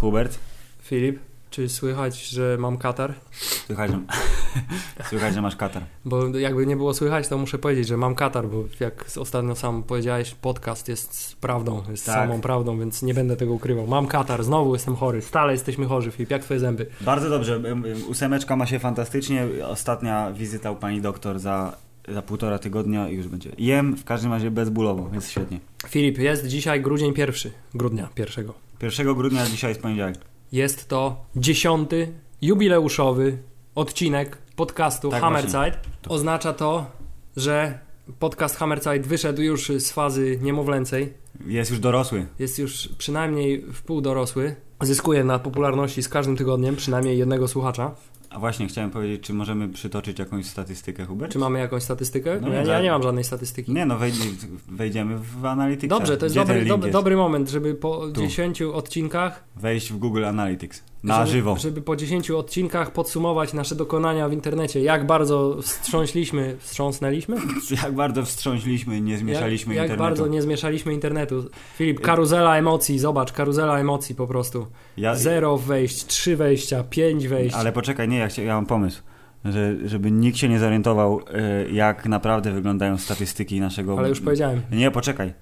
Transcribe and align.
Hubert. 0.00 0.38
Filip, 0.82 1.18
czy 1.50 1.68
słychać, 1.68 2.28
że 2.28 2.56
mam 2.60 2.78
katar? 2.78 3.14
Słychać, 3.66 3.90
że, 3.90 3.98
słychać, 5.10 5.34
że 5.34 5.42
masz 5.42 5.56
katar. 5.56 5.82
Bo 6.04 6.26
jakby 6.38 6.66
nie 6.66 6.76
było 6.76 6.94
słychać, 6.94 7.28
to 7.28 7.38
muszę 7.38 7.58
powiedzieć, 7.58 7.88
że 7.88 7.96
mam 7.96 8.14
katar, 8.14 8.48
bo 8.48 8.64
jak 8.80 9.04
ostatnio 9.20 9.56
sam 9.56 9.82
powiedziałeś, 9.82 10.34
podcast 10.34 10.88
jest 10.88 11.36
prawdą, 11.40 11.82
jest 11.90 12.06
Tak. 12.06 12.14
samą 12.14 12.40
prawdą, 12.40 12.78
więc 12.78 13.02
nie 13.02 13.14
będę 13.14 13.36
tego 13.36 13.52
ukrywał. 13.52 13.86
Mam 13.86 14.06
katar, 14.06 14.44
znowu 14.44 14.74
jestem 14.74 14.96
chory, 14.96 15.22
stale 15.22 15.52
jesteśmy 15.52 15.86
chorzy, 15.86 16.10
Filip, 16.10 16.30
jak 16.30 16.42
twoje 16.42 16.60
zęby? 16.60 16.86
Bardzo 17.00 17.30
dobrze. 17.30 17.54
em, 17.54 17.66
em, 17.66 17.84
Ósemeczka 18.08 18.56
ma 18.56 18.66
się 18.66 18.78
fantastycznie. 18.78 19.46
Ostatnia 19.66 20.32
wizyta 20.32 20.70
u 20.70 20.76
pani 20.76 21.00
doktor 21.00 21.38
za, 21.38 21.76
za 22.08 22.22
półtora 22.22 22.58
tygodnia 22.58 23.08
i 23.08 23.14
już 23.16 23.28
będzie. 23.28 23.50
Jem 23.58 23.96
w 23.96 24.04
każdym 24.04 24.32
razie 24.32 24.50
bezbólowo, 24.50 25.10
jest 25.14 25.30
świetnie. 25.30 25.60
Filip, 25.88 26.18
jest 26.18 26.46
dzisiaj 26.46 26.82
grudzień 26.82 27.12
pierwszy, 27.12 27.52
grudnia 27.74 28.08
pierwszego. 28.14 28.65
1 28.82 29.14
grudnia 29.14 29.46
dzisiaj 29.46 29.70
jest 29.70 29.82
poniedziałek. 29.82 30.16
Jest 30.52 30.88
to 30.88 31.24
dziesiąty, 31.36 32.12
jubileuszowy 32.42 33.38
odcinek 33.74 34.38
podcastu 34.56 35.10
Tak, 35.10 35.20
Hammerside. 35.20 35.72
Oznacza 36.08 36.52
to, 36.52 36.86
że 37.36 37.78
podcast 38.18 38.56
Hammerside 38.56 39.00
wyszedł 39.00 39.42
już 39.42 39.68
z 39.68 39.92
fazy 39.92 40.38
niemowlęcej. 40.42 41.12
Jest 41.46 41.70
już 41.70 41.80
dorosły. 41.80 42.26
Jest 42.38 42.58
już 42.58 42.88
przynajmniej 42.98 43.60
w 43.72 43.82
pół 43.82 44.00
dorosły. 44.00 44.56
Zyskuje 44.80 45.24
na 45.24 45.38
popularności 45.38 46.02
z 46.02 46.08
każdym 46.08 46.36
tygodniem, 46.36 46.76
przynajmniej 46.76 47.18
jednego 47.18 47.48
słuchacza. 47.48 47.94
A 48.36 48.38
właśnie 48.38 48.66
chciałem 48.66 48.90
powiedzieć, 48.90 49.22
czy 49.22 49.34
możemy 49.34 49.68
przytoczyć 49.68 50.18
jakąś 50.18 50.46
statystykę, 50.46 51.06
Hubert? 51.06 51.32
Czy 51.32 51.38
mamy 51.38 51.58
jakąś 51.58 51.82
statystykę? 51.82 52.38
No 52.40 52.48
ja, 52.48 52.62
nie, 52.62 52.68
ja 52.68 52.74
tak. 52.74 52.84
nie 52.84 52.90
mam 52.90 53.02
żadnej 53.02 53.24
statystyki. 53.24 53.72
Nie 53.72 53.86
no, 53.86 53.98
wejdzie, 53.98 54.24
wejdziemy 54.68 55.18
w 55.18 55.44
Analytics. 55.44 55.90
Dobrze, 55.90 56.16
to 56.16 56.26
jest 56.26 56.36
Gdzie 56.36 56.64
dobry, 56.64 56.90
dobry 56.90 57.16
moment, 57.16 57.50
żeby 57.50 57.74
po 57.74 58.08
Tu. 58.08 58.20
10 58.20 58.62
odcinkach 58.62 59.44
Wejść 59.56 59.92
w 59.92 59.98
Google 59.98 60.24
Analytics. 60.24 60.82
Na 61.06 61.16
żeby, 61.26 61.30
żywo. 61.30 61.56
Żeby 61.56 61.82
po 61.82 61.96
10 61.96 62.30
odcinkach 62.30 62.92
podsumować 62.92 63.52
nasze 63.52 63.74
dokonania 63.74 64.28
w 64.28 64.32
internecie. 64.32 64.80
Jak 64.80 65.06
bardzo 65.06 65.56
wstrząśliśmy, 65.62 66.56
wstrząsnęliśmy? 66.58 67.36
Jak 67.82 67.92
bardzo 67.94 68.24
wstrząśliśmy, 68.24 69.00
nie 69.00 69.18
zmieszaliśmy 69.18 69.74
jak, 69.74 69.82
jak 69.82 69.90
internetu. 69.90 70.16
bardzo 70.20 70.32
nie 70.32 70.42
zmieszaliśmy 70.42 70.92
internetu. 70.94 71.44
Filip, 71.76 72.00
karuzela 72.00 72.56
emocji, 72.56 72.98
zobacz, 72.98 73.32
karuzela 73.32 73.78
emocji 73.78 74.14
po 74.14 74.26
prostu. 74.26 74.66
Ja, 74.96 75.14
Zero 75.14 75.56
wejść, 75.56 76.06
trzy 76.06 76.36
wejścia, 76.36 76.84
pięć 76.90 77.28
wejść. 77.28 77.56
Ale 77.56 77.72
poczekaj, 77.72 78.08
nie, 78.08 78.18
ja, 78.18 78.28
chcia, 78.28 78.42
ja 78.42 78.54
mam 78.54 78.66
pomysł. 78.66 79.02
Że, 79.44 79.76
żeby 79.84 80.10
nikt 80.10 80.38
się 80.38 80.48
nie 80.48 80.58
zorientował, 80.58 81.20
y, 81.20 81.72
jak 81.72 82.06
naprawdę 82.06 82.52
wyglądają 82.52 82.98
statystyki 82.98 83.60
naszego. 83.60 83.98
Ale 83.98 84.08
już 84.08 84.20
powiedziałem. 84.20 84.62
Nie, 84.72 84.90
poczekaj. 84.90 85.32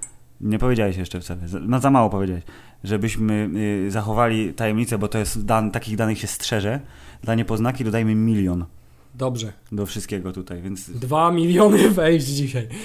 Nie 0.41 0.59
powiedziałeś 0.59 0.97
jeszcze 0.97 1.21
wcale. 1.21 1.49
Za- 1.49 1.61
No 1.61 1.81
za 1.81 1.91
mało 1.91 2.11
powiedziałeś. 2.11 2.43
Żebyśmy 2.85 3.51
y, 3.87 3.91
zachowali 3.91 4.55
tajemnicę, 4.55 4.99
bo 4.99 5.09
to 5.09 5.19
jest 5.19 5.45
dan, 5.45 5.71
takich 5.71 5.97
danych 5.97 6.19
się 6.19 6.27
strzeże. 6.27 6.81
Dla 7.23 7.35
niepoznaki 7.35 7.85
dodajmy 7.85 8.15
milion 8.15 8.65
Dobrze. 9.15 9.53
do 9.73 9.87
wszystkiego 9.87 10.33
tutaj, 10.33 10.63
więc 10.63 10.91
Dwa 10.91 11.33
miliony 11.33 11.91
wejść 12.01 12.27
dzisiaj. 12.27 12.69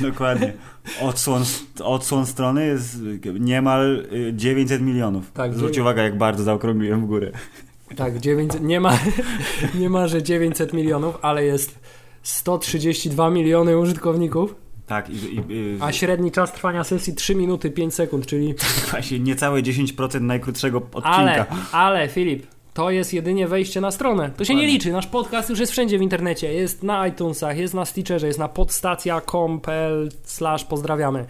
dokładnie. 0.00 0.52
Odsłon, 1.00 1.42
odsłon 1.82 2.26
strony 2.26 2.66
jest 2.66 2.98
niemal 3.40 4.06
y, 4.12 4.32
900 4.36 4.82
milionów. 4.82 5.32
Tak, 5.32 5.54
Zwróć 5.54 5.74
dziewię- 5.74 5.80
uwagę, 5.82 6.02
jak 6.02 6.18
bardzo 6.18 6.44
zaokrągliłem 6.44 7.02
w 7.02 7.06
górę. 7.06 7.32
Tak, 7.96 8.18
900, 8.18 8.62
nie 8.62 8.80
ma, 8.80 8.98
nie 9.80 9.90
ma, 9.90 10.08
że 10.08 10.22
900 10.22 10.72
milionów, 10.72 11.18
ale 11.22 11.44
jest 11.44 11.78
132 12.22 13.30
miliony 13.30 13.78
użytkowników, 13.78 14.54
Tak, 14.92 15.10
i, 15.10 15.14
i, 15.14 15.52
i 15.52 15.78
a 15.80 15.92
średni 15.92 16.32
czas 16.32 16.52
trwania 16.52 16.84
sesji 16.84 17.14
3 17.14 17.34
minuty 17.34 17.70
5 17.70 17.94
sekund, 17.94 18.26
czyli 18.26 18.54
właśnie 18.90 19.18
niecałe 19.18 19.62
10% 19.62 20.20
najkrótszego 20.20 20.78
odcinka. 20.78 21.10
Ale, 21.12 21.46
ale 21.72 22.08
Filip, 22.08 22.46
to 22.74 22.90
jest 22.90 23.14
jedynie 23.14 23.48
wejście 23.48 23.80
na 23.80 23.90
stronę. 23.90 24.30
To 24.36 24.44
się 24.44 24.54
nie 24.54 24.66
liczy. 24.66 24.92
Nasz 24.92 25.06
podcast 25.06 25.50
już 25.50 25.58
jest 25.58 25.72
wszędzie 25.72 25.98
w 25.98 26.02
internecie. 26.02 26.52
Jest 26.52 26.82
na 26.82 27.06
iTunesach, 27.06 27.58
jest 27.58 27.74
na 27.74 27.84
Stitcherze, 27.84 28.26
jest 28.26 28.38
na 28.38 28.48
podstacja.com.pl 28.48 30.08
slash 30.24 30.64
pozdrawiamy. 30.64 31.26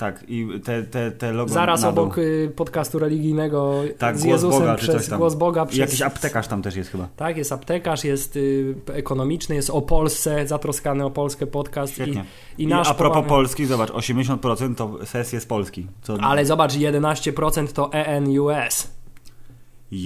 Tak, 0.00 0.24
i 0.28 0.48
te, 0.64 0.82
te, 0.82 1.10
te 1.10 1.32
logo 1.32 1.52
Zaraz 1.52 1.84
obok 1.84 2.18
y, 2.18 2.52
podcastu 2.56 2.98
religijnego 2.98 3.82
Tak, 3.98 4.18
z 4.18 4.22
Głos 4.22 4.32
Jezusem 4.32 4.60
Boga 4.60 4.76
czy 4.76 4.82
przez 4.82 4.96
coś 4.96 5.08
tam. 5.08 5.18
Głos 5.18 5.34
Boga. 5.34 5.64
I 5.64 5.66
Przez, 5.66 5.78
jakiś 5.78 6.02
aptekarz 6.02 6.48
tam 6.48 6.62
też 6.62 6.76
jest 6.76 6.90
chyba. 6.90 7.08
Tak, 7.16 7.36
jest 7.36 7.52
aptekarz, 7.52 8.04
jest 8.04 8.36
y, 8.36 8.74
ekonomiczny, 8.92 9.54
jest 9.54 9.70
o 9.70 9.82
Polsce, 9.82 10.46
zatroskany 10.46 11.04
o 11.04 11.10
Polskę 11.10 11.46
podcast. 11.46 11.92
I, 11.92 11.94
Świetnie. 11.94 12.24
i 12.58 12.62
I, 12.62 12.66
nasz 12.66 12.88
a 12.88 12.94
propos 12.94 13.26
Polski, 13.26 13.66
zobacz, 13.66 13.90
80% 13.90 14.74
to 14.74 15.06
sesje 15.06 15.40
z 15.40 15.46
Polski. 15.46 15.86
Co 16.02 16.16
Ale 16.20 16.46
zobacz, 16.46 16.72
11% 16.72 17.72
to 17.72 17.92
ENUS. 17.92 18.88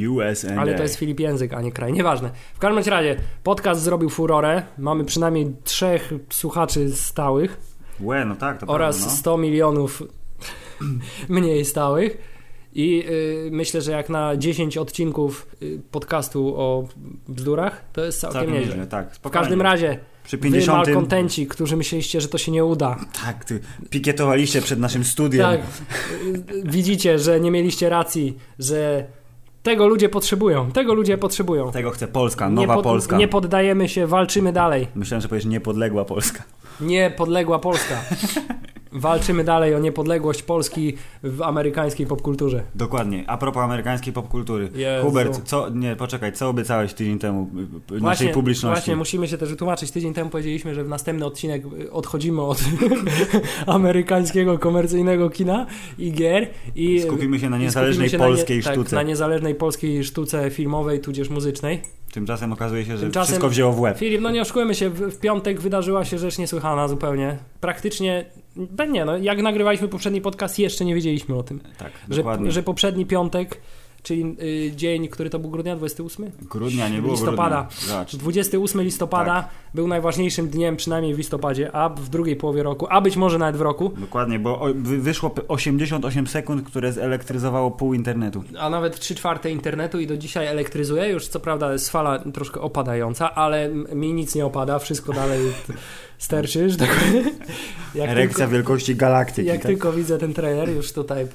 USA. 0.09 0.55
Ale 0.59 0.75
to 0.75 0.82
jest 0.82 0.97
Filip 0.97 1.21
język, 1.21 1.55
a 1.55 1.61
nie 1.61 1.72
kraj. 1.72 1.93
Nieważne. 1.93 2.31
W 2.55 2.59
każdym 2.59 2.93
razie, 2.93 3.16
podcast 3.43 3.82
zrobił 3.82 4.11
furorę. 4.11 4.62
Mamy 4.78 5.05
przynajmniej 5.05 5.56
trzech 5.65 6.12
słuchaczy 6.31 6.91
stałych 6.97 7.74
Łe, 8.00 8.25
no 8.25 8.37
tak, 8.37 8.59
to 8.59 8.66
oraz 8.66 8.97
prawda, 8.97 9.12
no. 9.15 9.19
100 9.19 9.37
milionów 9.38 10.03
mniej 11.28 11.65
stałych. 11.65 12.34
I 12.77 13.05
y, 13.09 13.49
myślę, 13.53 13.81
że 13.82 13.93
jak 13.93 14.09
na 14.09 14.37
10 14.37 14.77
odcinków 14.77 15.47
y, 15.62 15.81
podcastu 15.91 16.55
o 16.56 16.88
bzdurach, 17.28 17.84
to 17.93 18.05
jest 18.05 18.21
całkiem, 18.21 18.41
Całkiem 18.41 18.60
nieźle. 18.60 18.87
tak. 18.87 19.15
W 19.16 19.31
każdym 19.31 19.62
razie, 19.62 19.99
Przy 20.25 20.37
wy 20.37 20.43
50. 20.43 20.87
malkontenci, 20.87 21.47
którzy 21.47 21.77
myśleliście, 21.77 22.21
że 22.21 22.28
to 22.28 22.38
się 22.38 22.53
nie 22.53 22.65
uda. 22.65 22.97
Tak, 23.25 23.44
ty 23.44 23.60
pikietowaliście 23.91 24.62
przed 24.62 24.78
naszym 24.78 25.05
studiem. 25.05 25.43
Tak, 25.43 25.61
widzicie, 26.65 27.19
że 27.19 27.41
nie 27.41 27.50
mieliście 27.50 27.88
racji, 27.88 28.37
że 28.59 29.06
tego 29.62 29.88
ludzie 29.88 30.09
potrzebują. 30.09 30.72
Tego 30.72 30.94
ludzie 30.94 31.19
potrzebują. 31.19 31.72
Tego 31.72 31.91
chce 31.91 32.09
Polska, 32.09 32.49
nie 32.49 32.55
nowa 32.55 32.75
pod- 32.75 32.84
Polska. 32.84 33.16
Nie 33.16 33.28
poddajemy 33.28 33.88
się, 33.88 34.06
walczymy 34.06 34.53
dalej. 34.53 34.88
Myślałem, 34.94 35.22
że 35.22 35.28
powiesz 35.28 35.44
niepodległa 35.44 36.05
Polska. 36.05 36.43
Niepodległa 36.81 37.59
Polska. 37.59 38.05
Walczymy 38.95 39.45
dalej 39.45 39.75
o 39.75 39.79
niepodległość 39.79 40.43
Polski 40.43 40.97
w 41.23 41.43
amerykańskiej 41.43 42.07
popkulturze. 42.07 42.62
Dokładnie. 42.75 43.25
A 43.27 43.37
propos 43.37 43.62
amerykańskiej 43.62 44.12
popkultury. 44.12 44.71
Jezu. 44.75 45.07
Hubert, 45.07 45.41
co, 45.45 45.69
nie, 45.69 45.97
poczekaj, 45.97 46.33
co 46.33 46.49
obiecałeś 46.49 46.95
tydzień 46.95 47.19
temu 47.19 47.43
y, 47.43 47.62
y, 47.62 47.67
Właśnie, 47.67 48.01
naszej 48.01 48.29
publiczności? 48.29 48.81
Właśnie, 48.81 48.97
musimy 48.97 49.29
się 49.29 49.39
też 49.39 49.51
wytłumaczyć. 49.51 49.91
Tydzień 49.91 50.15
temu 50.15 50.31
powiedzieliśmy, 50.31 50.75
że 50.75 50.85
w 50.85 50.89
następny 50.89 51.27
odcinek 51.27 51.62
odchodzimy 51.93 52.43
od 52.43 52.65
amerykańskiego 53.67 54.59
komercyjnego 54.59 55.31
kina 55.31 55.67
i 55.99 56.12
gier. 56.12 56.51
I 56.75 57.01
Skupimy 57.01 57.39
się 57.39 57.51
na 57.51 57.59
niezależnej 57.59 58.09
się 58.09 58.19
polskiej 58.19 58.61
na 58.61 58.71
nie, 58.71 58.75
sztuce. 58.75 58.91
Tak, 58.91 58.97
na 58.97 59.03
niezależnej 59.03 59.55
polskiej 59.55 60.05
sztuce 60.05 60.51
filmowej, 60.51 61.01
tudzież 61.01 61.31
muzycznej. 61.31 61.83
Tymczasem 62.14 62.52
okazuje 62.52 62.84
się, 62.84 62.97
że 62.97 63.06
Tymczasem- 63.06 63.25
wszystko 63.25 63.48
wzięło 63.48 63.72
w 63.72 63.80
łeb. 63.80 63.98
Filip, 63.98 64.20
no 64.20 64.30
nie 64.30 64.42
oszukujmy 64.42 64.75
się, 64.75 64.91
w, 64.91 65.19
piątek 65.20 65.60
wydarzyła 65.60 66.04
się 66.04 66.19
rzecz 66.19 66.38
niesłychana 66.38 66.88
zupełnie. 66.88 67.36
Praktycznie, 67.60 68.25
no 68.78 68.84
nie 68.84 69.04
no, 69.04 69.16
jak 69.19 69.42
nagrywaliśmy 69.42 69.88
poprzedni 69.88 70.20
podcast, 70.20 70.58
jeszcze 70.58 70.84
nie 70.84 70.94
wiedzieliśmy 70.94 71.34
o 71.34 71.42
tym. 71.42 71.60
Tak, 71.78 71.92
Że, 72.10 72.16
dokładnie. 72.16 72.52
że 72.52 72.62
poprzedni 72.62 73.06
piątek, 73.06 73.60
czyli 74.04 74.37
y, 74.42 74.72
dzień, 74.76 75.09
który 75.09 75.31
to 75.31 75.38
był 75.38 75.50
grudnia, 75.50 75.76
28? 75.76 76.31
Grudnia 76.50 76.88
nie 76.88 76.98
było 77.00 77.12
listopada. 77.12 77.69
grudnia. 77.70 77.88
Zobacz. 77.88 78.16
28 78.16 78.82
listopada 78.82 79.42
Tak. 79.42 79.48
był 79.75 79.88
najważniejszym 79.88 80.48
dniem, 80.48 80.76
przynajmniej 80.76 81.15
w 81.15 81.19
listopadzie, 81.19 81.76
a 81.76 81.88
w 81.88 82.09
drugiej 82.09 82.37
połowie 82.37 82.62
roku, 82.62 82.87
a 82.91 83.00
być 83.00 83.16
może 83.16 83.38
nawet 83.38 83.56
w 83.56 83.60
roku, 83.60 83.93
Dokładnie, 83.97 84.38
bo 84.38 84.60
wyszło 84.75 85.31
p- 85.31 85.43
88 85.48 86.26
sekund, 86.26 86.66
które 86.66 86.93
zelektryzowało 86.93 87.70
pół 87.70 87.94
internetu. 87.94 88.44
a 88.59 88.70
nawet 88.70 88.98
3 89.00 89.14
czwarte 89.14 89.50
internetu 89.50 90.00
i 90.00 90.06
do 90.06 90.16
dzisiaj 90.16 90.47
elektryzuje. 90.47 91.09
Już 91.09 91.28
co 91.28 91.41
prawda 91.41 91.72
jest 91.72 91.91
fala 91.91 92.19
troszkę 92.19 92.60
opadająca, 92.60 93.34
ale 93.34 93.69
mi 93.94 94.12
nic 94.12 94.34
nie 94.34 94.47
opada, 94.47 94.78
wszystko 94.78 95.12
dalej 95.12 95.41
sterczy, 96.19 96.70
że 96.70 96.76
tak. 96.76 97.00
Jak 97.94 98.10
Erekcja 98.10 98.36
tylko- 98.38 98.52
wielkości 98.52 98.97
galaktyki. 98.97 99.48
Jak 99.48 99.56
tak? 99.56 99.66
tylko 99.66 99.92
widzę 99.92 100.19
ten 100.19 100.34
trailer, 100.34 100.69
już 100.69 100.92
tutaj 100.92 101.26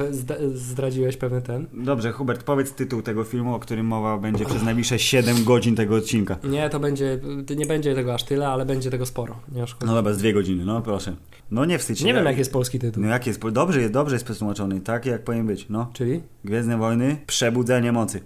zdradziłeś 0.53 1.17
pewny 1.17 1.41
ten. 1.41 1.66
Dobrze, 1.73 2.11
Hubert, 2.11 2.43
powiedz 2.43 2.72
tytuł 2.73 3.02
tego 3.02 3.23
filmu, 3.23 3.55
o 3.55 3.59
którym 3.59 3.85
mowa 3.85 4.17
będzie 4.17 4.46
przez 4.46 4.64
najbliższe 4.64 4.99
7 4.99 5.43
godzin 5.43 5.76
tego 5.76 5.96
odcinka. 5.96 6.37
Nie, 6.43 6.70
to 6.70 6.79
będzie, 6.79 7.20
nie 7.58 7.66
będzie 7.66 7.96
tego 7.96 8.14
aż 8.14 8.23
tyle, 8.23 8.47
ale 8.47 8.66
będzie 8.66 8.91
tego 8.91 9.05
sporo. 9.05 9.35
Nie. 9.52 9.64
No 9.85 9.93
dobra, 9.96 10.14
z 10.14 10.17
dwie 10.17 10.34
godziny, 10.34 10.66
no 10.66 10.82
proszę. 10.82 11.16
No 11.52 11.66
nie 11.66 11.79
wstydź 11.79 11.99
się. 11.99 12.05
nie 12.05 12.14
wiem, 12.14 12.25
jak 12.25 12.37
jest 12.37 12.52
polski 12.53 12.79
tytuł. 12.79 13.03
No 13.03 13.09
jak 13.09 13.28
jest? 13.28 13.49
Dobrze 13.49 13.82
jest, 13.82 13.93
dobrze 13.93 14.16
jest 14.16 14.25
przetłumaczony, 14.25 14.82
tak 14.82 15.05
jak 15.05 15.23
powinien 15.23 15.47
być, 15.47 15.66
no. 15.70 15.90
Czyli? 15.93 16.22
Gwiezdne 16.46 16.78
Wojny, 16.78 17.17
Przebudzenie 17.28 17.91
Mocy. 17.91 18.22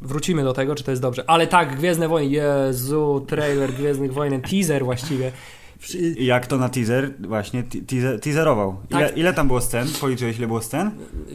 Wrócimy 0.00 0.44
do 0.44 0.52
tego, 0.52 0.74
czy 0.74 0.84
to 0.84 0.90
jest 0.90 1.02
dobrze. 1.02 1.24
Ale 1.30 1.46
tak, 1.46 1.76
Gwiezdne 1.76 2.08
Wojny, 2.08 2.30
Jezu, 2.34 3.24
trailer 3.28 3.72
Gwiezdnych 3.72 4.12
Wojen, 4.12 4.40
teaser 4.40 4.84
właściwie. 4.84 5.32
Jak 6.18 6.46
to 6.46 6.58
na 6.58 6.68
teaser 6.68 7.10
właśnie 7.20 7.62
te- 7.62 7.80
teaser, 7.80 8.20
teaserował. 8.20 8.76
Ile, 8.90 9.08
Tak. 9.08 9.16
ile 9.18 9.32
tam 9.34 9.46
było 9.46 9.60
scen? 9.60 9.88
Policzyłeś 10.00 10.38
ile 10.38 10.46
było 10.46 10.60
scen? 10.62 10.90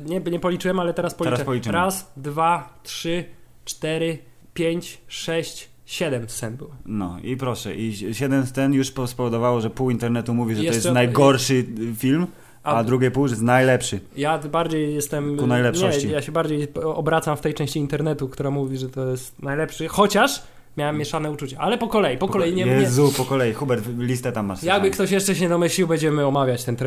Nie, 0.06 0.20
nie 0.20 0.40
policzyłem, 0.40 0.80
ale 0.80 0.94
teraz 0.94 1.14
policzę. 1.16 1.32
Teraz 1.36 1.46
policzymy. 1.46 1.74
Raz, 1.74 2.12
dwa, 2.18 2.80
trzy, 2.84 3.24
cztery, 3.66 4.18
pięć, 4.54 4.98
sześć, 5.08 5.70
siedem 5.86 6.30
scen 6.30 6.58
było. 6.58 6.72
No 6.86 7.18
i 7.24 7.38
proszę, 7.38 7.76
i 7.76 8.14
siedem 8.14 8.46
scen 8.46 8.74
już 8.74 8.92
po- 8.92 9.08
spowodowało, 9.08 9.62
że 9.62 9.70
pół 9.70 9.90
internetu 9.92 10.34
mówi, 10.34 10.56
że 10.56 10.62
to 10.62 10.66
Jeszcze- 10.66 10.78
jest 10.78 10.94
najgorszy 10.94 11.66
film 11.98 12.28
a, 12.64 12.76
A- 12.76 12.84
drugie 12.84 13.12
pół, 13.12 13.28
jest 13.28 13.42
najlepszy. 13.42 14.00
Ja 14.18 14.38
bardziej 14.38 14.96
jestem. 14.96 15.38
Ku 15.38 15.48
najlepszości. 15.48 16.08
Nie, 16.08 16.14
ja 16.14 16.22
się 16.22 16.32
bardziej 16.32 16.68
obracam 16.84 17.38
w 17.38 17.42
tej 17.42 17.54
części 17.54 17.80
internetu, 17.80 18.30
która 18.30 18.52
mówi, 18.52 18.78
że 18.78 18.90
to 18.90 19.10
jest 19.10 19.42
najlepszy. 19.42 19.88
Chociaż 19.88 20.44
miałem 20.78 20.98
mieszane 20.98 21.32
uczucia. 21.32 21.58
Ale 21.60 21.78
po 21.78 21.88
kolei, 21.88 22.18
po 22.18 22.28
kolei 22.28 22.54
nie. 22.54 22.66
nie 22.66 22.72
Jezu, 22.72 23.14
po 23.18 23.26
kolei. 23.26 23.54
Hubert, 23.54 23.84
listę 23.98 24.32
tam 24.32 24.46
masz. 24.46 24.64
jakby 24.64 24.92
ktoś 24.92 25.12
jeszcze 25.12 25.36
się 25.36 25.50
domyślił, 25.50 25.88
będziemy 25.88 26.26
omawiać 26.26 26.64
ten 26.64 26.78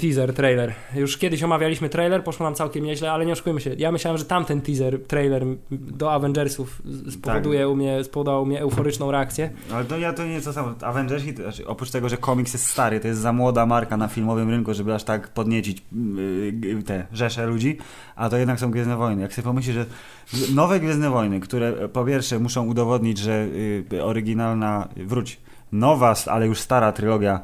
teaser, 0.00 0.34
trailer. 0.34 0.72
Już 0.94 1.18
kiedyś 1.18 1.42
omawialiśmy 1.42 1.88
trailer, 1.88 2.24
poszło 2.24 2.44
nam 2.46 2.54
całkiem 2.54 2.84
nieźle, 2.84 3.12
ale 3.12 3.26
nie 3.26 3.32
oszukujmy 3.32 3.60
się. 3.60 3.74
Ja 3.78 3.92
myślałem, 3.92 4.18
że 4.18 4.24
tamten 4.24 4.60
teaser, 4.60 5.04
trailer 5.06 5.44
do 5.70 6.12
Avengersów 6.12 6.82
spowoduje 7.10 7.60
Tak. 7.60 7.68
u 7.68 7.76
mnie, 7.76 8.04
spowodował 8.04 8.42
u 8.42 8.46
mnie 8.46 8.60
euforyczną 8.60 9.10
reakcję. 9.10 9.50
Ale 9.74 9.84
to 9.84 9.98
ja 9.98 10.12
to 10.12 10.24
nie 10.24 10.32
jest 10.32 10.46
to 10.46 10.52
samo. 10.52 10.74
Avengersi, 10.82 11.34
to 11.34 11.42
znaczy, 11.42 11.66
oprócz 11.66 11.90
tego, 11.90 12.08
że 12.08 12.16
komiks 12.16 12.52
jest 12.52 12.66
stary, 12.66 13.00
to 13.00 13.08
jest 13.08 13.20
za 13.20 13.32
młoda 13.32 13.66
marka 13.66 13.96
na 13.96 14.08
filmowym 14.08 14.50
rynku, 14.50 14.74
żeby 14.74 14.94
aż 14.94 15.04
tak 15.04 15.28
podniecić 15.28 15.82
yy, 16.62 16.82
te 16.82 17.06
rzesze 17.12 17.46
ludzi, 17.46 17.78
a 18.16 18.28
to 18.28 18.36
jednak 18.36 18.60
są 18.60 18.70
Gwiezdne 18.70 18.96
Wojny. 18.96 19.22
Jak 19.22 19.34
sobie 19.34 19.44
pomyślisz, 19.44 19.76
że 19.76 19.86
nowe 20.54 20.80
Gwiezdne 20.80 21.10
Wojny, 21.10 21.40
które 21.40 21.88
po 21.88 22.04
pierwsze 22.04 22.38
muszą 22.38 22.66
udowodnić, 22.66 23.18
że 23.18 23.35
yy, 23.92 24.04
oryginalna, 24.04 24.88
wróć, 24.96 25.40
nowa, 25.72 26.14
ale 26.26 26.46
już 26.46 26.60
stara 26.60 26.92
trylogia 26.92 27.40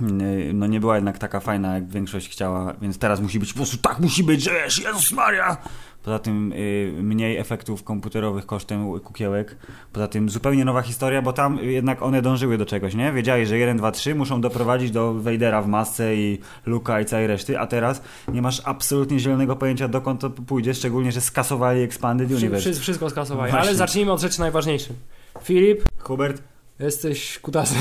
yy, 0.00 0.52
no 0.54 0.66
nie 0.66 0.80
była 0.80 0.96
jednak 0.96 1.18
taka 1.18 1.40
fajna, 1.40 1.74
jak 1.74 1.88
większość 1.88 2.28
chciała, 2.28 2.74
więc 2.82 2.98
teraz 2.98 3.20
musi 3.20 3.38
być 3.38 3.52
po 3.52 3.56
prostu 3.56 3.76
tak 3.76 4.00
musi 4.00 4.24
być, 4.24 4.42
że 4.42 4.50
wiesz, 4.50 4.78
Jezus 4.78 5.12
Maria! 5.12 5.56
Poza 6.04 6.18
tym 6.18 6.52
y, 6.52 6.92
mniej 7.02 7.36
efektów 7.36 7.84
komputerowych 7.84 8.46
kosztem 8.46 9.00
kukiełek. 9.00 9.56
Poza 9.92 10.08
tym 10.08 10.30
zupełnie 10.30 10.64
nowa 10.64 10.82
historia, 10.82 11.22
bo 11.22 11.32
tam 11.32 11.58
jednak 11.58 12.02
one 12.02 12.22
dążyły 12.22 12.58
do 12.58 12.66
czegoś, 12.66 12.94
nie? 12.94 13.12
Wiedzieli, 13.12 13.46
że 13.46 13.58
1, 13.58 13.76
2, 13.76 13.90
3 13.90 14.14
muszą 14.14 14.40
doprowadzić 14.40 14.90
do 14.90 15.14
Vadera 15.14 15.62
w 15.62 15.68
masce 15.68 16.16
i 16.16 16.38
Luka 16.66 17.00
i 17.00 17.04
całej 17.04 17.26
reszty, 17.26 17.58
a 17.58 17.66
teraz 17.66 18.02
nie 18.28 18.42
masz 18.42 18.62
absolutnie 18.64 19.18
zielonego 19.18 19.56
pojęcia 19.56 19.88
dokąd 19.88 20.20
to 20.20 20.30
pójdzie, 20.30 20.74
szczególnie, 20.74 21.12
że 21.12 21.20
skasowali 21.20 21.82
Expanded 21.82 22.30
Universe. 22.30 22.72
wszy, 22.72 22.80
wszystko 22.80 23.10
skasowali. 23.10 23.50
Właśnie. 23.50 23.68
Ale 23.68 23.76
zacznijmy 23.76 24.12
od 24.12 24.20
rzeczy 24.20 24.40
najważniejszych. 24.40 24.96
Filip, 25.42 25.82
Hubert, 25.98 26.42
jesteś 26.80 27.38
kutasem. 27.38 27.78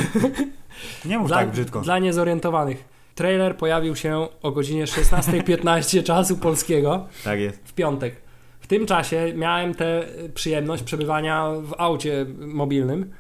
nie 1.06 1.20
mów 1.20 1.28
Dla, 1.28 1.38
tak 1.38 1.52
brzydko. 1.52 1.82
dla 1.82 2.00
niezorientowanych. 2.00 2.84
Trailer 3.16 3.58
pojawił 3.58 3.96
się 3.96 4.28
o 4.42 4.52
godzinie 4.52 4.86
16.15 4.86 6.04
czasu 6.14 6.38
polskiego 6.38 7.06
Tak 7.24 7.40
jest. 7.40 7.60
w 7.66 7.74
piątek. 7.74 8.16
W 8.60 8.68
tym 8.68 8.86
czasie 8.86 9.34
miałem 9.36 9.76
tę 9.76 10.04
przyjemność 10.34 10.84
przebywania 10.84 11.50
w 11.62 11.74
aucie 11.78 12.26
mobilnym 12.40 13.12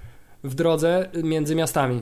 w 0.43 0.55
drodze 0.55 1.09
między 1.23 1.55
miastami. 1.55 2.01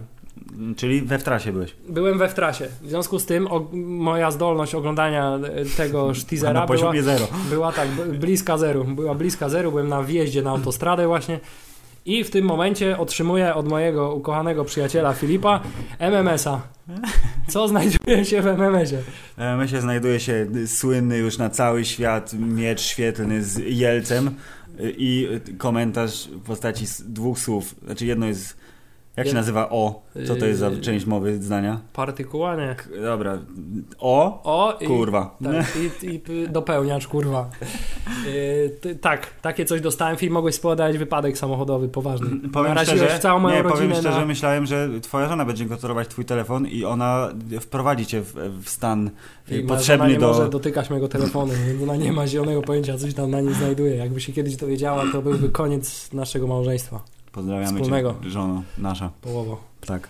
Czyli 0.77 1.01
we 1.01 1.19
w 1.19 1.23
trasie 1.23 1.51
byłeś. 1.51 1.75
Byłem 1.89 2.17
we 2.17 2.29
w 2.29 2.33
trasie. 2.33 2.67
W 2.81 2.89
związku 2.89 3.19
z 3.19 3.25
tym 3.25 3.47
o, 3.47 3.67
moja 3.83 4.31
zdolność 4.31 4.75
oglądania 4.75 5.39
tego 5.77 6.11
teasera 6.29 6.53
na 6.59 6.65
była, 6.65 6.93
zero. 7.01 7.27
była 7.49 7.71
tak 7.71 7.89
bliska 8.19 8.57
zeru. 8.57 8.83
Była 8.85 9.15
bliska 9.15 9.49
zeru, 9.49 9.71
byłem 9.71 9.87
na 9.89 10.03
wjeździe 10.03 10.41
na 10.41 10.49
autostradę 10.49 11.07
właśnie. 11.07 11.39
I 12.05 12.23
w 12.23 12.29
tym 12.29 12.45
momencie 12.45 12.97
otrzymuję 12.97 13.55
od 13.55 13.67
mojego 13.67 14.15
ukochanego 14.15 14.65
przyjaciela 14.65 15.13
Filipa 15.13 15.61
MMS-a. 15.99 16.61
Co 17.47 17.67
znajduje 17.67 18.25
się 18.25 18.41
w 18.41 18.47
MMS-ie? 18.47 19.01
E, 19.37 19.57
Myślę, 19.57 19.81
znajduje 19.81 20.19
się 20.19 20.47
słynny 20.67 21.17
już 21.17 21.37
na 21.37 21.49
cały 21.49 21.85
świat 21.85 22.33
miecz 22.33 22.81
świetlny 22.81 23.43
z 23.43 23.57
Jelcem 23.65 24.35
i 24.79 25.27
komentarz 25.57 26.27
w 26.27 26.41
postaci 26.41 26.85
dwóch 27.05 27.39
słów. 27.39 27.75
Znaczy 27.85 28.05
jedno 28.05 28.25
jest, 28.25 28.57
jak 29.17 29.27
się 29.27 29.33
nazywa 29.33 29.69
O? 29.69 30.01
Co 30.27 30.35
to 30.35 30.45
jest 30.45 30.59
za 30.59 30.69
Yy. 30.69 30.81
część 30.81 31.05
mowy 31.05 31.41
zdania? 31.43 31.79
Partykuła, 31.93 32.55
nie. 32.55 32.75
K- 32.75 32.83
Dobra. 33.01 33.37
O? 33.99 34.41
O 34.43 34.77
i, 34.81 34.87
Kurwa. 34.87 35.37
tak, 35.43 35.65
i, 36.03 36.07
i 36.15 36.49
dopełniacz, 36.49 37.07
kurwa. 37.07 37.49
Yy, 38.25 38.69
ty, 38.81 38.95
tak, 38.95 39.27
takie 39.41 39.65
coś 39.65 39.81
dostałem. 39.81 40.17
Film 40.17 40.33
mogłeś 40.33 40.55
spowodować 40.55 40.97
wypadek 40.97 41.37
samochodowy 41.37 41.89
poważny. 41.89 42.49
Powiem 42.53 42.67
Naraziłeś 42.69 43.01
szczerze, 43.01 43.19
całą 43.19 43.39
moją 43.39 43.55
nie, 43.55 43.61
rodzinę 43.63 43.87
powiem 43.87 44.01
szczerze, 44.01 44.19
na... 44.19 44.25
myślałem, 44.25 44.65
że 44.65 44.89
twoja 45.01 45.29
żona 45.29 45.45
będzie 45.45 45.65
kontrolować 45.65 46.07
twój 46.07 46.25
telefon 46.25 46.67
i 46.67 46.85
ona 46.85 47.29
wprowadzi 47.61 48.05
cię 48.05 48.21
w, 48.21 48.33
w 48.63 48.69
stan 48.69 49.09
I 49.49 49.53
moja 49.53 49.67
potrzebny 49.67 50.07
nie 50.09 50.19
do... 50.19 50.27
może 50.27 50.49
dotykać 50.49 50.89
mojego 50.89 51.07
telefonu, 51.07 51.53
więc 51.67 51.83
ona 51.83 51.95
nie 51.95 52.11
ma 52.11 52.27
zielonego 52.27 52.61
pojęcia, 52.61 52.97
coś 52.97 53.13
tam 53.13 53.31
na 53.31 53.41
nim 53.41 53.53
znajduje. 53.53 53.95
Jakby 53.95 54.21
się 54.21 54.33
kiedyś 54.33 54.55
dowiedziała, 54.55 55.03
to 55.11 55.21
byłby 55.21 55.49
koniec 55.49 56.13
naszego 56.13 56.47
małżeństwa. 56.47 57.03
Pozdrawiamy 57.31 57.73
wspólnego. 57.79 58.15
cię, 58.23 58.29
żono 58.29 58.63
nasza. 58.77 59.11
Połowo. 59.21 59.61
Tak. 59.85 60.07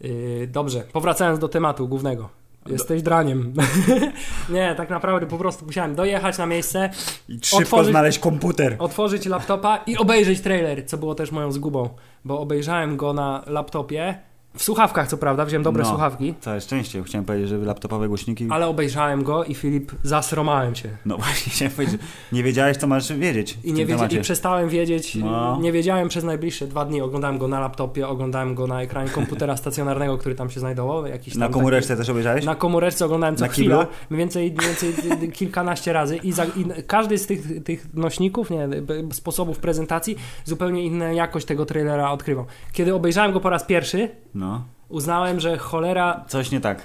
Yy, 0.00 0.46
dobrze, 0.52 0.80
powracając 0.92 1.38
do 1.38 1.48
tematu 1.48 1.88
głównego. 1.88 2.28
Jesteś 2.66 3.02
draniem. 3.02 3.52
nie, 4.54 4.74
tak 4.76 4.90
naprawdę 4.90 5.26
po 5.26 5.38
prostu 5.38 5.66
musiałem 5.66 5.94
dojechać 5.94 6.38
na 6.38 6.46
miejsce, 6.46 6.90
I 7.28 7.38
szybko 7.42 7.76
Otworzyć- 7.76 7.90
znaleźć 7.90 8.18
komputer. 8.18 8.76
otworzyć 8.78 9.26
laptopa 9.26 9.76
i 9.86 9.96
obejrzeć 9.96 10.40
trailer, 10.40 10.86
co 10.86 10.98
było 10.98 11.14
też 11.14 11.32
moją 11.32 11.52
zgubą, 11.52 11.88
bo 12.24 12.40
obejrzałem 12.40 12.96
go 12.96 13.12
na 13.12 13.42
laptopie, 13.46 14.18
w 14.56 14.62
słuchawkach 14.62 15.08
co 15.08 15.16
prawda, 15.16 15.44
wziąłem 15.44 15.62
dobre 15.62 15.82
No. 15.82 15.88
słuchawki, 15.88 16.34
Całe 16.40 16.60
szczęście. 16.60 17.02
Chciałem 17.02 17.24
powiedzieć, 17.24 17.48
że 17.48 17.58
laptopowe 17.58 18.08
głośniki... 18.08 18.46
ale 18.50 18.66
obejrzałem 18.66 19.22
go 19.24 19.44
i 19.44 19.54
Filip, 19.54 19.92
zasromałem 20.02 20.74
się. 20.74 20.88
No 21.06 21.16
właśnie, 21.22 21.52
chciałem 21.52 21.72
powiedzieć, 21.74 22.00
nie 22.32 22.42
wiedziałeś, 22.42 22.76
co 22.76 22.86
masz 22.86 23.12
wiedzieć 23.12 23.58
I, 23.64 23.72
nie 23.72 23.86
wiedzie, 23.86 23.96
temacie. 23.98 24.18
I 24.18 24.20
przestałem 24.20 24.68
wiedzieć, 24.68 25.14
No. 25.14 25.58
nie 25.60 25.72
wiedziałem 25.72 26.08
przez 26.08 26.24
najbliższe 26.24 26.66
dwa 26.66 26.84
dni. 26.84 27.00
Oglądałem 27.00 27.38
go 27.38 27.48
na 27.48 27.60
laptopie, 27.60 28.08
oglądałem 28.08 28.54
go 28.54 28.66
na 28.66 28.82
ekranie 28.82 29.10
komputera 29.10 29.56
stacjonarnego, 29.66 30.18
który 30.18 30.34
tam 30.34 30.50
się 30.50 30.60
znajdował. 30.60 31.06
Jakiś 31.06 31.34
Na 31.34 31.48
komóreczce 31.48 31.96
też 31.96 32.08
obejrzałeś? 32.08 32.36
Taki, 32.40 32.46
na 32.46 32.54
komóreczce 32.54 33.04
oglądałem 33.04 33.36
co 33.36 33.44
Na 33.44 33.48
chwila, 33.50 33.76
kiblu? 33.78 33.92
mniej 34.10 34.18
więcej, 34.18 34.54
więcej 34.62 34.94
kilkanaście 35.32 35.92
razy 35.92 36.16
i, 36.16 36.32
za, 36.32 36.44
i 36.44 36.66
każdy 36.86 37.18
z 37.18 37.26
tych, 37.26 37.62
tych 37.64 37.94
nośników, 37.94 38.50
nie, 38.50 38.68
sposobów 39.12 39.58
prezentacji 39.58 40.16
zupełnie 40.44 40.82
inną 40.84 41.10
jakość 41.12 41.46
tego 41.46 41.66
trailera 41.66 42.10
odkrywał. 42.10 42.44
Kiedy 42.72 42.94
obejrzałem 42.94 43.32
go 43.32 43.40
po 43.40 43.50
raz 43.50 43.64
pierwszy, 43.64 44.08
No. 44.34 44.45
Uznałem, 44.88 45.40
że 45.40 45.58
cholera 45.58 46.24
Coś 46.28 46.50
nie 46.50 46.60
tak. 46.60 46.82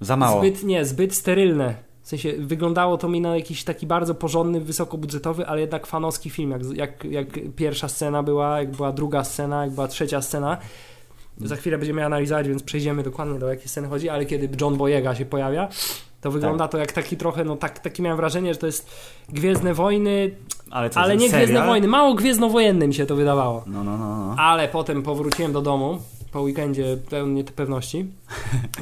Za 0.00 0.16
mało. 0.16 0.40
Zbyt, 0.40 0.64
nie, 0.64 0.84
zbyt 0.84 1.14
sterylne. 1.14 1.74
W 2.02 2.08
sensie 2.08 2.32
wyglądało 2.38 2.98
to 2.98 3.08
mi 3.08 3.20
na 3.20 3.36
jakiś 3.36 3.64
taki 3.64 3.86
bardzo 3.86 4.14
porządny, 4.14 4.60
wysokobudżetowy, 4.60 5.46
ale 5.46 5.60
jednak 5.60 5.86
fanowski 5.86 6.30
film. 6.30 6.50
Jak, 6.50 6.64
jak, 6.74 7.04
jak 7.04 7.26
pierwsza 7.56 7.88
scena 7.88 8.22
była, 8.22 8.58
jak 8.58 8.70
była 8.70 8.92
druga 8.92 9.24
scena, 9.24 9.64
jak 9.64 9.74
była 9.74 9.88
trzecia 9.88 10.22
scena. 10.22 10.56
Za 11.38 11.56
chwilę 11.56 11.78
będziemy 11.78 12.04
analizować, 12.04 12.48
więc 12.48 12.62
przejdziemy 12.62 13.02
dokładnie 13.02 13.38
do 13.38 13.48
jakiej 13.48 13.68
sceny 13.68 13.88
chodzi, 13.88 14.08
ale 14.08 14.26
kiedy 14.26 14.48
John 14.60 14.76
Boyega 14.76 15.14
się 15.14 15.24
pojawia, 15.24 15.68
to 16.20 16.30
wygląda 16.30 16.68
to 16.68 16.78
jak 16.78 16.92
taki 16.92 17.16
trochę, 17.16 17.44
no 17.44 17.56
tak, 17.56 17.78
takie 17.78 18.02
miałem 18.02 18.16
wrażenie, 18.16 18.54
że 18.54 18.60
to 18.60 18.66
jest 18.66 18.90
Gwiezdne 19.28 19.74
Wojny, 19.74 20.30
Ale, 20.70 20.90
co, 20.90 21.00
ale 21.00 21.16
nie 21.16 21.30
serial? 21.30 21.46
Gwiezdne 21.46 21.66
Wojny, 21.66 21.88
mało 21.88 22.14
Gwiezdnowojenny 22.14 22.88
mi 22.88 22.94
się 22.94 23.06
to 23.06 23.16
wydawało. 23.16 23.64
No, 23.66 23.84
no, 23.84 23.98
no. 23.98 24.26
no. 24.26 24.34
Ale 24.38 24.68
potem 24.68 25.02
powróciłem 25.02 25.52
do 25.52 25.62
domu 25.62 25.98
po 26.34 26.42
weekendzie 26.42 26.96
pełny 27.10 27.44
pewności. 27.44 28.06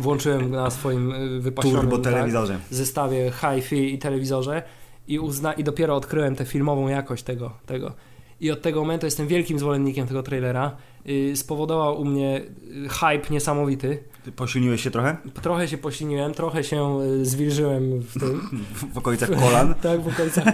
Włączyłem 0.00 0.50
na 0.50 0.70
swoim 0.70 1.12
y, 1.12 1.40
wypasionym 1.40 2.02
tak, 2.02 2.30
zestawie 2.70 3.32
hi-fi 3.40 3.94
i 3.94 3.98
telewizorze 3.98 4.62
i, 5.08 5.18
uzna, 5.18 5.52
i 5.52 5.64
dopiero 5.64 5.96
odkryłem 5.96 6.36
tę 6.36 6.44
filmową 6.44 6.88
jakość 6.88 7.22
tego, 7.22 7.52
tego. 7.66 7.92
I 8.40 8.50
od 8.50 8.62
tego 8.62 8.80
momentu 8.80 9.06
jestem 9.06 9.26
wielkim 9.26 9.58
zwolennikiem 9.58 10.06
tego 10.06 10.22
trailera. 10.22 10.76
Y, 11.08 11.36
spowodował 11.36 12.00
u 12.00 12.04
mnie 12.04 12.42
y, 12.86 12.88
hype 12.88 13.30
niesamowity. 13.30 14.04
Ty 14.24 14.32
Posilniłeś 14.32 14.82
się 14.82 14.90
trochę? 14.90 15.16
Trochę 15.42 15.68
się 15.68 15.78
posilniłem, 15.78 16.34
trochę 16.34 16.64
się 16.64 16.98
zwilżyłem 17.22 18.00
w 18.00 18.20
tym. 18.20 18.40
W, 18.74 18.94
w 18.94 18.98
okolicach 18.98 19.30
kolan? 19.30 19.74
tak, 19.82 20.00
w 20.00 20.08
okolicach. 20.08 20.44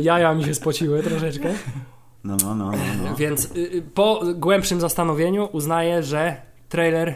Jaja 0.00 0.34
mi 0.34 0.44
się 0.44 0.54
spociły 0.54 1.02
troszeczkę. 1.02 1.54
No, 2.24 2.36
no, 2.36 2.54
no, 2.54 2.70
no. 2.70 2.76
no. 3.04 3.16
Więc 3.22 3.44
y, 3.44 3.58
y, 3.58 3.82
po 3.94 4.20
głębszym 4.34 4.80
zastanowieniu 4.80 5.48
uznaję, 5.52 6.02
że 6.02 6.36
trailer 6.68 7.14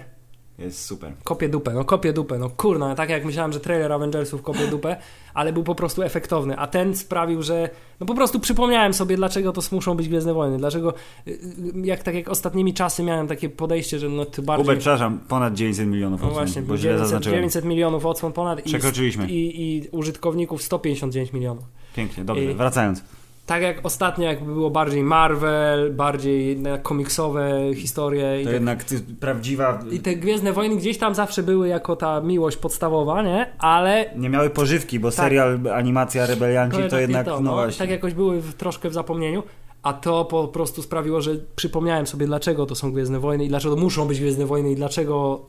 Jest 0.58 0.84
super. 0.84 1.12
kopie 1.25 1.48
dupę, 1.48 1.72
no 1.75 1.84
kopie 1.84 2.12
dupę, 2.12 2.38
no 2.38 2.50
kurna, 2.50 2.94
tak 2.94 3.10
jak 3.10 3.25
myślałem, 3.25 3.52
że 3.52 3.60
trailer 3.60 3.92
Avengersów 3.92 4.42
kopie 4.42 4.66
dupę, 4.66 4.96
ale 5.34 5.52
był 5.52 5.64
po 5.64 5.75
prostu 5.75 6.02
efektowny, 6.02 6.56
a 6.58 6.66
ten 6.66 6.96
sprawił, 6.96 7.42
że 7.42 7.70
no 8.00 8.06
po 8.06 8.14
prostu 8.14 8.40
przypomniałem 8.40 8.94
sobie, 8.94 9.16
dlaczego 9.16 9.52
to 9.52 9.60
muszą 9.72 9.94
być 9.94 10.08
Gwiezdne 10.08 10.34
Wojny, 10.34 10.58
dlaczego 10.58 10.94
y, 11.28 11.38
jak 11.84 12.02
tak 12.02 12.14
jak 12.14 12.28
ostatnimi 12.28 12.75
czasy 12.75 13.02
miałem 13.02 13.28
takie 13.28 13.48
podejście, 13.48 13.98
że 13.98 14.08
no 14.08 14.25
ty 14.25 14.42
bardziej... 14.42 14.64
Hubert, 14.64 14.80
przepraszam, 14.80 15.18
ponad 15.28 15.54
900 15.54 15.86
milionów 15.88 16.20
no 16.20 16.26
odsłon, 16.28 16.44
właśnie, 16.44 16.62
bo 16.62 16.76
źle 16.76 16.82
900, 16.90 17.06
zaznaczyłem. 17.08 17.36
900 17.38 17.64
milionów 17.64 18.06
odsłon 18.06 18.32
ponad 18.32 18.60
i, 18.60 18.62
Przekroczyliśmy. 18.62 19.30
i, 19.30 19.62
i 19.76 19.88
użytkowników 19.88 20.62
159 20.62 21.32
milionów. 21.32 21.64
Pięknie, 21.96 22.25
dobrze. 22.25 22.44
I- 22.44 22.54
Wracając. 22.54 23.02
Tak 23.46 23.62
jak 23.62 23.80
ostatnio, 23.82 24.24
jakby 24.24 24.52
było 24.52 24.70
bardziej 24.70 25.02
Marvel, 25.02 25.92
bardziej 25.94 26.58
komiksowe 26.82 27.50
historie 27.74 28.38
To 28.44 28.48
te, 28.48 28.54
jednak 28.54 28.84
ty, 28.84 29.00
prawdziwa... 29.20 29.82
i 29.90 30.00
te 30.00 30.14
Gwiezdne 30.16 30.52
Wojny 30.52 30.76
gdzieś 30.76 30.98
tam 30.98 31.14
zawsze 31.14 31.42
były 31.42 31.68
jako 31.68 31.96
ta 31.96 32.20
miłość 32.20 32.56
podstawowa, 32.56 33.22
nie? 33.22 33.46
Ale 33.58 34.10
Nie 34.16 34.28
miały 34.28 34.50
pożywki, 34.50 35.00
bo 35.00 35.08
Tak. 35.10 35.14
serial, 35.16 35.58
animacja, 35.74 36.26
rebelianci 36.26 36.78
to 36.90 36.98
jednak 36.98 37.26
to, 37.26 37.30
no, 37.30 37.40
no, 37.40 37.52
właśnie. 37.52 37.78
tak 37.78 37.90
jakoś 37.90 38.14
były 38.14 38.40
w, 38.40 38.54
troszkę 38.54 38.90
w 38.90 38.94
zapomnieniu, 38.94 39.42
a 39.83 39.92
to 39.92 40.25
po 40.25 40.49
prostu 40.49 40.83
sprawiło, 40.83 41.21
że 41.21 41.37
przypomniałem 41.56 42.06
sobie, 42.06 42.26
dlaczego 42.26 42.66
to 42.66 42.75
są 42.75 42.92
Gwiezdne 42.92 43.21
Wojny 43.21 43.45
i 43.45 43.49
dlaczego 43.49 43.76
muszą 43.76 44.09
być 44.09 44.21
Gwiezdne 44.21 44.47
Wojny 44.47 44.71
i 44.73 44.76
dlaczego 44.76 45.47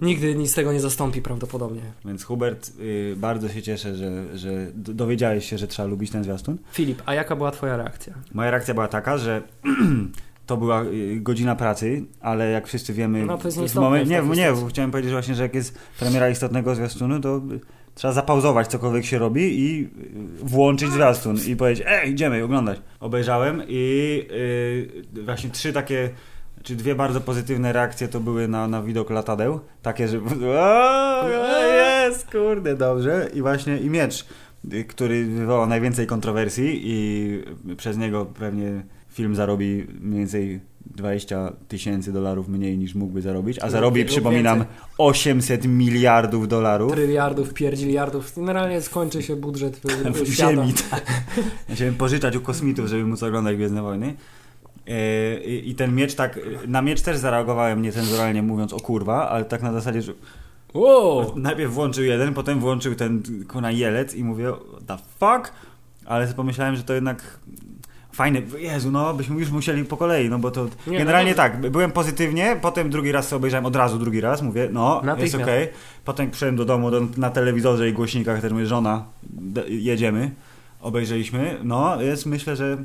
nigdy 0.00 0.34
nic 0.34 0.50
z 0.50 0.54
tego 0.54 0.72
nie 0.72 0.80
zastąpi 0.80 1.22
prawdopodobnie. 1.22 1.82
Więc 2.04 2.24
Hubert, 2.24 2.70
y, 2.80 3.14
bardzo 3.16 3.48
się 3.48 3.62
cieszę, 3.62 3.96
że, 3.96 4.38
że 4.38 4.72
dowiedziałeś 4.74 5.50
się, 5.50 5.58
że 5.58 5.66
trzeba 5.66 5.88
lubić 5.88 6.10
ten 6.10 6.24
zwiastun. 6.24 6.58
Filip, 6.72 7.02
a 7.06 7.14
jaka 7.14 7.36
była 7.36 7.50
twoja 7.50 7.76
reakcja? 7.76 8.14
Moja 8.34 8.50
reakcja 8.50 8.74
była 8.74 8.88
taka, 8.88 9.18
że 9.18 9.42
to 10.46 10.56
była 10.56 10.82
y, 10.84 11.18
godzina 11.20 11.56
pracy, 11.56 12.04
ale 12.20 12.50
jak 12.50 12.66
wszyscy 12.66 12.92
wiemy... 12.92 13.26
No, 13.26 13.38
to 13.38 13.48
jest 13.48 13.58
w 13.58 13.60
w 13.60 13.64
Nie, 13.64 13.70
takiej 13.70 14.08
nie, 14.08 14.36
sytuacji. 14.36 14.66
chciałem 14.68 14.90
powiedzieć 14.90 15.12
właśnie, 15.12 15.34
że 15.34 15.42
jak 15.42 15.54
jest 15.54 15.78
premiera 15.98 16.28
istotnego 16.30 16.74
zwiastunu, 16.74 17.20
to 17.20 17.36
y, 17.36 17.60
trzeba 17.98 18.12
zapauzować 18.12 18.66
cokolwiek 18.66 19.04
się 19.04 19.18
robi 19.18 19.60
i 19.60 19.82
y, 19.82 19.88
włączyć 20.44 20.90
zwiastun 20.90 21.36
i 21.46 21.56
powiedzieć, 21.56 21.84
ej, 21.88 22.10
idziemy 22.10 22.44
oglądać. 22.44 22.80
Obejrzałem 23.00 23.62
i 23.68 24.22
y, 25.18 25.22
właśnie 25.22 25.50
trzy 25.50 25.72
takie 25.72 26.10
czy 26.62 26.76
dwie 26.76 26.94
bardzo 26.94 27.20
pozytywne 27.20 27.72
reakcje 27.72 28.08
to 28.08 28.20
były 28.20 28.48
na, 28.48 28.68
na 28.68 28.82
widok 28.82 29.10
latadeł. 29.10 29.60
Takie, 29.82 30.08
że 30.08 30.18
o, 30.60 31.28
jest, 31.28 32.30
kurde, 32.30 32.76
dobrze. 32.76 33.28
I 33.34 33.42
właśnie 33.42 33.78
i 33.78 33.90
miecz, 33.90 34.26
y, 34.72 34.84
który 34.84 35.24
wywołał 35.24 35.66
najwięcej 35.66 36.06
kontrowersji 36.06 36.80
i 36.84 37.74
przez 37.76 37.96
niego 37.96 38.26
pewnie 38.26 38.82
film 39.08 39.34
zarobi 39.34 39.86
mniej 40.00 40.18
więcej 40.18 40.60
20 40.96 41.52
tysięcy 41.68 42.12
dolarów 42.12 42.48
mniej 42.48 42.78
niż 42.78 42.94
mógłby 42.94 43.22
zarobić, 43.22 43.58
a 43.58 43.70
zarobi, 43.70 44.04
przypominam, 44.04 44.58
więcej. 44.58 44.76
800 44.98 45.66
miliardów 45.66 46.48
dolarów. 46.48 46.92
Tryliardów, 46.92 47.54
pierdziliardów. 47.54 48.32
Generalnie 48.36 48.80
skończy 48.80 49.22
się 49.22 49.36
budżet 49.36 49.76
w, 49.76 49.82
w 50.24 50.26
ziemi. 50.26 50.72
Tak. 50.90 51.22
Chciałem 51.72 51.94
pożyczać 51.94 52.36
u 52.36 52.40
kosmitów, 52.40 52.86
żeby 52.86 53.04
móc 53.04 53.22
oglądać 53.22 53.56
Gwiezdne 53.56 53.82
Wojny. 53.82 54.14
E, 54.86 55.40
I 55.44 55.70
i 55.70 55.74
ten 55.74 55.94
miecz 55.94 56.14
tak, 56.14 56.40
na 56.66 56.82
miecz 56.82 57.02
też 57.02 57.16
zareagowałem 57.18 57.82
niecenzuralnie 57.82 58.42
mówiąc 58.42 58.72
o 58.72 58.80
kurwa, 58.80 59.28
ale 59.28 59.44
tak 59.44 59.62
na 59.62 59.72
zasadzie, 59.72 60.02
że 60.02 60.12
Wow! 60.74 61.38
najpierw 61.38 61.72
włączył 61.72 62.04
jeden, 62.04 62.34
potem 62.34 62.60
włączył 62.60 62.94
ten 62.94 63.22
kuna 63.48 63.70
jelec 63.70 64.14
i 64.14 64.24
mówię, 64.24 64.52
the 64.86 64.96
fuck? 64.96 65.52
Ale 66.06 66.26
pomyślałem, 66.26 66.76
że 66.76 66.82
to 66.82 66.94
jednak 66.94 67.38
fajne, 68.18 68.42
Jezu, 68.58 68.90
no 68.90 69.14
byśmy 69.14 69.40
już 69.40 69.50
musieli 69.50 69.84
po 69.84 69.96
kolei, 69.96 70.28
no 70.28 70.38
bo 70.38 70.50
to 70.50 70.66
Nie, 70.86 70.98
generalnie 70.98 71.30
no 71.30 71.36
tak, 71.36 71.70
byłem 71.70 71.90
pozytywnie, 71.90 72.56
potem 72.62 72.90
drugi 72.90 73.12
raz 73.12 73.28
sobie 73.28 73.36
obejrzałem 73.36 73.66
od 73.66 73.76
razu 73.76 73.98
drugi 73.98 74.20
raz, 74.20 74.42
mówię, 74.42 74.68
no 74.72 75.02
jest 75.18 75.34
okej, 75.34 75.68
potem 76.04 76.30
przyszedłem 76.30 76.56
do 76.56 76.64
domu 76.64 76.90
do, 76.90 77.00
na 77.16 77.30
telewizorze 77.30 77.88
i 77.88 77.92
głośnikach, 77.92 78.40
też 78.40 78.52
mówię, 78.52 78.66
żona, 78.66 79.04
jedziemy, 79.68 80.30
obejrzeliśmy, 80.80 81.58
no 81.62 82.02
jest 82.02 82.26
myślę, 82.26 82.56
że 82.56 82.78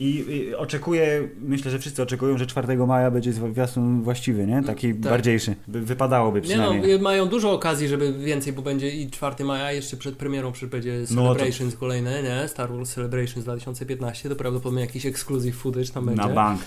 i, 0.00 0.24
i 0.28 0.54
oczekuję, 0.54 1.28
myślę, 1.40 1.70
że 1.70 1.78
wszyscy 1.78 2.02
oczekują, 2.02 2.38
że 2.38 2.46
4 2.46 2.76
maja 2.76 3.10
będzie 3.10 3.32
zwiastun 3.32 4.02
właściwy, 4.02 4.46
nie? 4.46 4.62
Taki 4.62 4.94
Tak. 4.94 5.00
bardziejszy, 5.12 5.54
By, 5.68 5.80
wypadałoby 5.80 6.40
Nie 6.40 6.56
no, 6.56 6.62
przynajmniej. 6.62 7.00
mają 7.00 7.26
dużo 7.28 7.52
okazji, 7.52 7.88
żeby 7.88 8.12
więcej, 8.12 8.52
bo 8.52 8.62
będzie 8.62 8.90
i 8.90 9.10
4 9.10 9.44
maja, 9.44 9.72
jeszcze 9.72 9.96
przed 9.96 10.16
premierą 10.16 10.52
będzie 10.70 10.98
No 11.00 11.06
to- 11.06 11.34
Celebrations 11.34 11.76
kolejne, 11.76 12.22
nie? 12.22 12.48
Star 12.48 12.72
Wars 12.72 12.94
Celebrations 12.94 13.44
2015, 13.44 14.28
to 14.28 14.36
prawdopodobnie 14.36 14.80
jakiś 14.80 15.06
exclusive 15.06 15.56
footage 15.56 15.86
tam 15.86 16.06
będzie. 16.06 16.22
na 16.22 16.28
bank. 16.28 16.60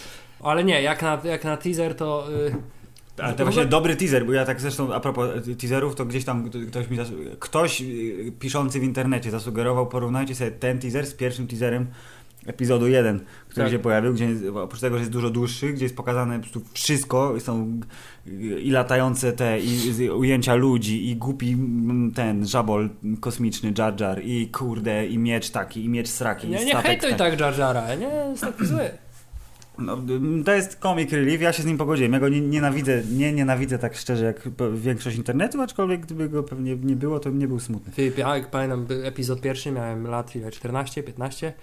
Ale 0.43 0.63
nie, 0.63 0.81
jak 0.81 1.01
na, 1.01 1.21
jak 1.23 1.43
na 1.43 1.57
teaser 1.57 1.95
to... 1.95 2.27
Y, 2.47 2.55
Ale 3.23 3.33
to 3.33 3.43
właśnie 3.43 3.65
dobry 3.65 3.95
teaser, 3.95 4.25
bo 4.25 4.33
ja 4.33 4.45
tak 4.45 4.61
zresztą 4.61 4.93
a 4.93 5.00
propos 5.00 5.29
e, 5.51 5.55
teaserów, 5.55 5.95
to 5.95 6.05
gdzieś 6.05 6.25
tam 6.25 6.50
ktoś 6.50 6.89
mi 6.89 6.97
ktoś 7.39 7.81
y, 7.81 8.31
piszący 8.39 8.79
w 8.79 8.83
internecie 8.83 9.31
zasugerował, 9.31 9.88
porównajcie 9.88 10.35
sobie 10.35 10.51
ten 10.51 10.79
teaser 10.79 11.05
z 11.07 11.13
pierwszym 11.13 11.47
teaserem 11.47 11.88
epizodu 12.45 12.88
1, 12.88 13.19
który 13.48 13.63
Tak. 13.65 13.71
się 13.74 13.79
pojawił, 13.79 14.13
gdzie 14.13 14.27
oprócz 14.53 14.81
tego, 14.81 14.95
że 14.95 15.00
jest 15.01 15.12
dużo 15.12 15.29
dłuższy, 15.29 15.74
gdzie 15.74 15.86
jest 15.86 15.95
pokazane 15.95 16.36
po 16.36 16.41
prostu 16.41 16.62
wszystko, 16.74 17.39
są 17.39 17.79
i 18.62 18.71
latające 18.71 19.33
te, 19.33 19.60
i 19.60 19.77
z- 19.77 20.12
ujęcia 20.12 20.55
ludzi, 20.55 21.10
i 21.10 21.15
głupi 21.15 21.57
ten 22.15 22.48
żabol 22.48 22.89
kosmiczny 23.19 23.74
Jar 23.77 24.01
Jar, 24.01 24.21
i 24.24 24.48
kurde, 24.48 25.05
i 25.07 25.17
miecz 25.17 25.50
taki, 25.50 25.86
i 25.86 25.89
miecz 25.89 26.07
sraki, 26.10 26.48
i 26.48 26.50
nie, 26.50 26.65
nie 26.65 26.71
statek 26.71 26.86
hejtuj 26.86 27.10
ten. 27.10 27.17
tak 27.17 27.39
Jar 27.39 27.60
Jara, 27.60 27.95
nie 27.95 28.05
jest 28.29 28.41
taki 28.41 28.65
zły. 28.65 28.89
No, 29.79 29.98
to 30.45 30.53
jest 30.53 30.75
comic 30.79 31.12
relief, 31.12 31.41
ja 31.41 31.53
się 31.53 31.63
z 31.63 31.65
nim 31.65 31.77
pogodziłem. 31.77 32.13
Ja 32.13 32.19
go 32.19 32.29
nie, 32.29 32.41
nienawidzę, 32.41 33.01
nie 33.12 33.33
nienawidzę 33.33 33.79
tak 33.79 33.95
szczerze 33.95 34.25
jak 34.25 34.50
większość 34.75 35.17
internetu, 35.17 35.62
aczkolwiek 35.62 36.01
gdyby 36.01 36.29
go 36.29 36.43
pewnie 36.43 36.75
nie 36.75 36.95
było, 36.95 37.19
to 37.19 37.29
bym 37.29 37.39
nie 37.39 37.48
był 37.48 37.60
smutny. 37.60 37.93
Filip, 37.93 38.17
ja 38.17 38.38
jak 38.38 38.50
pamiętam 38.51 38.86
epizod 39.03 39.41
pierwszy, 39.41 39.71
miałem 39.71 40.07
lat 40.07 40.36
ile, 40.36 40.51
14, 40.51 41.03
15. 41.03 41.53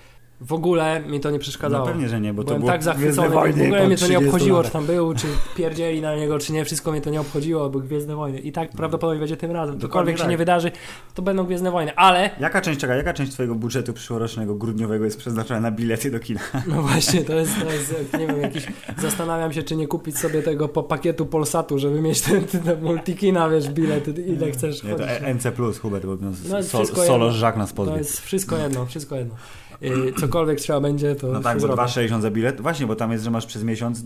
W 0.41 0.53
ogóle 0.53 1.01
mi 1.01 1.21
to 1.21 1.31
nie 1.31 1.39
przeszkadzało. 1.39 1.87
No 1.87 1.93
pewnie, 1.93 2.09
że 2.09 2.21
nie, 2.21 2.35
bo 2.35 2.43
to 2.43 2.47
Byłem 2.47 2.61
było 2.61 2.73
tak 2.73 2.83
zachwycony, 2.83 3.13
Gwiezdne 3.13 3.29
w 3.29 3.33
Wojny 3.33 3.65
ogóle 3.65 3.87
mnie 3.87 3.97
to 3.97 4.09
nie 4.09 4.15
30 4.17 4.27
obchodziło, 4.27 4.59
czy 4.59 4.65
latach. 4.65 4.73
tam 4.73 4.87
był, 4.87 5.15
czy 5.15 5.27
pierdzieli 5.57 6.01
na 6.01 6.17
niego, 6.17 6.39
czy 6.39 6.53
nie, 6.53 6.65
wszystko 6.65 6.91
mnie 6.93 7.01
to 7.01 7.11
nie 7.11 7.21
obchodziło, 7.21 7.71
bo 7.71 7.79
Gwiezdne 7.79 8.17
Wojny. 8.17 8.39
I 8.39 8.53
tak 8.53 8.71
prawdopodobnie 8.71 9.19
będzie 9.19 9.37
tym 9.37 9.51
razem. 9.51 9.81
Cokolwiek 9.81 10.17
się 10.17 10.23
tak. 10.23 10.31
nie 10.31 10.37
wydarzy, 10.37 10.71
to 11.15 11.23
będą 11.23 11.45
Gwiezdne 11.45 11.71
Wojny. 11.71 11.97
Ale, 11.97 12.31
Jaka 12.41 12.61
część, 12.61 12.81
czekaj, 12.81 12.97
jaka 12.99 13.13
część 13.13 13.33
twojego 13.33 13.55
budżetu 13.55 13.93
przyszłorocznego, 13.93 14.55
grudniowego 14.55 15.05
jest 15.05 15.19
przeznaczona 15.19 15.61
na 15.61 15.71
bilety 15.71 16.11
do 16.11 16.21
kina? 16.21 16.41
no 16.69 16.83
właśnie, 16.83 17.25
to 17.25 17.33
jest, 17.35 17.53
to 17.61 17.73
jest 17.73 18.13
nie 18.19 18.27
wiem, 18.27 18.41
jakiś, 18.41 18.67
zastanawiam 18.99 19.53
się, 19.53 19.63
czy 19.63 19.77
nie 19.77 19.87
kupić 19.87 20.19
sobie 20.19 20.43
tego 20.43 20.69
po 20.69 20.83
pakietu 20.83 21.27
Polsatu, 21.27 21.79
żeby 21.79 22.01
mieć 22.01 22.21
ten, 22.21 22.45
ten 22.45 22.83
multikina, 22.83 23.49
wiesz, 23.49 23.69
bilet, 23.69 24.19
ile 24.19 24.51
chcesz 24.51 24.83
Nie, 24.83 24.95
to 24.95 25.05
NC+, 25.35 25.79
Hubert, 25.83 26.07
bo 26.07 26.17
No, 26.21 26.31
no, 26.49 26.63
sol, 26.63 26.87
solo 26.87 27.33
żak 27.33 27.57
nas 27.57 27.71
To 27.71 27.77
pozwie. 27.77 27.99
jest 27.99 28.21
wszystko 28.21 28.57
jedno, 28.57 28.87
wszystko 28.87 29.17
jedno. 29.17 29.35
Y, 29.83 30.13
Cokolwiek 30.21 30.61
trzeba 30.61 30.81
będzie, 30.81 31.15
to 31.15 31.27
No 31.27 31.41
tak, 31.41 31.57
bo 31.57 31.61
zrobi. 31.61 31.83
2,60 31.83 32.21
za 32.21 32.31
bilet. 32.31 32.61
Właśnie, 32.61 32.87
bo 32.87 32.97
tam 32.97 33.13
jest, 33.13 33.25
że 33.25 33.31
masz 33.31 33.47
przez 33.47 33.65
miesiąc, 33.65 34.03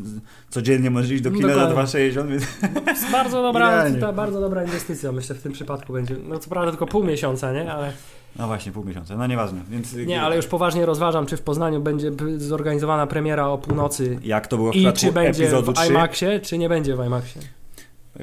codziennie 0.50 0.90
możesz 0.90 1.10
iść 1.10 1.22
do 1.22 1.30
kina 1.30 1.48
Dokładnie. 1.48 1.86
za 1.86 1.98
2,60, 1.98 2.28
więc 2.28 2.42
jest 2.86 3.10
bardzo 3.18 3.42
dobra, 3.42 3.84
ta, 4.00 4.12
bardzo 4.12 4.40
dobra 4.40 4.64
inwestycja, 4.64 5.12
myślę, 5.12 5.34
w 5.34 5.42
tym 5.42 5.52
przypadku 5.52 5.92
będzie. 5.92 6.16
No 6.28 6.38
co 6.38 6.50
prawda 6.50 6.70
tylko 6.70 6.86
pół 6.86 7.04
miesiąca, 7.04 7.52
nie? 7.52 7.72
Ale, 7.72 7.92
no 8.36 8.46
właśnie, 8.46 8.72
pół 8.72 8.84
miesiąca, 8.84 9.16
no 9.16 9.26
nieważne. 9.26 9.60
Więc, 9.70 9.94
nie, 9.94 10.22
ale 10.22 10.36
już 10.36 10.46
poważnie 10.46 10.86
rozważam, 10.86 11.26
czy 11.26 11.36
w 11.36 11.42
Poznaniu 11.42 11.80
będzie 11.80 12.10
zorganizowana 12.36 13.06
premiera 13.06 13.48
o 13.48 13.58
północy 13.58 14.18
Jak 14.24 14.46
to 14.46 14.56
było 14.56 14.72
w 14.72 14.76
i 14.76 14.92
czy 14.92 15.12
będzie 15.12 15.48
w 15.62 15.72
3? 15.72 15.90
IMAXie, 15.90 16.40
czy 16.40 16.58
nie 16.58 16.68
będzie 16.68 16.96
w 16.96 17.06
IMAXie. 17.06 17.40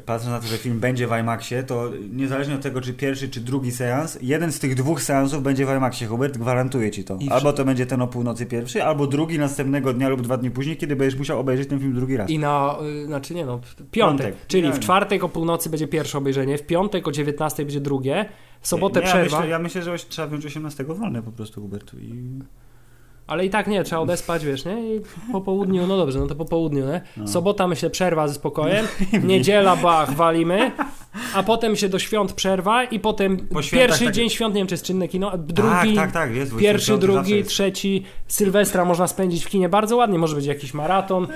Patrząc 0.06 0.32
na 0.32 0.40
to, 0.40 0.48
że 0.48 0.58
film 0.58 0.80
będzie 0.80 1.08
w 1.08 1.12
IMAXie, 1.20 1.64
to 1.64 1.92
niezależnie 2.12 2.56
od 2.56 2.62
tego, 2.62 2.82
czy 2.82 2.94
pierwszy, 2.94 3.30
czy 3.30 3.40
drugi 3.40 3.72
seans, 3.72 4.18
jeden 4.22 4.52
z 4.52 4.60
tych 4.60 4.76
dwóch 4.76 5.02
seansów 5.02 5.44
będzie 5.44 5.66
w 5.66 5.70
IMAXie, 5.70 6.08
Hubert, 6.08 6.38
gwarantuję 6.38 6.92
ci 6.92 7.04
to. 7.04 7.18
I 7.20 7.30
Albo 7.30 7.54
to 7.54 7.66
będzie 7.66 7.86
ten 7.86 8.02
o 8.02 8.08
północy 8.08 8.46
pierwszy, 8.46 8.84
albo 8.84 9.08
drugi 9.08 9.40
następnego 9.40 9.94
dnia 9.94 10.10
lub 10.10 10.22
dwa 10.22 10.38
dni 10.38 10.52
później, 10.52 10.78
kiedy 10.78 10.96
będziesz 10.96 11.20
musiał 11.20 11.40
obejrzeć 11.40 11.70
ten 11.70 11.80
film 11.80 11.94
drugi 11.94 12.18
raz. 12.18 12.30
I 12.30 12.40
na, 12.40 12.78
y, 13.04 13.06
znaczy 13.06 13.34
nie 13.34 13.46
no, 13.46 13.58
w 13.58 13.76
piątek, 13.76 13.92
Piątek, 13.92 14.36
czyli 14.48 14.62
w 14.62 14.66
idealnie. 14.66 14.84
czwartek 14.84 15.24
o 15.24 15.30
północy 15.30 15.70
będzie 15.70 15.88
pierwsze 15.88 16.18
obejrzenie, 16.18 16.58
w 16.58 16.66
piątek 16.66 17.08
o 17.08 17.12
19 17.12 17.66
będzie 17.66 17.82
drugie, 17.82 18.26
w 18.62 18.68
sobotę 18.68 19.00
nie, 19.00 19.06
ja 19.06 19.12
przerwa, 19.12 19.38
Myślę, 19.38 19.52
ja 19.52 19.60
myślę, 19.60 19.82
że 19.82 19.98
trzeba 19.98 20.28
wziąć 20.28 20.46
18 20.46 20.84
wolne 20.84 21.24
po 21.24 21.32
prostu, 21.32 21.62
Hubert. 21.62 21.94
I... 21.94 22.40
ale 23.30 23.46
i 23.46 23.50
tak 23.50 23.68
nie, 23.68 23.84
trzeba 23.84 24.02
odespać, 24.02 24.46
wiesz, 24.46 24.66
nie? 24.66 24.96
I 24.96 25.02
po 25.32 25.42
południu, 25.42 25.88
no 25.88 25.98
dobrze, 25.98 26.20
no 26.20 26.28
to 26.28 26.36
po 26.36 26.46
południu, 26.46 26.86
nie? 26.86 27.02
No. 27.18 27.28
Sobota 27.28 27.68
myślę 27.68 27.90
przerwa 27.90 28.28
ze 28.28 28.34
spokojem, 28.34 28.88
niedziela 29.24 29.76
bach, 29.76 30.14
walimy, 30.14 30.72
a 31.36 31.44
potem 31.44 31.76
się 31.76 31.90
do 31.90 32.00
świąt 32.00 32.34
przerwa 32.34 32.84
i 32.84 33.00
potem 33.00 33.48
pierwszy 33.72 34.06
tak- 34.06 34.14
dzień 34.14 34.30
świąt, 34.30 34.56
nie 34.56 34.60
wiem 34.60 34.68
czy 34.68 34.74
jest 34.74 34.84
czynne 34.86 35.08
kino, 35.08 35.32
tak, 35.32 35.42
drugi, 35.42 35.96
tak, 35.96 36.12
tak, 36.12 36.36
jest. 36.36 36.56
pierwszy, 36.56 36.92
25 36.92 37.02
zawsze 37.02 37.24
drugi, 37.30 37.44
trzeci, 37.44 38.04
Sylwestra 38.28 38.86
można 38.86 39.08
spędzić 39.08 39.46
w 39.46 39.50
kinie 39.50 39.70
bardzo 39.70 39.96
ładnie, 39.98 40.20
może 40.20 40.36
być 40.36 40.46
jakiś 40.46 40.74
maraton. 40.74 41.28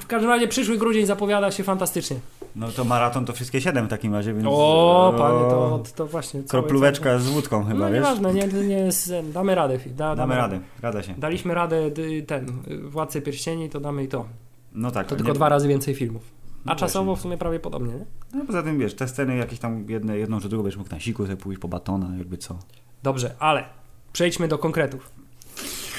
W 0.00 0.06
każdym 0.06 0.30
razie 0.30 0.48
przyszły 0.48 0.78
grudzień 0.78 1.06
zapowiada 1.06 1.50
się 1.50 1.64
fantastycznie. 1.64 2.16
No 2.56 2.68
to 2.68 2.84
maraton 2.84 3.24
to 3.24 3.32
wszystkie 3.32 3.60
7 3.60 3.86
w 3.86 3.88
takim 3.88 4.14
razie, 4.14 4.34
więc... 4.34 4.46
O, 4.50 5.14
panie, 5.18 5.38
to, 5.50 5.82
to 5.96 6.06
właśnie. 6.06 6.42
cały- 6.42 6.62
Kroplóweczka 6.62 7.18
z 7.18 7.22
cały- 7.22 7.32
chyba, 7.64 7.78
No 7.78 7.86
wiesz? 7.86 7.94
nieważne, 7.94 8.34
nie, 8.34 8.46
nie 8.64 8.88
damy 9.32 9.54
radę. 9.54 9.78
Da, 9.86 10.16
Damy 10.16 10.34
radę, 10.36 10.60
zgadza 10.78 11.02
się. 11.02 11.14
Daliśmy 11.18 11.54
radę 11.54 11.90
ten, 12.26 12.48
y, 12.70 12.78
Władcę 12.78 13.20
Pierścieni, 13.22 13.68
to 13.70 13.80
damy 13.80 14.04
i 14.04 14.08
to. 14.08 14.24
No 14.72 14.90
tak. 14.90 15.06
To 15.06 15.14
nie- 15.14 15.18
tylko 15.18 15.32
dwa 15.32 15.48
razy 15.48 15.68
więcej 15.68 15.94
filmów. 15.94 16.37
A 16.66 16.74
czasowo 16.76 17.16
w 17.16 17.20
sumie 17.20 17.38
prawie 17.38 17.60
podobnie, 17.60 17.92
nie? 17.94 18.04
No 18.34 18.44
poza 18.46 18.62
tym 18.62 18.78
wiesz, 18.78 18.94
te 18.94 19.08
sceny 19.08 19.36
jakieś 19.36 19.58
tam 19.58 19.84
jedne, 19.90 20.18
jedną 20.18 20.40
czy 20.40 20.48
drugą 20.48 20.62
będziesz 20.62 20.78
mógł 20.78 20.90
na 20.90 21.00
siku 21.00 21.22
sobie 21.24 21.36
pójść 21.36 21.60
po 21.60 21.68
batona, 21.68 22.16
jakby 22.18 22.36
co. 22.38 22.58
Dobrze, 23.02 23.34
ale 23.38 23.64
przejdźmy 24.12 24.48
do 24.48 24.58
konkretów. 24.58 25.10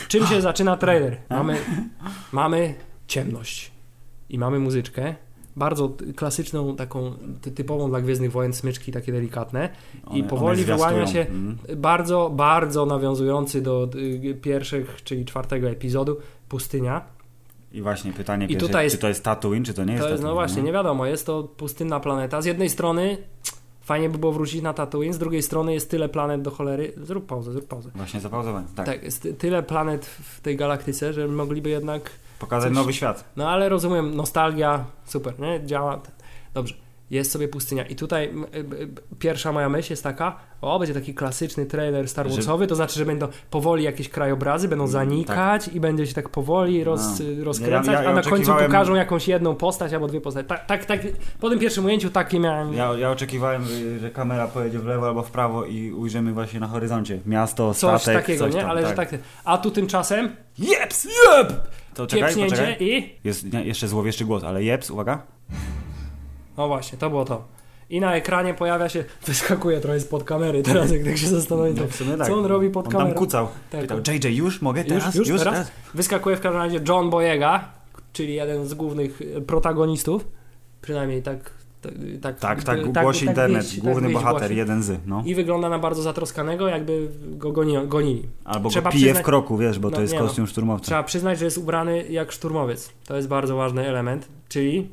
Czym 0.08 0.26
się 0.28 0.42
zaczyna 0.42 0.78
trailer? 0.78 1.18
Mamy, 1.30 1.58
mamy 2.32 2.76
ciemność 3.08 3.72
i 4.30 4.38
mamy 4.40 4.60
muzyczkę. 4.60 5.16
Bardzo 5.56 5.94
klasyczną, 6.16 6.76
taką 6.76 7.14
ty- 7.42 7.52
typową 7.52 7.90
dla 7.90 8.02
Gwiezdnych 8.02 8.32
Wojen 8.32 8.54
smyczki, 8.54 8.92
takie 8.92 9.12
delikatne. 9.12 9.70
I 10.12 10.24
powoli 10.24 10.64
zwiastują. 10.64 10.90
wyłania 10.90 11.08
się- 11.08 11.20
Mhm. 11.22 11.58
Bardzo, 11.78 12.30
bardzo 12.30 12.86
nawiązujący 12.86 13.62
do 13.62 13.90
y, 13.96 14.36
pierwszych, 14.42 15.00
czyli 15.04 15.26
czwartego 15.26 15.70
epizodu, 15.70 16.18
pustynia. 16.50 17.02
I 17.72 17.82
właśnie 17.82 18.14
pytanie 18.14 18.46
I 18.46 18.58
pierwsze, 18.58 18.84
jest- 18.84 18.96
czy 18.96 19.02
to 19.02 19.08
jest 19.08 19.24
Tatooine, 19.24 19.66
czy 19.66 19.74
to 19.74 19.84
nie 19.84 19.94
jest 19.94 20.06
To 20.06 20.10
jest, 20.10 20.24
no 20.24 20.30
Tatooine, 20.30 20.48
właśnie, 20.48 20.64
nie 20.64 20.72
wiadomo, 20.74 21.06
jest 21.06 21.26
to 21.26 21.44
pustynna 21.44 22.00
planeta. 22.00 22.42
Z 22.42 22.46
jednej 22.46 22.70
strony 22.70 23.18
Fajnie 23.90 24.10
by 24.10 24.18
było 24.18 24.32
wrócić 24.32 24.62
na 24.62 24.74
Tatooine, 24.74 25.14
z 25.14 25.18
drugiej 25.18 25.42
strony 25.42 25.74
jest 25.74 25.90
tyle 25.92 26.10
planet 26.10 26.42
do 26.42 26.52
cholery. 26.52 26.94
Zrób 26.98 27.26
pauzę, 27.26 27.52
zrób 27.52 27.68
pauzę. 27.68 27.90
Właśnie 27.96 28.20
zapauzowałem. 28.20 28.68
Tak. 28.76 28.86
Tak, 28.86 29.04
jest 29.04 29.22
ty- 29.22 29.34
tyle 29.34 29.64
planet 29.64 30.06
w 30.06 30.42
tej 30.42 30.58
galaktyce, 30.58 31.14
że 31.14 31.28
mogliby 31.28 31.70
jednak. 31.70 32.10
Pokazać 32.40 32.70
Coś- 32.70 32.76
nowy 32.78 32.94
świat. 32.94 33.24
No 33.36 33.50
ale 33.50 33.70
rozumiem, 33.70 34.16
nostalgia, 34.16 34.86
super, 35.06 35.40
nie? 35.40 35.66
Działa. 35.66 36.02
Dobrze. 36.54 36.76
Jest 37.12 37.32
sobie 37.32 37.48
pustynia. 37.48 37.84
I 37.86 37.96
tutaj 37.96 38.34
y, 38.56 38.88
pierwsza 39.20 39.52
moja 39.52 39.70
myśl 39.70 39.94
jest 39.94 40.04
taka, 40.04 40.36
o, 40.62 40.80
będzie 40.80 40.94
taki 40.94 41.14
klasyczny 41.14 41.66
trailer 41.66 42.10
Star 42.10 42.30
Warsowy, 42.30 42.68
to 42.68 42.76
znaczy, 42.76 43.00
że 43.00 43.06
będą 43.06 43.28
powoli 43.50 43.84
jakieś 43.84 44.10
krajobrazy, 44.10 44.68
będą 44.68 44.88
zanikać 44.88 45.68
i 45.68 45.80
będzie 45.80 46.08
się 46.08 46.14
tak 46.14 46.30
powoli 46.30 46.84
roz, 46.84 47.02
No. 47.20 47.44
rozkręcać, 47.44 47.88
Ja- 47.88 47.94
ja- 47.94 48.04
ja 48.04 48.10
a 48.10 48.14
na 48.14 48.22
końcu 48.22 48.36
oczekiwałem- 48.36 48.66
pokażą 48.66 48.96
jakąś 48.96 49.28
jedną 49.28 49.56
postać 49.56 49.94
albo 49.94 50.08
dwie 50.08 50.22
postacie. 50.22 50.48
Tak, 50.48 50.66
tak, 50.66 50.86
tak, 50.86 51.00
po 51.40 51.50
tym 51.50 51.60
pierwszym 51.60 51.86
ujęciu 51.86 52.10
takie 52.10 52.40
miałem... 52.40 52.74
Ja, 52.74 52.94
ja 52.94 53.12
oczekiwałem, 53.12 53.64
y, 53.96 54.00
że 54.00 54.10
kamera 54.10 54.48
pojedzie 54.48 54.80
w 54.80 54.86
lewo 54.86 55.08
albo 55.08 55.24
w 55.24 55.32
prawo 55.32 55.66
i 55.66 55.92
ujrzymy 55.92 56.34
właśnie 56.34 56.60
na 56.60 56.68
horyzoncie 56.68 57.20
miasto, 57.26 57.74
Coś 57.74 58.02
statek, 58.02 58.22
takiego, 58.22 58.46
coś 58.46 58.56
nie? 58.56 58.62
tam, 58.62 58.70
Ale 58.70 58.88
że 58.88 58.94
tak. 58.94 59.10
A 59.46 59.58
tu 59.58 59.72
tymczasem 59.72 60.36
Jeps! 60.60 61.06
Jep! 61.06 61.54
To 61.94 62.08
czekaj, 62.08 62.36
poczekaj. 62.36 62.78
i... 62.80 63.16
Jest 63.24 63.54
nie, 63.54 63.64
jeszcze 63.64 63.88
złowieszczy 63.88 64.26
głos, 64.26 64.44
ale 64.44 64.64
jeps, 64.64 64.92
uwaga. 64.92 65.22
No 66.60 66.68
właśnie, 66.68 66.98
to 66.98 67.10
było 67.10 67.26
to. 67.26 67.44
I 67.90 68.00
na 68.00 68.16
ekranie 68.16 68.54
pojawia 68.54 68.90
się, 68.90 69.04
wyskakuje 69.28 69.80
trochę 69.80 70.00
spod 70.00 70.24
kamery 70.24 70.64
teraz, 70.64 70.92
jak 70.92 71.04
tak 71.04 71.18
się 71.18 71.28
zastanowię, 71.28 71.74
No, 71.74 71.92
sumie 71.92 72.18
tak. 72.18 72.28
co 72.28 72.34
on 72.40 72.46
robi 72.46 72.70
pod 72.70 72.86
On 72.86 72.92
kamerą. 72.92 73.10
tam 73.10 73.18
kucał. 73.18 73.48
Tak. 73.72 73.82
Pytał, 73.82 73.98
JJ, 74.08 74.38
już 74.38 74.62
mogę 74.62 74.82
Już, 74.82 74.90
teraz? 74.90 75.16
już, 75.16 75.40
teraz? 75.40 75.72
Wyskakuje 75.94 76.36
w 76.38 76.40
każdym 76.42 76.62
razie 76.62 76.80
John 76.88 77.10
Boyega, 77.10 77.70
czyli 78.14 78.34
jeden 78.34 78.68
z 78.68 78.74
głównych 78.74 79.22
e, 79.38 79.42
protagonistów, 79.42 80.28
przynajmniej 80.82 81.24
tak... 81.24 81.52
Tak, 82.22 82.40
Tak, 82.40 82.64
tak, 82.64 82.92
głosi 83.04 83.26
internet. 83.26 83.64
wieść- 83.64 83.80
Główny 83.80 84.10
bohater, 84.10 84.40
głosi. 84.42 84.56
jeden 84.56 84.84
z, 84.84 85.00
no. 85.06 85.24
I 85.26 85.36
wygląda 85.36 85.70
na 85.70 85.80
bardzo 85.80 86.02
zatroskanego, 86.02 86.68
jakby 86.68 87.08
go 87.22 87.52
goni, 87.52 87.88
gonili. 87.88 88.24
Albo 88.46 88.70
trzeba 88.70 88.90
go 88.90 88.98
pije 88.98 89.06
przyznać- 89.14 89.24
w 89.24 89.26
kroku, 89.26 89.58
wiesz, 89.58 89.80
bo 89.80 89.90
No, 89.90 89.96
to 89.96 90.02
jest 90.02 90.14
no. 90.14 90.20
kostium 90.20 90.48
szturmowca. 90.48 90.86
Trzeba 90.86 91.04
przyznać, 91.04 91.40
że 91.40 91.46
jest 91.46 91.58
ubrany 91.58 92.04
jak 92.10 92.32
szturmowiec. 92.32 92.90
To 93.08 93.16
jest 93.16 93.28
bardzo 93.28 93.56
ważny 93.56 93.88
element, 93.88 94.28
czyli 94.50 94.90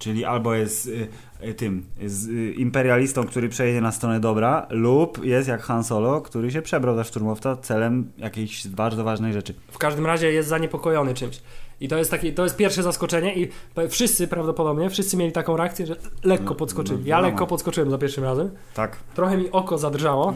Czyli 0.00 0.24
albo 0.24 0.54
jest 0.54 0.86
y, 0.86 1.08
y, 1.44 1.54
tym, 1.54 1.86
y, 2.28 2.52
imperialistą, 2.52 3.24
który 3.24 3.48
przejedzie 3.48 3.80
na 3.80 3.92
stronę 3.92 4.20
dobra, 4.20 4.66
lub 4.70 5.24
jest 5.24 5.48
jak 5.48 5.62
Han 5.62 5.84
Solo, 5.84 6.20
który 6.20 6.50
się 6.50 6.62
przebrał 6.62 6.96
za 6.96 7.04
szturmowca 7.04 7.56
celem 7.56 8.12
jakiejś 8.18 8.68
bardzo 8.68 9.04
ważnej 9.04 9.32
rzeczy. 9.32 9.54
w 9.70 9.78
każdym 9.78 10.06
razie 10.06 10.32
jest 10.32 10.48
zaniepokojony 10.48 11.14
czymś. 11.14 11.40
I 11.80 11.88
to 11.88 11.96
jest, 11.96 12.10
takie, 12.10 12.32
to 12.32 12.44
jest 12.44 12.56
pierwsze 12.56 12.82
zaskoczenie 12.82 13.34
i 13.36 13.48
wszyscy 13.88 14.28
prawdopodobnie, 14.28 14.90
wszyscy 14.90 15.16
mieli 15.16 15.32
taką 15.32 15.56
reakcję, 15.56 15.86
że 15.86 15.96
lekko 16.24 16.50
No, 16.50 16.54
podskoczyli. 16.54 16.98
no, 17.00 17.06
Ja 17.06 17.20
lekko 17.20 17.46
podskoczyłem 17.46 17.90
za 17.90 17.98
pierwszym 17.98 18.24
razem. 18.24 18.50
Tak. 18.74 18.96
Trochę 19.14 19.36
mi 19.36 19.50
oko 19.50 19.78
zadrżało. 19.78 20.34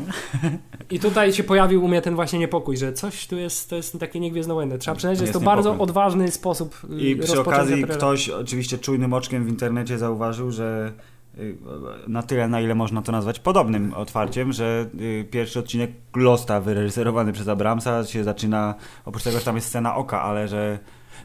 I 0.91 1.01
tutaj 1.01 1.33
się 1.33 1.45
pojawił 1.45 1.85
u 1.85 1.89
mnie 1.89 2.03
ten 2.03 2.15
właśnie 2.15 2.39
niepokój, 2.39 2.77
że 2.77 2.93
coś 2.93 3.27
tu 3.27 3.37
jest, 3.37 3.71
to 3.71 3.77
jest 3.77 3.99
takie 4.01 4.21
niegwiezdnołędne. 4.21 4.79
Trzeba 4.79 4.95
przyznać, 4.95 5.19
że 5.19 5.25
jest, 5.25 5.35
Jest 5.35 5.45
to 5.45 5.51
bardzo 5.51 5.71
niepokój. 5.71 5.91
odważny 5.91 6.31
sposób 6.31 6.77
y, 6.91 7.01
I 7.01 7.17
przy 7.17 7.41
okazji 7.41 7.83
ktoś 7.85 8.29
oczywiście 8.29 8.79
czujnym 8.79 9.13
oczkiem 9.13 9.45
w 9.45 9.49
internecie 9.49 9.99
zauważył, 9.99 10.51
że 10.51 10.93
y, 11.39 11.57
na 12.09 12.23
tyle, 12.23 12.49
na 12.49 12.61
ile 12.61 12.75
można 12.75 13.03
to 13.03 13.13
nazwać 13.13 13.39
podobnym 13.41 13.95
otwarciem, 13.95 14.53
że 14.53 14.87
y, 15.01 15.27
pierwszy 15.31 15.59
odcinek 15.59 15.91
Losta 16.17 16.61
wyreżyserowany 16.61 17.33
przez 17.33 17.49
Abramsa 17.49 18.05
się 18.05 18.25
zaczyna, 18.25 18.75
oprócz 19.05 19.23
tego, 19.25 19.39
że 19.39 19.45
tam 19.45 19.55
jest 19.55 19.69
scena 19.69 19.97
oka, 19.97 20.23
ale 20.23 20.49
że 20.49 20.79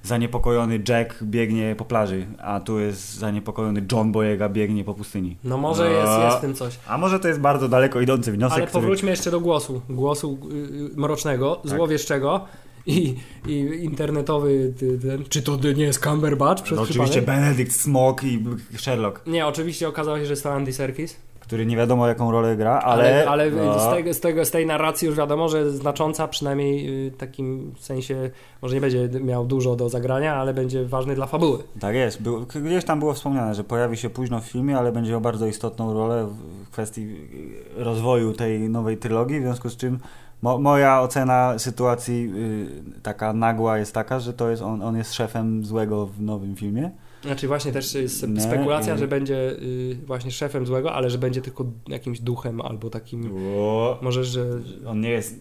zaniepokojony 0.03 0.79
Jack 0.89 1.23
biegnie 1.23 1.75
po 1.77 1.85
plaży, 1.85 2.27
a 2.41 2.59
tu 2.59 2.79
jest 2.79 3.13
zaniepokojony 3.15 3.85
John 3.91 4.11
Boyega 4.11 4.49
biegnie 4.49 4.83
po 4.83 4.93
pustyni. 4.93 5.37
No 5.43 5.57
może 5.57 5.91
jest, 5.91 6.07
A. 6.07 6.25
jest 6.25 6.37
w 6.37 6.41
tym 6.41 6.53
coś. 6.53 6.79
A 6.87 6.97
może 6.97 7.19
to 7.19 7.27
jest 7.27 7.39
bardzo 7.39 7.69
daleko 7.69 8.01
idący 8.01 8.31
wniosek, 8.31 8.57
Ale 8.57 8.67
który... 8.67 8.81
powróćmy 8.81 9.09
jeszcze 9.09 9.31
do 9.31 9.39
głosu. 9.39 9.81
Głosu 9.89 10.37
y, 10.51 10.55
y, 10.55 10.97
mrocznego, 10.97 11.55
Tak. 11.55 11.71
złowieszczego 11.71 12.45
i, 12.85 13.15
i 13.47 13.53
internetowy 13.83 14.73
ten, 15.01 15.23
czy 15.29 15.41
to 15.41 15.57
nie 15.75 15.83
jest 15.83 16.03
Cumberbatch 16.03 16.63
przez 16.63 16.77
No, 16.77 16.83
oczywiście? 16.83 17.21
Benedict 17.21 17.75
Smok 17.81 18.23
i 18.23 18.45
Sherlock, 18.77 19.27
Nie, 19.27 19.47
oczywiście 19.47 19.87
okazało 19.87 20.17
się, 20.17 20.25
że 20.25 20.31
jest 20.31 20.43
to 20.43 20.53
Andy 20.53 20.73
Serkis. 20.73 21.15
Który 21.49 21.65
nie 21.65 21.77
wiadomo 21.77 22.07
jaką 22.07 22.31
rolę 22.31 22.57
gra, 22.57 22.79
Ale, 22.79 23.03
ale... 23.03 23.29
ale 23.29 23.51
no. 23.51 23.79
z, 23.79 23.89
tego, 23.89 24.13
z, 24.13 24.19
tego, 24.19 24.45
z 24.45 24.51
tej 24.51 24.65
narracji 24.65 25.05
już 25.07 25.17
wiadomo, 25.17 25.49
że 25.49 25.71
znacząca, 25.71 26.27
przynajmniej 26.27 27.07
y, 27.07 27.11
w 27.11 27.17
takim 27.17 27.73
sensie, 27.79 28.29
może 28.61 28.75
nie 28.75 28.81
będzie 28.81 29.09
miał 29.21 29.45
dużo 29.45 29.75
do 29.75 29.89
zagrania, 29.89 30.35
ale 30.35 30.53
będzie 30.53 30.85
ważny 30.85 31.15
dla 31.15 31.25
fabuły. 31.25 31.59
Tak 31.79 31.95
jest. 31.95 32.21
Był, 32.21 32.45
gdzieś 32.45 32.85
tam 32.85 32.99
było 32.99 33.13
wspomniane, 33.13 33.55
że 33.55 33.63
pojawi 33.63 33.97
się 33.97 34.09
późno 34.09 34.39
w 34.39 34.45
filmie, 34.45 34.77
ale 34.77 34.91
będzie 34.91 35.11
miał 35.11 35.21
bardzo 35.21 35.47
istotną 35.47 35.93
rolę 35.93 36.27
w- 36.27 36.69
kwestii 36.69 37.01
y, 37.77 37.83
rozwoju 37.83 38.33
tej 38.33 38.59
nowej 38.59 38.97
trylogii, 38.97 39.39
w 39.39 39.43
związku 39.43 39.69
z 39.69 39.77
czym 39.77 39.99
mo, 40.41 40.57
moja 40.57 41.01
ocena 41.01 41.59
sytuacji 41.59 42.31
y, 42.97 43.01
taka 43.01 43.33
nagła 43.33 43.77
jest 43.77 43.93
taka, 43.93 44.19
że 44.19 44.33
to 44.33 44.49
jest 44.49 44.61
on, 44.61 44.81
on 44.81 44.97
jest 44.97 45.13
szefem 45.13 45.65
złego 45.65 46.05
w 46.05 46.21
nowym 46.21 46.55
filmie. 46.55 46.91
Znaczy 47.23 47.47
właśnie 47.47 47.71
też 47.71 47.93
jest 47.93 48.25
spekulacja, 48.39 48.93
y- 48.95 48.97
że 48.97 49.07
będzie 49.07 49.35
y, 49.51 49.97
właśnie 50.05 50.31
szefem 50.31 50.65
złego, 50.65 50.93
ale 50.93 51.09
że 51.09 51.17
będzie 51.17 51.41
tylko 51.41 51.65
jakimś 51.87 52.19
duchem 52.19 52.61
albo 52.61 52.89
takim, 52.89 53.33
może, 54.01 54.23
że... 54.23 54.45
On 54.87 55.01
nie 55.01 55.09
jest, 55.09 55.35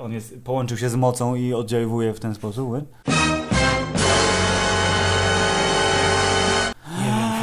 on 0.00 0.12
jest, 0.12 0.38
połączył 0.44 0.76
się 0.78 0.88
z 0.88 0.96
mocą 0.96 1.34
i 1.34 1.52
oddziaływuje 1.54 2.14
w 2.14 2.20
ten 2.20 2.34
sposób. 2.34 2.72
nie? 2.72 2.82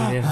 Nie 0.07 0.13
wiem. 0.13 0.23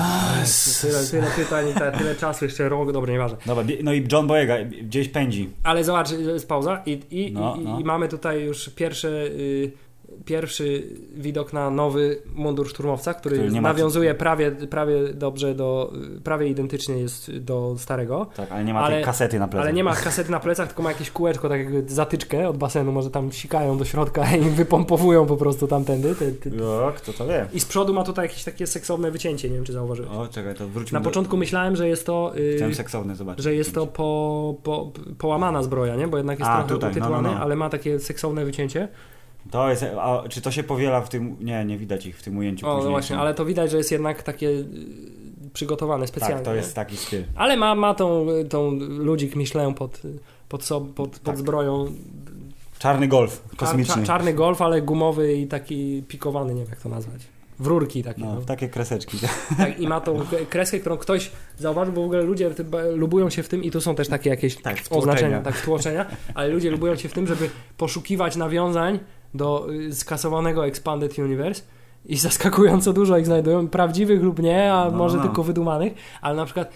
Tyle, 0.82 1.04
tyle 1.12 1.28
pytań 1.36 1.66
te- 1.74 1.92
tyle 1.98 2.16
czasu, 2.16 2.46
jeszcze 2.46 2.70
rok, 2.70 2.92
dobra, 2.92 3.12
nieważne. 3.14 3.38
Dobra, 3.46 3.64
no 3.84 3.94
i 3.94 4.08
John 4.12 4.28
Boyega 4.28 4.56
gdzieś 4.82 5.10
pędzi. 5.10 5.50
Ale 5.64 5.84
zobacz, 5.84 6.12
jest 6.12 6.48
pauza 6.48 6.82
i, 6.86 7.00
i, 7.12 7.32
No, 7.32 7.56
i, 7.56 7.64
no. 7.64 7.80
i 7.80 7.84
mamy 7.84 8.08
tutaj 8.08 8.42
już 8.44 8.70
pierwsze, 8.70 9.08
y, 9.26 9.72
pierwszy 10.26 10.84
widok 11.16 11.54
na 11.54 11.70
nowy 11.70 12.22
mundur 12.36 12.70
szturmowca, 12.70 13.14
który, 13.14 13.36
Który 13.38 13.52
nie 13.52 13.62
ma- 13.62 13.70
nawiązuje 13.70 14.16
prawie, 14.16 14.52
prawie 14.52 15.14
dobrze 15.14 15.56
do, 15.56 15.94
prawie 16.24 16.48
identycznie 16.48 16.98
jest 16.98 17.38
do 17.38 17.76
starego. 17.78 18.28
Tak, 18.36 18.52
ale 18.52 18.64
nie 18.64 18.74
ma 18.74 18.80
Ale- 18.82 18.96
tej 18.96 19.06
kasety 19.06 19.40
na 19.40 19.48
plecach. 19.48 19.66
Ale 19.66 19.74
nie 19.74 19.84
ma 19.84 19.96
kasety 19.96 20.32
na 20.32 20.40
plecach, 20.40 20.68
tylko 20.68 20.84
ma 20.84 20.90
jakieś 20.92 21.12
kółeczko, 21.12 21.50
tak 21.50 21.60
jakby 21.60 21.84
zatyczkę 21.88 22.50
od 22.50 22.58
basenu, 22.58 22.92
może 22.92 23.10
tam 23.12 23.32
sikają 23.32 23.78
do 23.78 23.86
środka 23.86 24.36
i 24.36 24.42
wypompowują 24.62 25.26
po 25.26 25.38
prostu 25.38 25.68
tamtędy. 25.68 26.16
Te, 26.16 26.32
te. 26.32 26.64
O, 26.66 26.92
kto 26.98 27.14
to 27.14 27.28
wie? 27.28 27.46
I 27.54 27.60
z 27.60 27.66
przodu 27.66 27.94
ma 27.94 28.04
tutaj 28.04 28.26
jakieś 28.26 28.44
takie 28.44 28.68
seksowne 28.68 29.12
wycięcie, 29.12 29.50
nie 29.50 29.56
wiem 29.56 29.64
czy 29.66 29.74
zauważyłeś. 29.74 30.12
O, 30.12 30.28
czekaj, 30.28 30.56
to 30.56 30.68
wróćmy 30.68 30.96
Na 30.96 31.04
do... 31.04 31.10
początku 31.10 31.38
myślałem, 31.38 31.76
że 31.76 31.88
jest 31.88 32.06
to... 32.06 32.32
y, 32.38 32.54
Chciałem 32.56 32.76
seksowny 32.76 33.16
zobaczyć. 33.16 33.44
że 33.44 33.54
jest 33.56 33.74
to 33.76 33.88
po, 33.88 34.56
po, 34.64 34.92
połamana 35.18 35.64
zbroja, 35.64 35.96
nie? 35.96 36.08
Bo 36.08 36.18
jednak 36.18 36.40
jest 36.40 36.52
A, 36.52 36.64
trochę 36.64 36.70
tutaj, 36.74 36.94
no, 37.02 37.10
no, 37.10 37.22
no. 37.22 37.40
ale 37.40 37.56
ma 37.56 37.70
takie 37.70 38.00
seksowne 38.00 38.46
wycięcie. 38.46 38.88
To 39.52 39.70
jest, 39.70 39.84
a 40.00 40.24
czy 40.30 40.42
to 40.42 40.52
się 40.52 40.64
powiela 40.64 41.02
w 41.02 41.10
tym, 41.10 41.36
nie, 41.40 41.66
nie 41.66 41.78
widać 41.78 42.06
ich 42.06 42.18
w 42.20 42.24
tym 42.24 42.38
ujęciu 42.38 42.68
O, 42.68 42.84
no 42.84 42.90
właśnie, 42.90 43.18
ale 43.18 43.34
to 43.34 43.46
widać, 43.46 43.72
że 43.72 43.78
jest 43.78 43.92
jednak 43.92 44.24
takie 44.24 44.50
y, 44.50 44.66
przygotowane 45.54 46.08
specjalnie. 46.08 46.36
Tak, 46.36 46.46
to 46.46 46.56
jest 46.56 46.76
taki 46.76 46.98
styl. 46.98 47.24
Ale 47.36 47.58
ma, 47.58 47.76
ma 47.76 47.94
tą, 47.94 48.26
tą 48.50 48.72
ludzik 48.80 49.36
Michelin 49.36 49.74
pod, 49.74 50.02
pod, 50.50 50.64
sob, 50.64 50.94
pod, 50.94 51.10
pod 51.10 51.22
Tak. 51.24 51.38
zbroją. 51.38 51.86
Czarny 52.80 53.08
golf, 53.08 53.44
kosmiczny. 53.58 53.96
czar, 53.96 54.04
czarny 54.04 54.34
golf, 54.34 54.62
ale 54.62 54.82
gumowy 54.82 55.34
i 55.34 55.48
taki 55.48 56.04
pikowany, 56.08 56.54
nie 56.54 56.62
wiem 56.62 56.70
jak 56.70 56.82
to 56.82 56.90
nazwać. 56.90 57.22
W 57.60 57.68
rurki 57.68 58.04
takie. 58.04 58.22
No, 58.22 58.36
No. 58.36 58.42
takie 58.42 58.70
kreseczki. 58.70 59.18
Tak, 59.58 59.80
I 59.80 59.88
ma 59.88 60.02
tą 60.02 60.20
kreskę, 60.50 60.80
którą 60.80 60.98
ktoś 60.98 61.32
zauważył, 61.58 61.94
bo 61.94 62.02
w 62.02 62.06
ogóle 62.06 62.22
ludzie 62.22 62.52
lubują 62.96 63.30
się 63.30 63.44
w 63.44 63.50
tym 63.50 63.64
i 63.64 63.72
tu 63.72 63.82
są 63.82 63.96
też 63.96 64.08
takie 64.08 64.30
jakieś 64.30 64.56
Tak, 64.62 64.78
wtłoczenia. 64.78 65.00
oznaczenia, 65.14 65.42
tak, 65.42 65.62
tłoczenia, 65.62 66.06
ale 66.34 66.50
ludzie 66.50 66.72
lubują 66.72 66.96
się 66.96 67.10
w 67.10 67.14
tym, 67.14 67.28
żeby 67.28 67.50
poszukiwać 67.78 68.36
nawiązań 68.36 69.00
do 69.34 69.68
y, 69.72 69.96
skasowanego 69.96 70.66
Expanded 70.68 71.20
Universe 71.20 71.62
i 72.06 72.18
zaskakująco 72.18 72.94
dużo 72.94 73.18
ich 73.18 73.26
znajdują, 73.26 73.68
prawdziwych 73.68 74.24
lub 74.24 74.40
nie, 74.40 74.74
a 74.74 74.92
No, 74.92 74.98
może 74.98 75.18
no. 75.18 75.24
tylko 75.24 75.44
wydumanych, 75.44 75.94
ale 76.22 76.36
na 76.36 76.46
przykład 76.46 76.72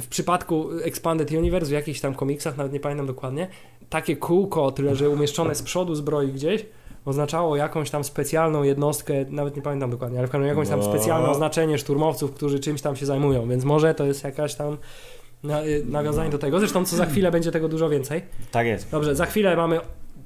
w 0.00 0.06
przypadku 0.06 0.68
Expanded 0.82 1.30
Universe, 1.30 1.68
w 1.68 1.72
jakichś 1.72 2.00
tam 2.00 2.14
komiksach, 2.14 2.56
nawet 2.56 2.72
nie 2.72 2.80
pamiętam 2.80 3.06
dokładnie, 3.06 3.48
takie 3.90 4.16
kółko, 4.16 4.70
tyle 4.70 4.96
że 4.96 5.10
umieszczone 5.10 5.54
z 5.54 5.62
przodu 5.62 5.94
zbroi 5.94 6.32
gdzieś, 6.32 6.66
oznaczało 7.04 7.56
jakąś 7.56 7.90
tam 7.90 8.04
specjalną 8.04 8.62
jednostkę, 8.62 9.14
nawet 9.30 9.56
nie 9.56 9.62
pamiętam 9.62 9.90
dokładnie, 9.90 10.18
ale 10.18 10.28
w 10.28 10.30
każdym 10.30 10.42
razie 10.48 10.60
jakąś 10.60 10.68
tam 10.68 10.82
specjalne 10.82 11.28
oznaczenie 11.30 11.78
szturmowców, 11.78 12.32
którzy 12.32 12.60
czymś 12.60 12.82
tam 12.82 12.96
się 12.96 13.06
zajmują, 13.06 13.48
więc 13.48 13.64
może 13.64 13.94
to 13.94 14.04
jest 14.04 14.24
jakaś 14.24 14.54
tam 14.54 14.72
y, 15.44 15.84
nawiązanie 15.86 16.30
do 16.30 16.38
tego. 16.38 16.58
Zresztą 16.58 16.84
co 16.84 16.96
za 16.96 17.06
chwilę 17.06 17.30
będzie 17.30 17.50
tego 17.50 17.68
dużo 17.68 17.88
więcej. 17.88 18.22
Tak 18.50 18.66
jest. 18.66 18.90
Dobrze, 18.90 19.14
za 19.14 19.26
chwilę 19.26 19.56
mamy, 19.56 19.80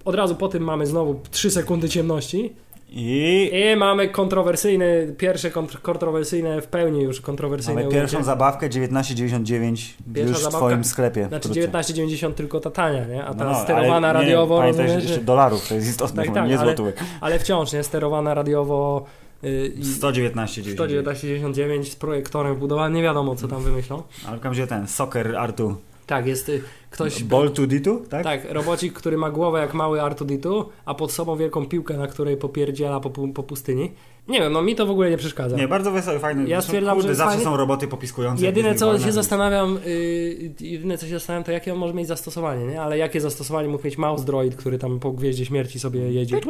od 0.06 0.14
razu 0.14 0.34
po 0.34 0.48
tym 0.48 0.62
mamy 0.62 0.86
znowu 0.86 1.20
3 1.30 1.50
sekundy 1.50 1.88
ciemności 1.88 2.52
I 2.88 3.50
i 3.72 3.76
mamy 3.76 4.08
kontrowersyjny, 4.08 5.14
pierwsze 5.18 5.50
kontr- 5.50 5.80
kontrowersyjne 5.82 6.60
w 6.62 6.66
pełni 6.66 7.02
już 7.02 7.20
kontrowersyjne 7.20 7.80
mamy 7.82 7.92
pierwszą 7.94 8.16
ujęcie. 8.16 8.26
zabawkę 8.26 8.68
19,99 8.68 9.94
Pierwsza 10.14 10.28
już 10.30 10.38
w 10.38 10.42
zabawka. 10.42 10.58
twoim 10.66 10.84
sklepie. 10.84 11.26
Znaczy 11.28 11.48
wkrótce. 11.48 11.68
19,90 11.94 12.34
tylko 12.34 12.60
ta 12.60 12.70
tania, 12.70 13.04
nie? 13.06 13.24
A 13.24 13.34
ta 13.34 13.44
No, 13.44 13.50
no, 13.50 13.62
sterowana 13.62 14.08
ale 14.08 14.18
nie, 14.18 14.24
radiowo, 14.24 14.58
Pamiętaj, 14.58 14.86
że 14.88 14.94
rozumiesz? 14.94 15.10
jeszcze 15.10 15.24
dolarów, 15.24 15.68
to 15.68 15.74
jest 15.74 15.88
istotne, 15.88 16.24
Tak, 16.24 16.34
tak, 16.34 16.48
nie 16.48 16.58
ale- 16.58 16.66
złotówek. 16.66 16.96
ale 17.20 17.38
wciąż, 17.38 17.72
nie? 17.72 17.82
Sterowana 17.82 18.34
radiowo 18.34 19.04
y, 19.44 19.72
i 19.78 19.84
119 19.84 20.62
11999 20.62 21.92
z 21.92 21.96
projektorem 21.96 22.54
wbudowany, 22.54 22.94
nie 22.96 23.02
wiadomo 23.02 23.36
co 23.36 23.48
tam 23.48 23.62
wymyślą. 23.62 24.02
Ale 24.28 24.38
gdzie 24.52 24.66
ten, 24.66 24.86
Soccer 24.86 25.36
Artu. 25.36 25.76
Tak, 26.06 26.26
jest 26.26 26.48
y, 26.48 26.62
ktoś... 26.96 27.24
Ball 27.24 27.50
to 27.50 27.66
Ditu, 27.66 28.02
tak? 28.10 28.24
Tak, 28.24 28.52
robocik, 28.52 28.92
który 28.92 29.18
ma 29.18 29.30
głowę 29.30 29.60
jak 29.60 29.74
mały 29.74 30.02
Artuditu, 30.02 30.68
a 30.84 30.94
pod 30.94 31.12
sobą 31.12 31.36
wielką 31.36 31.66
piłkę, 31.66 31.96
na 31.96 32.06
której 32.06 32.36
popierdziela 32.36 33.00
po, 33.00 33.10
po 33.28 33.42
pustyni. 33.42 33.92
Nie 34.28 34.40
wiem, 34.40 34.52
no 34.52 34.62
mi 34.62 34.74
to 34.74 34.86
w 34.86 34.90
ogóle 34.90 35.10
nie 35.10 35.16
przeszkadza. 35.16 35.56
Nie, 35.56 35.68
bardzo 35.68 35.90
wesoły, 35.90 36.18
fajny. 36.18 36.48
Ja 36.48 36.62
stwierdzam, 36.62 36.94
kurde, 36.94 37.08
że 37.08 37.14
zawsze 37.14 37.40
są 37.40 37.56
roboty 37.56 37.88
popiskujące. 37.88 38.44
Jedyne 38.44 38.74
co 38.74 38.98
się 38.98 39.04
więc- 39.04 39.14
zastanawiam, 39.14 39.78
yy, 39.86 40.54
jedyne 40.60 40.98
co 40.98 41.06
się 41.06 41.12
zastanawiam, 41.12 41.44
to 41.44 41.52
jakie 41.52 41.72
on 41.72 41.78
może 41.78 41.94
mieć 41.94 42.08
zastosowanie, 42.08 42.66
nie? 42.66 42.82
Ale 42.82 42.98
jakie 42.98 43.20
zastosowanie 43.20 43.68
mógł 43.68 43.84
mieć 43.84 43.98
mouse 43.98 44.24
droid, 44.24 44.56
który 44.56 44.78
tam 44.78 45.00
po 45.00 45.12
Gwieździe 45.12 45.46
Śmierci 45.46 45.80
sobie 45.80 46.12
jedzie. 46.12 46.40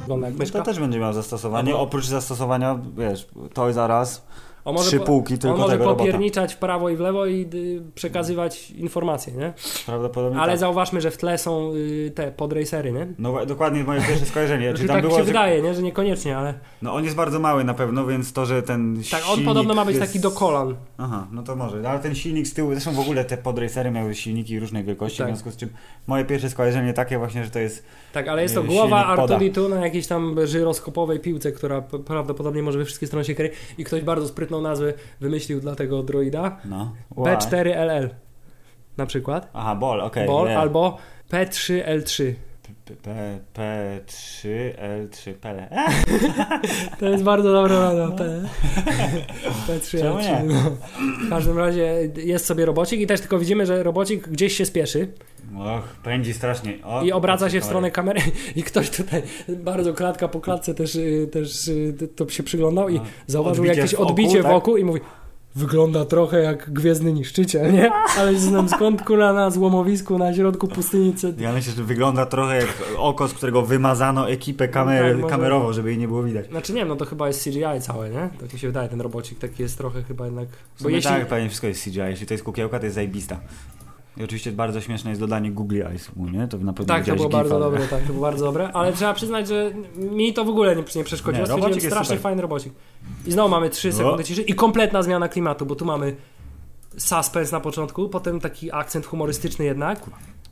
Wygląda 0.00 0.28
jak 0.28 0.50
To 0.50 0.62
też 0.62 0.78
będzie 0.78 0.98
miał 0.98 1.12
zastosowanie. 1.12 1.76
Oprócz 1.76 2.06
zastosowania, 2.06 2.78
wiesz, 2.98 3.28
to 3.54 3.72
zaraz 3.72 4.26
On 4.68 4.74
może, 4.74 4.88
trzy 4.88 5.00
półki 5.00 5.34
on 5.34 5.38
tylko 5.40 5.56
może 5.56 5.72
tego 5.72 5.84
robota. 5.84 5.98
popierniczać 6.04 6.54
w 6.54 6.56
prawo 6.56 6.90
i 6.90 6.96
w 6.96 7.00
lewo 7.00 7.26
i 7.26 7.46
y, 7.54 7.82
przekazywać 7.94 8.70
informacje, 8.70 9.32
nie? 9.32 9.52
Prawdopodobnie 9.86 10.40
Ale 10.40 10.52
tak. 10.52 10.60
zauważmy, 10.60 11.00
że 11.00 11.10
w 11.10 11.16
tle 11.16 11.38
są 11.38 11.72
y, 11.74 12.12
te 12.14 12.32
podracery, 12.32 12.92
nie? 12.92 13.06
No 13.18 13.46
dokładnie 13.46 13.84
moje 13.84 14.00
pierwsze 14.00 14.26
skojarzenie. 14.32 14.68
Znaczy, 14.68 14.82
Czy 14.82 14.88
tam 14.88 14.96
tak 14.96 15.04
było, 15.04 15.14
się 15.14 15.22
że... 15.22 15.26
wydaje, 15.26 15.62
nie? 15.62 15.74
Że 15.74 15.82
niekoniecznie, 15.82 16.36
ale... 16.38 16.54
No 16.82 16.94
on 16.94 17.04
jest 17.04 17.16
bardzo 17.16 17.40
mały 17.40 17.64
na 17.64 17.74
pewno, 17.74 18.06
więc 18.06 18.32
to, 18.32 18.46
że 18.46 18.62
ten 18.62 19.02
Tak, 19.10 19.22
on 19.32 19.44
podobno 19.44 19.74
ma 19.74 19.84
być 19.84 19.96
jest... 19.96 20.06
taki 20.06 20.20
do 20.20 20.30
kolan. 20.30 20.76
Aha, 20.98 21.26
no 21.32 21.42
to 21.42 21.56
może. 21.56 21.90
Ale 21.90 21.98
ten 21.98 22.14
silnik 22.14 22.46
z 22.46 22.54
tyłu, 22.54 22.70
zresztą 22.72 22.92
w 22.92 23.00
ogóle 23.00 23.24
te 23.24 23.36
podracery 23.36 23.90
miały 23.90 24.14
silniki 24.14 24.60
różnej 24.60 24.84
wielkości, 24.84 25.18
Tak. 25.18 25.26
w 25.26 25.30
związku 25.30 25.50
z 25.50 25.56
czym 25.56 25.68
moje 26.06 26.24
pierwsze 26.24 26.50
skojarzenie 26.50 26.92
takie 26.92 27.18
właśnie, 27.18 27.44
że 27.44 27.50
to 27.50 27.58
jest... 27.58 27.84
Tak, 28.12 28.28
ale 28.28 28.42
jest 28.42 28.54
to 28.54 28.60
Y, 28.60 28.64
głowa. 28.64 29.06
Artuditu 29.06 29.68
na 29.68 29.84
jakiejś 29.84 30.06
tam 30.06 30.36
żyroskopowej 30.46 31.20
piłce, 31.20 31.52
która 31.52 31.82
prawdopodobnie 32.06 32.62
może 32.62 32.78
we 32.78 32.84
wszystkie 32.84 33.06
strony 33.06 33.24
się 33.24 33.34
kryje 33.34 33.50
i 33.78 33.84
ktoś 33.84 34.02
bardzo 34.02 34.26
sprytną 34.58 34.70
nazwę 34.70 34.92
wymyślił 35.20 35.60
dla 35.60 35.74
tego 35.74 36.02
droida. 36.02 36.56
No. 36.64 36.92
Why? 37.10 37.22
B4LL 37.22 38.08
na 38.96 39.06
przykład. 39.06 39.50
Aha, 39.52 39.74
ball, 39.74 40.00
okej. 40.00 40.26
Ball 40.26 40.46
yeah. 40.46 40.60
albo 40.60 40.98
P3L3. 41.30 42.34
P, 42.88 42.94
P, 43.52 44.00
P3, 44.06 44.48
L3, 44.76 45.34
Pele. 45.34 45.68
To 47.00 47.08
jest 47.08 47.24
bardzo 47.24 47.52
dobra 47.52 47.78
nazwa. 47.80 48.16
P. 48.16 48.48
P3L3. 49.68 49.98
Czemu 49.98 50.20
nie? 50.20 50.44
No. 50.44 50.70
W 51.26 51.30
każdym 51.30 51.58
razie 51.58 52.10
jest 52.16 52.46
sobie 52.46 52.66
robocik 52.66 53.00
i 53.00 53.06
też 53.06 53.20
tylko 53.20 53.38
widzimy, 53.38 53.66
że 53.66 53.82
robocik 53.82 54.28
gdzieś 54.28 54.56
się 54.56 54.66
spieszy 54.66 55.12
Och, 55.58 55.84
pędzi 56.02 56.34
strasznie. 56.34 56.78
O, 56.84 57.02
i 57.02 57.12
obraca 57.12 57.50
się 57.50 57.60
w 57.60 57.64
stronę 57.64 57.90
kamery 57.90 58.20
i 58.56 58.62
ktoś 58.62 58.90
tutaj 58.90 59.22
bardzo 59.48 59.94
klatka 59.94 60.28
po 60.28 60.40
klatce 60.40 60.74
też, 60.74 60.94
y, 60.94 61.28
też 61.32 61.68
y, 61.68 62.08
to 62.16 62.28
się 62.28 62.42
przyglądał 62.42 62.88
i 62.88 62.98
A, 62.98 63.02
zauważył 63.26 63.64
odbicie 63.64 63.80
jakieś 63.80 63.94
w 63.94 64.00
oku, 64.00 64.08
odbicie 64.08 64.40
w 64.40 64.42
tak? 64.42 64.52
oku 64.52 64.76
i 64.76 64.84
mówi 64.84 65.00
wygląda 65.58 66.04
trochę 66.04 66.42
jak 66.42 66.70
Gwiezdny 66.70 67.12
Niszczyciel, 67.12 67.72
nie? 67.72 67.90
Ale 68.18 68.38
znam 68.38 68.68
skąd 68.68 69.02
kula 69.02 69.32
na 69.32 69.50
złomowisku 69.50 70.18
na 70.18 70.34
środku 70.34 70.68
pustyni. 70.68 71.14
Ja 71.38 71.52
myślę, 71.52 71.72
że 71.72 71.84
wygląda 71.84 72.26
trochę 72.26 72.56
jak 72.56 72.68
oko, 72.98 73.28
z 73.28 73.34
którego 73.34 73.62
wymazano 73.62 74.30
ekipę 74.30 74.68
kamer, 74.68 75.12
Tak, 75.12 75.16
może- 75.22 75.30
kamerową, 75.34 75.72
żeby 75.72 75.88
jej 75.88 75.98
nie 75.98 76.08
było 76.08 76.22
widać. 76.22 76.46
Znaczy 76.48 76.72
nie 76.72 76.78
wiem, 76.78 76.88
no 76.88 76.96
to 76.96 77.04
chyba 77.04 77.26
jest 77.26 77.44
CGI 77.44 77.80
całe, 77.80 78.10
nie? 78.10 78.28
Tak 78.40 78.52
mi 78.52 78.58
się 78.58 78.66
wydaje, 78.66 78.88
ten 78.88 79.00
robocik 79.00 79.38
taki 79.38 79.62
jest 79.62 79.78
trochę 79.78 80.02
chyba 80.02 80.24
jednak... 80.24 80.48
Bo 80.80 80.88
jeśli... 80.88 81.10
tak, 81.10 81.26
pewnie 81.26 81.48
wszystko 81.48 81.66
jest 81.66 81.84
CGI. 81.84 81.98
Jeśli 81.98 82.26
to 82.26 82.34
jest 82.34 82.44
kukiełka, 82.44 82.78
to 82.78 82.84
jest 82.84 82.94
zajebista. 82.94 83.40
I 84.18 84.24
oczywiście 84.24 84.52
bardzo 84.52 84.80
śmieszne 84.80 85.10
jest 85.10 85.20
dodanie 85.20 85.50
Google 85.50 85.82
Eyes 85.82 86.16
mu, 86.16 86.28
nie? 86.28 86.48
To 86.48 86.58
na 86.58 86.72
pewno 86.72 86.94
Tak, 86.94 87.06
to 87.06 87.16
było 87.16 87.28
bardzo 87.28 87.54
gifa. 87.54 87.64
dobre, 87.64 87.86
tak, 87.88 88.00
to 88.02 88.06
było 88.06 88.20
bardzo 88.20 88.44
dobre, 88.44 88.72
ale 88.72 88.92
trzeba 88.92 89.14
przyznać, 89.14 89.48
że 89.48 89.72
mi 89.96 90.32
to 90.32 90.44
w 90.44 90.48
ogóle 90.48 90.76
nie, 90.76 90.84
nie 90.96 91.04
przeszkodziło. 91.04 91.46
Nie, 91.46 91.52
Stwierdziłem, 91.52 91.80
strasznie 91.80 92.04
super. 92.16 92.20
fajny 92.20 92.42
robocik. 92.42 92.72
I 93.26 93.32
znowu 93.32 93.48
mamy 93.48 93.70
3 93.70 93.88
O. 93.88 93.92
sekundy 93.92 94.24
ciszy 94.24 94.42
i 94.42 94.54
kompletna 94.54 95.02
zmiana 95.02 95.28
klimatu, 95.28 95.66
bo 95.66 95.76
tu 95.76 95.84
mamy 95.84 96.16
suspense 96.96 97.56
na 97.56 97.60
początku, 97.60 98.08
potem 98.08 98.40
taki 98.40 98.72
akcent 98.72 99.06
humorystyczny 99.06 99.64
jednak, 99.64 100.00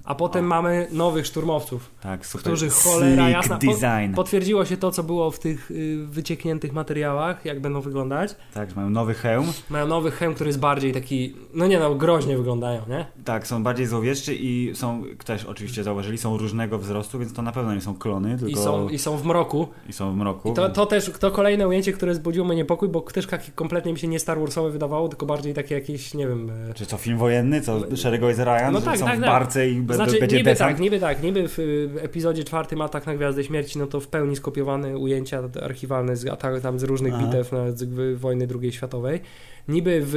a 0.06 0.14
potem 0.14 0.44
O. 0.44 0.48
mamy 0.48 0.86
nowych 0.92 1.26
szturmowców. 1.26 1.90
Tak, 2.00 2.26
super. 2.26 2.42
Którzy 2.42 2.70
cholera 2.70 3.28
jasna, 3.30 3.58
po- 3.58 3.66
design. 3.66 4.14
Potwierdziło 4.14 4.64
się 4.64 4.76
to, 4.76 4.90
co 4.90 5.02
było 5.02 5.30
w 5.30 5.38
tych 5.38 5.70
y, 5.70 5.96
wyciekniętych 6.06 6.72
materiałach, 6.72 7.44
jak 7.44 7.60
będą 7.60 7.80
wyglądać. 7.80 8.36
Tak, 8.54 8.70
że 8.70 8.76
mają 8.76 8.90
nowy 8.90 9.14
hełm. 9.14 9.46
Mają 9.70 9.86
nowy 9.86 10.10
hełm, 10.10 10.34
który 10.34 10.48
jest 10.48 10.60
bardziej 10.60 10.92
taki, 10.92 11.34
no 11.54 11.66
nie 11.66 11.78
no, 11.78 11.94
groźnie 11.94 12.36
wyglądają, 12.36 12.80
nie? 12.88 13.06
Tak, 13.24 13.46
są 13.46 13.62
bardziej 13.62 13.86
złowieszczy 13.86 14.34
i 14.34 14.70
są, 14.74 15.02
też 15.24 15.44
oczywiście 15.44 15.84
zauważyli, 15.84 16.18
są 16.18 16.36
różnego 16.38 16.78
wzrostu, 16.78 17.18
więc 17.18 17.32
to 17.32 17.42
na 17.42 17.52
pewno 17.52 17.74
nie 17.74 17.80
są 17.80 17.94
klony, 17.94 18.38
tylko 18.38 18.60
I 18.60 18.64
są, 18.64 18.88
I 18.88 18.98
są 18.98 19.16
w 19.16 19.24
mroku. 19.26 19.68
i 19.88 19.92
są 19.92 20.12
w 20.12 20.16
mroku. 20.16 20.50
I 20.50 20.54
to, 20.54 20.68
to 20.68 20.86
też 20.86 21.10
to 21.20 21.30
kolejne 21.30 21.68
ujęcie, 21.68 21.92
które 21.92 22.14
zbudziło 22.14 22.46
mnie 22.46 22.56
niepokój, 22.56 22.88
bo 22.88 23.00
też 23.00 23.28
kompletnie 23.54 23.92
mi 23.92 23.98
się 23.98 24.08
nie 24.08 24.18
Star 24.20 24.40
Warsowe 24.40 24.70
wydawało, 24.70 25.08
tylko 25.08 25.26
bardziej 25.26 25.54
takie 25.54 25.74
jakieś, 25.74 26.14
nie 26.14 26.28
wiem... 26.28 26.50
e, 26.70 26.74
Czy 26.74 26.86
co, 26.86 26.96
film 26.96 27.18
wojenny? 27.18 27.60
Co, 27.60 27.96
szeregowy 27.96 28.44
Ryan? 28.44 28.72
No 28.72 28.80
tak, 28.80 28.98
są 28.98 29.04
tak, 29.04 29.18
w 29.18 29.20
tak. 29.20 29.30
barce 29.30 29.68
i 29.70 29.80
be- 29.80 29.95
Znaczy, 29.96 30.20
będzie 30.20 30.36
niby 30.36 30.50
desant? 30.50 30.70
tak, 30.70 30.80
niby 30.80 31.00
tak, 31.00 31.22
niby 31.22 31.44
w 31.48 31.58
epizodzie 32.02 32.44
czwartym 32.44 32.80
Atak 32.80 33.06
na 33.06 33.14
Gwiazdę 33.14 33.44
Śmierci, 33.44 33.78
no 33.78 33.86
to 33.86 34.00
w 34.00 34.08
pełni 34.08 34.36
skopiowane 34.36 34.98
ujęcia 34.98 35.42
archiwalne 35.62 36.16
z, 36.16 36.26
tam 36.62 36.78
z 36.78 36.82
różnych 36.82 37.14
Aha. 37.14 37.26
bitew 37.26 37.52
nawet 37.52 37.78
z 37.78 37.84
g- 37.84 38.16
wojny 38.16 38.48
II 38.62 38.72
światowej. 38.72 39.20
Niby 39.68 40.00
w 40.04 40.14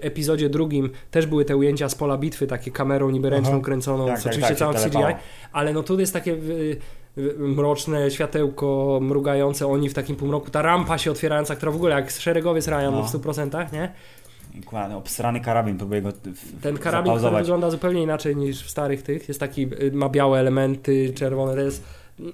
epizodzie 0.00 0.48
drugim 0.48 0.90
też 1.10 1.26
były 1.26 1.44
te 1.44 1.56
ujęcia 1.56 1.88
z 1.88 1.94
pola 1.94 2.18
bitwy, 2.18 2.46
takie 2.46 2.70
kamerą 2.70 3.10
niby 3.10 3.30
ręczną 3.30 3.52
Aha. 3.54 3.64
kręconą, 3.64 4.06
Tak, 4.06 4.18
z 4.18 4.22
tak, 4.22 4.32
oczywiście 4.32 4.54
tak, 4.54 4.58
całym 4.76 4.90
CGI, 4.90 5.20
ale 5.52 5.72
no 5.72 5.82
tu 5.82 6.00
jest 6.00 6.12
takie 6.12 6.32
y, 6.32 6.76
y, 7.18 7.34
mroczne 7.38 8.10
światełko 8.10 8.98
mrugające, 9.02 9.66
oni 9.66 9.88
w 9.88 9.94
takim 9.94 10.16
półmroku, 10.16 10.50
ta 10.50 10.62
rampa 10.62 10.98
się 10.98 11.10
otwierająca, 11.10 11.56
która 11.56 11.72
w 11.72 11.76
ogóle 11.76 11.94
jak 11.94 12.10
szeregowiec 12.10 12.68
Ryan 12.68 12.90
No. 12.92 13.02
w 13.02 13.10
100%, 13.12 13.72
nie? 13.72 13.92
Kurde, 14.66 14.96
obsrany 14.96 15.40
karabin, 15.40 15.78
próbuję 15.78 16.02
go 16.02 16.12
Ten 16.62 16.78
karabin, 16.78 17.12
wygląda 17.18 17.70
zupełnie 17.70 18.02
inaczej 18.02 18.36
niż 18.36 18.62
w 18.64 18.70
starych 18.70 19.02
tych, 19.02 19.28
jest 19.28 19.40
taki, 19.40 19.62
y, 19.62 19.90
ma 19.92 20.08
białe 20.08 20.40
elementy, 20.40 21.12
czerwone, 21.14 21.54
to 21.54 21.60
jest... 21.60 21.84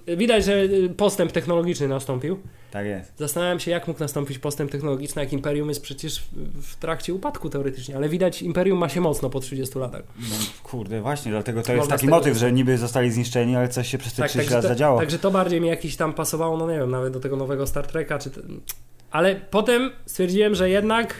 y, 0.08 0.16
Widać, 0.16 0.44
że 0.44 0.52
y, 0.62 0.88
postęp 0.96 1.32
technologiczny 1.32 1.88
nastąpił. 1.88 2.38
Tak 2.70 2.86
jest. 2.86 3.12
Zastanawiam 3.18 3.60
się, 3.60 3.70
jak 3.70 3.88
mógł 3.88 4.00
nastąpić 4.00 4.38
postęp 4.38 4.70
technologiczny, 4.70 5.22
jak 5.22 5.32
Imperium 5.32 5.68
jest 5.68 5.82
przecież 5.82 6.22
w- 6.54 6.76
trakcie 6.76 7.14
upadku 7.14 7.50
teoretycznie, 7.50 7.96
ale 7.96 8.08
widać, 8.08 8.42
Imperium 8.42 8.78
ma 8.78 8.88
się 8.88 9.00
mocno 9.00 9.30
po 9.30 9.40
30 9.40 9.78
latach. 9.78 10.02
No, 10.20 10.36
kurde, 10.62 11.00
właśnie, 11.00 11.32
dlatego 11.32 11.62
to 11.62 11.72
jest 11.72 11.78
Można 11.80 11.96
z 11.96 12.00
taki 12.00 12.06
tego- 12.06 12.16
motyw, 12.16 12.36
że 12.36 12.52
niby 12.52 12.78
zostali 12.78 13.10
zniszczeni, 13.10 13.56
ale 13.56 13.68
coś 13.68 13.88
się 13.88 13.98
przez 13.98 14.12
te 14.14 14.22
30 14.28 14.38
także, 14.38 14.54
lat 14.54 14.64
zadziało. 14.64 14.98
także 15.00 15.18
to 15.18 15.30
bardziej 15.30 15.60
mi 15.60 15.68
jakiś 15.68 15.96
tam 15.96 16.12
pasowało, 16.14 16.56
no 16.56 16.70
nie 16.70 16.78
wiem, 16.78 16.90
nawet 16.90 17.12
do 17.12 17.20
tego 17.20 17.36
nowego 17.36 17.66
Star 17.66 17.86
Treka, 17.86 18.18
czy... 18.18 18.30
te- 18.30 18.40
Ale 19.10 19.34
potem 19.50 19.90
stwierdziłem, 20.06 20.54
że 20.54 20.70
jednak 20.70 21.14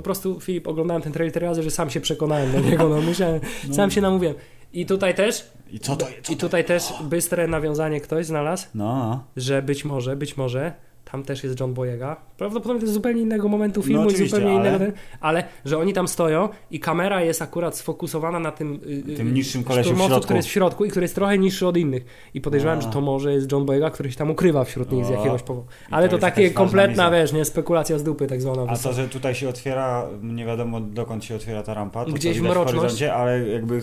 po 0.00 0.04
prostu, 0.04 0.40
Filip, 0.40 0.68
oglądałem 0.68 1.02
ten 1.02 1.12
trailer 1.12 1.34
tyle 1.34 1.46
razy, 1.46 1.62
że 1.62 1.70
sam 1.70 1.90
się 1.90 2.00
przekonałem 2.00 2.52
do 2.52 2.60
niego, 2.60 2.88
no 2.88 3.00
musiałem, 3.00 3.40
No. 3.68 3.74
sam 3.74 3.90
się 3.90 4.00
namówiłem. 4.00 4.34
I 4.72 4.86
tutaj 4.86 5.14
też 5.14 5.50
I 5.72 5.78
co 5.80 5.96
to? 5.96 6.06
Co 6.22 6.32
I 6.32 6.36
tutaj 6.36 6.64
też 6.64 6.84
bystre 7.02 7.46
nawiązanie 7.46 8.00
ktoś 8.00 8.26
znalazł, 8.26 8.66
No, 8.74 8.84
no. 8.98 9.24
że 9.36 9.62
być 9.62 9.84
może, 9.84 10.16
być 10.16 10.36
może 10.36 10.72
tam 11.12 11.22
też 11.22 11.44
jest 11.44 11.60
John 11.60 11.74
Boyega. 11.74 12.16
Prawdopodobnie 12.38 12.80
to 12.80 12.84
jest 12.84 12.94
zupełnie 12.94 13.22
innego 13.22 13.48
momentu 13.48 13.82
filmu 13.82 14.04
No 14.04 14.10
i 14.10 14.28
zupełnie 14.28 14.50
ale- 14.58 14.76
innego, 14.76 14.92
ale 15.20 15.44
że 15.64 15.78
oni 15.78 15.92
tam 15.92 16.08
stoją 16.08 16.48
i 16.70 16.80
kamera 16.80 17.22
jest 17.22 17.42
akurat 17.42 17.76
sfokusowana 17.76 18.38
na 18.40 18.52
tym, 18.52 18.80
y, 19.08 19.12
y, 19.12 19.16
Tym 19.16 19.34
niższym 19.34 19.64
kolesiu 19.64 19.82
w 19.82 19.86
szturmowcu, 19.86 20.08
środku. 20.10 20.24
który 20.24 20.36
jest 20.36 20.48
w 20.48 20.52
środku 20.52 20.84
i 20.84 20.88
który 20.88 21.04
jest 21.04 21.14
trochę 21.14 21.38
niższy 21.38 21.66
od 21.66 21.76
innych. 21.76 22.04
I 22.34 22.40
podejrzewam, 22.40 22.78
A. 22.78 22.80
że 22.80 22.88
to 22.88 23.00
może 23.00 23.32
jest 23.32 23.52
John 23.52 23.66
Boyega, 23.66 23.90
który 23.90 24.10
się 24.10 24.16
tam 24.16 24.30
ukrywa 24.30 24.64
wśród 24.64 24.92
nich 24.92 25.04
z 25.04 25.10
O. 25.10 25.12
jakiegoś 25.12 25.42
powodu. 25.42 25.66
Ale 25.90 26.08
to 26.08 26.16
to, 26.16 26.20
takie 26.20 26.50
kompletna, 26.50 27.10
wiesz, 27.10 27.32
nie, 27.32 27.44
spekulacja 27.44 27.98
z 27.98 28.02
dupy 28.02 28.26
tak 28.26 28.40
zwana. 28.42 28.62
A 28.68 28.76
to, 28.76 28.92
że 28.92 29.08
tutaj 29.08 29.34
się 29.34 29.48
otwiera, 29.48 30.06
nie 30.22 30.44
wiadomo 30.46 30.80
dokąd 30.80 31.24
się 31.24 31.34
otwiera 31.36 31.62
ta 31.62 31.74
rampa, 31.74 32.04
to 32.04 32.12
Gdzieś 32.12 32.36
widać 32.40 32.52
mroczność. 32.56 33.02
w 33.04 33.08
ale 33.10 33.48
jakby 33.48 33.80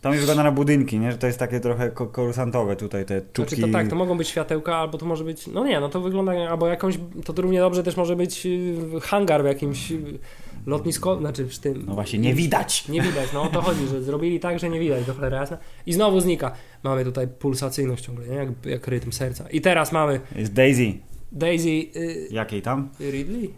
tam 0.00 0.12
jest 0.12 0.24
wygląda 0.24 0.42
na 0.42 0.52
budynki, 0.52 0.98
nie? 0.98 1.12
Że 1.12 1.18
to 1.18 1.26
jest 1.26 1.38
takie 1.38 1.60
trochę 1.60 1.90
ko- 1.90 2.06
korusantowe 2.06 2.76
tutaj, 2.76 3.04
te 3.04 3.20
czubki. 3.32 3.54
Znaczy 3.56 3.72
to 3.72 3.78
tak, 3.78 3.88
to 3.88 3.96
mogą 3.96 4.18
być 4.18 4.28
światełka, 4.28 4.76
albo 4.76 4.98
to 4.98 5.06
może 5.06 5.24
być, 5.24 5.46
no 5.46 5.64
nie, 5.64 5.80
no 5.80 5.88
to 5.88 6.00
wygląda, 6.00 6.49
albo 6.50 6.66
jakąś, 6.66 6.98
to 7.24 7.32
równie 7.32 7.60
dobrze 7.60 7.82
też 7.82 7.96
może 7.96 8.16
być 8.16 8.46
y, 8.46 9.00
hangar 9.02 9.42
w 9.42 9.46
jakimś 9.46 9.92
y, 9.92 10.18
lotnisko, 10.66 11.18
znaczy 11.18 11.44
w 11.46 11.58
tym... 11.58 11.84
No 11.86 11.94
właśnie, 11.94 12.18
nie 12.18 12.34
widać! 12.34 12.88
Nie 12.88 13.02
widać, 13.02 13.32
no 13.34 13.42
o 13.42 13.46
to 13.46 13.62
chodzi, 13.62 13.86
że 13.86 14.02
zrobili 14.02 14.40
tak, 14.40 14.58
że 14.58 14.70
nie 14.70 14.80
widać, 14.80 15.04
do 15.04 15.14
cholera 15.14 15.40
jasna. 15.40 15.58
I 15.86 15.92
znowu 15.92 16.20
znika. 16.20 16.52
Mamy 16.82 17.04
tutaj 17.04 17.28
pulsacyjność 17.28 18.04
ciągle, 18.04 18.26
nie? 18.26 18.34
Jak, 18.34 18.48
jak 18.64 18.88
rytm 18.88 19.12
serca. 19.12 19.50
I 19.50 19.60
teraz 19.60 19.92
mamy 19.92 20.20
Jest 20.36 20.52
Daisy. 20.52 20.92
Daisy 21.32 21.68
y, 21.68 22.28
Jakiej 22.30 22.62
tam? 22.62 22.88
Ridley? 23.00 23.50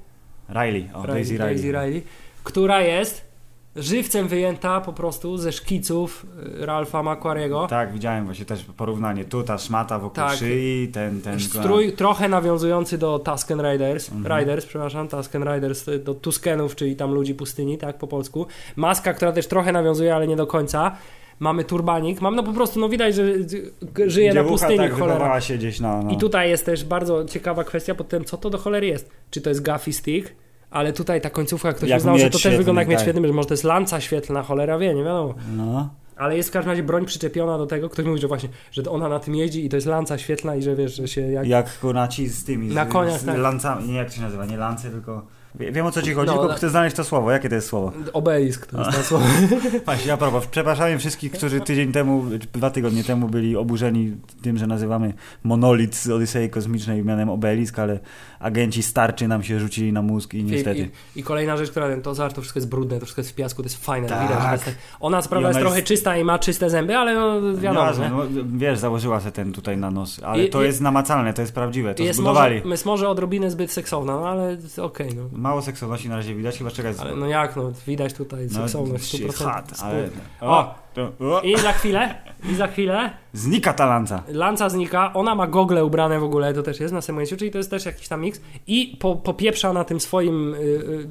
Riley. 0.49 0.89
O, 0.95 1.07
Daisy 1.07 1.33
Riley. 1.33 1.39
Daisy 1.39 1.73
Riley, 1.73 2.03
która 2.45 2.81
jest 2.81 3.32
żywcem 3.77 4.29
wyjęta 4.29 4.81
po 4.81 4.93
prostu 4.93 5.37
ze 5.37 5.53
szkiców 5.53 6.27
y, 6.63 6.67
Ralpha 6.67 7.03
Macquariego. 7.03 7.67
Tak, 7.71 7.93
widziałem 7.93 8.25
właśnie 8.25 8.45
też 8.45 8.65
porównanie. 8.77 9.25
Tu 9.25 9.43
ta 9.43 9.59
szmata 9.59 9.99
wokół 9.99 10.15
Tak. 10.17 10.37
szyi, 10.39 10.89
ten, 10.93 11.21
ten... 11.21 11.41
Strój 11.41 11.93
trochę 11.93 12.29
nawiązujący 12.29 12.99
do 12.99 13.19
Tusken 13.19 13.61
Riders, 13.73 14.13
Mhm. 14.13 14.41
Riders, 14.41 14.67
przepraszam, 14.67 15.09
Tusken 15.09 15.45
Riders, 15.55 15.89
y, 15.89 15.99
do 15.99 16.15
Tuskenów, 16.15 16.77
czyli 16.77 16.97
tam 16.97 17.13
ludzi 17.15 17.35
pustyni, 17.35 17.79
tak 17.79 17.99
po 17.99 18.07
polsku. 18.07 18.47
Maska, 18.77 19.13
która 19.15 19.33
też 19.33 19.47
trochę 19.47 19.73
nawiązuje, 19.73 20.15
ale 20.15 20.27
nie 20.27 20.37
do 20.37 20.47
końca. 20.47 20.97
mamy 21.41 21.65
turbanik, 21.65 22.21
mam 22.21 22.37
no 22.37 22.43
po 22.43 22.53
prostu, 22.53 22.81
no 22.81 22.89
widać, 22.89 23.15
że 23.15 23.23
y, 23.23 24.11
żyje 24.11 24.35
na 24.35 24.45
pustyni, 24.45 24.77
tak 24.77 24.93
cholera. 24.93 25.41
się 25.41 25.59
gdzieś 25.59 25.81
na... 25.81 26.03
No. 26.03 26.11
I 26.11 26.17
tutaj 26.17 26.51
jest 26.51 26.67
też 26.67 26.85
bardzo 26.85 27.25
ciekawa 27.25 27.65
kwestia 27.65 27.95
pod 27.95 28.09
tym, 28.09 28.25
co 28.25 28.37
to 28.37 28.51
do 28.51 28.59
cholery 28.59 28.87
jest. 28.87 29.11
Czy 29.31 29.41
to 29.41 29.49
jest 29.49 29.63
gaffy 29.63 29.93
stick, 29.93 30.33
ale 30.73 30.93
tutaj 30.93 31.21
ta 31.21 31.31
końcówka, 31.31 31.73
ktoś 31.73 31.89
Jak 31.89 31.99
uznał, 31.99 32.19
że 32.19 32.31
to 32.31 32.39
też 32.39 32.57
wygląda 32.57 32.81
jak 32.81 32.89
miecz 32.89 32.99
tak. 32.99 33.05
świetlny, 33.05 33.29
że 33.29 33.35
może 33.35 33.49
to 33.49 33.55
jest 33.55 33.65
lanca 33.65 34.01
świetlna, 34.01 34.43
cholera 34.43 34.79
wie, 34.79 34.95
nie 34.95 35.05
wiadomo. 35.05 35.35
No. 35.57 35.89
Ale 36.17 36.37
jest 36.37 36.49
w 36.49 36.53
każdym 36.53 36.71
razie 36.71 36.83
broń 36.83 37.05
przyczepiona 37.05 37.59
do 37.59 37.67
tego, 37.67 37.89
ktoś 37.89 38.07
mówi, 38.07 38.21
że 38.21 38.29
właśnie, 38.29 38.49
że 38.73 38.83
ona 38.91 39.09
na 39.09 39.19
tym 39.19 39.35
jeździ 39.35 39.65
i 39.65 39.69
to 39.69 39.77
jest 39.77 39.87
lanca 39.87 40.19
świetlna 40.19 40.57
i 40.57 40.63
że 40.63 40.77
wiesz, 40.77 40.95
że 40.95 41.09
się 41.09 41.21
jak... 41.21 41.47
Jak 41.47 41.79
kurna 41.81 42.09
ci 42.09 42.29
z 42.29 42.45
tymi, 42.45 42.69
Na 42.69 42.85
z, 42.85 42.89
koniach, 42.89 43.21
z 43.21 43.25
tak. 43.25 43.39
lancami, 43.39 43.89
nie 43.89 43.95
jak 43.95 44.09
to 44.09 44.15
się 44.15 44.23
nazywa, 44.23 44.47
nie 44.47 44.57
lance, 44.57 44.91
tylko... 44.91 45.27
Wie- 45.55 45.73
Wiem 45.73 45.87
o 45.87 45.91
co 45.91 46.03
ci 46.03 46.15
chodzi, 46.15 46.33
No, 46.33 46.39
tylko 46.39 46.55
chcę 46.55 46.71
znaleźć 46.71 46.97
to 46.97 47.05
słowo. 47.05 47.31
Jakie 47.31 47.49
to 47.49 47.55
jest 47.55 47.69
słowo? 47.69 47.93
Obelisk 48.13 48.67
to 48.67 48.79
jest 48.79 48.97
to 48.99 49.03
słowo. 49.05 49.25
Właśnie, 49.85 50.13
a 50.13 50.17
propos, 50.17 50.47
przepraszam 50.47 50.99
wszystkich, 50.99 51.33
którzy 51.33 51.61
tydzień 51.61 51.93
temu, 51.93 52.25
dwa 52.53 52.71
tygodnie 52.71 53.05
temu 53.05 53.29
byli 53.29 53.57
oburzeni 53.57 54.17
tym, 54.43 54.59
że 54.59 54.67
nazywamy 54.67 55.15
monolit 55.45 55.95
z 55.95 56.11
Odysei 56.11 56.51
Kosmicznej 56.51 57.05
mianem 57.05 57.29
obelisk, 57.31 57.79
ale 57.79 57.99
agenci 58.41 58.83
starczy 58.83 59.29
nam 59.29 59.43
się 59.43 59.61
rzucili 59.61 59.93
na 59.93 60.03
mózg 60.03 60.35
i 60.35 60.45
niestety. 60.45 60.89
I, 61.17 61.21
I 61.21 61.23
kolejna 61.23 61.57
rzecz, 61.57 61.71
która 61.71 61.97
to 62.01 62.15
zobacz, 62.15 62.33
to 62.33 62.41
wszystko 62.41 62.59
jest 62.59 62.69
brudne, 62.69 62.99
to 62.99 63.05
wszystko 63.07 63.21
jest 63.21 63.31
w 63.31 63.35
piasku, 63.35 63.63
to 63.63 63.67
jest 63.67 63.85
fajne, 63.85 64.09
Tak. 64.09 64.23
widać, 64.29 64.43
że 64.45 64.53
jest 64.53 64.65
tak. 64.65 64.75
Ona 65.01 65.17
I 65.17 65.21
jest 65.21 65.33
ona 65.33 65.53
trochę 65.53 65.77
jest- 65.77 65.89
czysta 65.89 66.17
i 66.17 66.25
ma 66.25 66.39
czyste 66.39 66.71
zęby, 66.71 66.97
ale 66.97 67.15
no 67.15 67.55
wiadomo, 67.57 67.91
nie? 67.93 68.11
no, 68.11 68.23
wiesz, 68.59 68.79
założyła 68.79 69.21
se 69.21 69.33
ten 69.33 69.53
tutaj 69.53 69.77
na 69.77 69.91
nos, 69.91 70.21
ale 70.25 70.45
I- 70.45 70.51
to 70.51 70.63
jest 70.63 70.81
namacalne, 70.81 71.33
to 71.35 71.43
jest 71.43 71.55
prawdziwe, 71.55 71.95
to 71.95 72.03
jest 72.03 72.17
zbudowali. 72.19 72.57
może, 72.57 72.69
jest 72.71 72.85
może 72.87 73.09
odrobinę 73.09 73.51
zbyt 73.51 73.73
seksowna, 73.73 74.13
no 74.21 74.29
ale 74.29 74.57
okej, 74.83 75.09
no. 75.17 75.23
Mało 75.43 75.63
seksowności 75.63 76.09
na 76.09 76.17
razie 76.17 76.35
widać, 76.35 76.59
chyba 76.59 76.71
czekać. 76.71 76.97
Ale 77.01 77.17
no 77.17 77.27
jak, 77.27 77.57
no 77.57 77.73
widać 77.87 78.13
tutaj 78.13 78.49
seksowność 78.49 79.05
shit, 79.05 79.33
100%. 79.33 79.45
hot, 79.45 79.65
ale... 79.83 80.09
O! 80.41 80.75
to, 80.95 81.13
o, 81.21 81.41
I 81.41 81.59
za 81.59 81.73
chwilę, 81.73 82.15
i 82.53 82.55
za 82.55 82.67
chwilę 82.67 83.11
Znika 83.33 83.73
ta 83.73 83.87
lanca. 83.87 84.23
Lanca 84.29 84.69
znika, 84.69 85.13
ona 85.15 85.35
ma 85.35 85.47
gogle 85.47 85.85
ubrane 85.85 86.21
w 86.21 86.25
ogóle, 86.25 86.55
to 86.55 86.63
też 86.63 86.81
jest 86.81 86.95
na 86.95 87.01
momencie, 87.09 87.37
czyli 87.37 87.51
to 87.51 87.59
jest 87.59 87.71
też 87.71 87.85
jakiś 87.87 88.09
tam 88.09 88.21
miks 88.21 88.41
i 88.67 88.97
po, 89.01 89.17
popieprza 89.17 89.73
na 89.73 89.85
tym 89.85 90.01
swoim 90.01 90.55
y, 90.55 90.59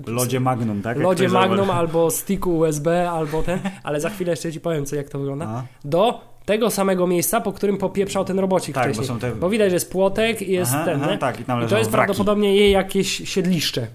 y, 0.07 0.11
Lodzie 0.11 0.39
Magnum, 0.39 0.81
tak? 0.81 0.99
Lodzie 0.99 1.29
Magnum 1.29 1.57
zauważy. 1.57 1.79
albo 1.79 2.11
sticku 2.11 2.57
USB 2.57 3.11
albo 3.11 3.43
ten, 3.43 3.59
ale 3.83 3.99
za 3.99 4.09
chwilę 4.09 4.31
jeszcze 4.31 4.51
ci 4.51 4.59
powiem, 4.59 4.85
co, 4.85 4.95
jak 4.95 5.09
to 5.09 5.19
wygląda. 5.19 5.45
A? 5.47 5.63
Do 5.85 6.21
tego 6.45 6.69
samego 6.69 7.07
miejsca, 7.07 7.41
po 7.41 7.51
którym 7.51 7.77
popieprzał 7.77 8.25
ten 8.25 8.39
robocik 8.39 8.75
Tak, 8.75 8.83
bo 8.87 8.93
wcześniej. 8.93 9.07
są 9.07 9.19
te... 9.19 9.31
Bo 9.35 9.49
widać, 9.49 9.69
że 9.69 9.75
jest 9.75 9.91
płotek 9.91 10.41
i 10.41 10.51
jest 10.51 10.71
Aha, 10.75 10.85
ten, 10.85 11.03
aha, 11.03 11.17
tak, 11.17 11.39
i 11.39 11.41
I 11.41 11.45
to 11.45 11.53
jest 11.61 11.69
wraki. 11.69 11.89
prawdopodobnie 11.91 12.55
jej 12.55 12.71
jakieś 12.71 13.29
siedliszcze. 13.29 13.87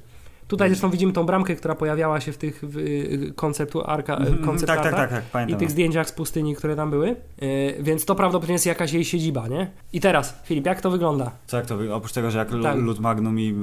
Tutaj 0.49 0.69
zresztą 0.69 0.91
widzimy 0.91 1.13
tą 1.13 1.25
bramkę, 1.27 1.55
która 1.57 1.75
pojawiała 1.75 2.21
się 2.21 2.33
w 2.33 2.39
tych 2.39 2.65
y, 2.65 3.33
konceptu 3.37 3.83
arka, 3.87 4.17
Mhm, 4.17 4.39
koncept 4.45 4.67
tak, 4.73 4.83
tak, 4.83 5.11
tak, 5.11 5.31
tak, 5.31 5.51
i 5.51 5.57
tych 5.57 5.71
zdjęciach 5.71 6.09
z 6.09 6.13
pustyni, 6.13 6.55
które 6.57 6.77
tam 6.77 6.91
były. 6.91 7.09
Yy, 7.41 7.77
więc 7.81 8.05
to 8.05 8.15
prawdopodobnie 8.15 8.53
jest 8.53 8.67
jakaś 8.67 8.93
jej 8.93 9.05
siedziba, 9.05 9.49
nie? 9.49 9.71
I 9.93 10.01
teraz, 10.01 10.41
Filip, 10.45 10.67
jak 10.67 10.81
to 10.81 10.91
wygląda? 10.91 11.31
Co 11.47 11.57
jak 11.57 11.67
to 11.67 11.77
wy- 11.77 11.95
oprócz 11.95 12.13
tego, 12.13 12.31
że 12.31 12.39
jak 12.39 12.51
Tak. 12.51 12.63
tak. 12.63 12.77
lód 12.79 13.01
Magnum 13.01 13.41
i 13.41 13.55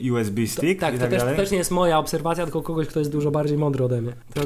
y, 0.00 0.12
USB 0.12 0.46
stick 0.46 0.80
tak, 0.80 0.94
i 0.94 0.96
to 0.96 1.02
tak 1.02 1.10
też, 1.10 1.18
to 1.20 1.24
dalej? 1.26 1.36
też 1.40 1.50
nie 1.50 1.58
jest 1.58 1.70
moja 1.70 1.98
obserwacja, 1.98 2.44
tylko 2.44 2.62
kogoś, 2.62 2.86
kto 2.86 2.98
jest 2.98 3.12
dużo 3.12 3.30
bardziej 3.30 3.58
mądry 3.58 3.84
ode 3.84 4.02
mnie. 4.02 4.12
To 4.34 4.40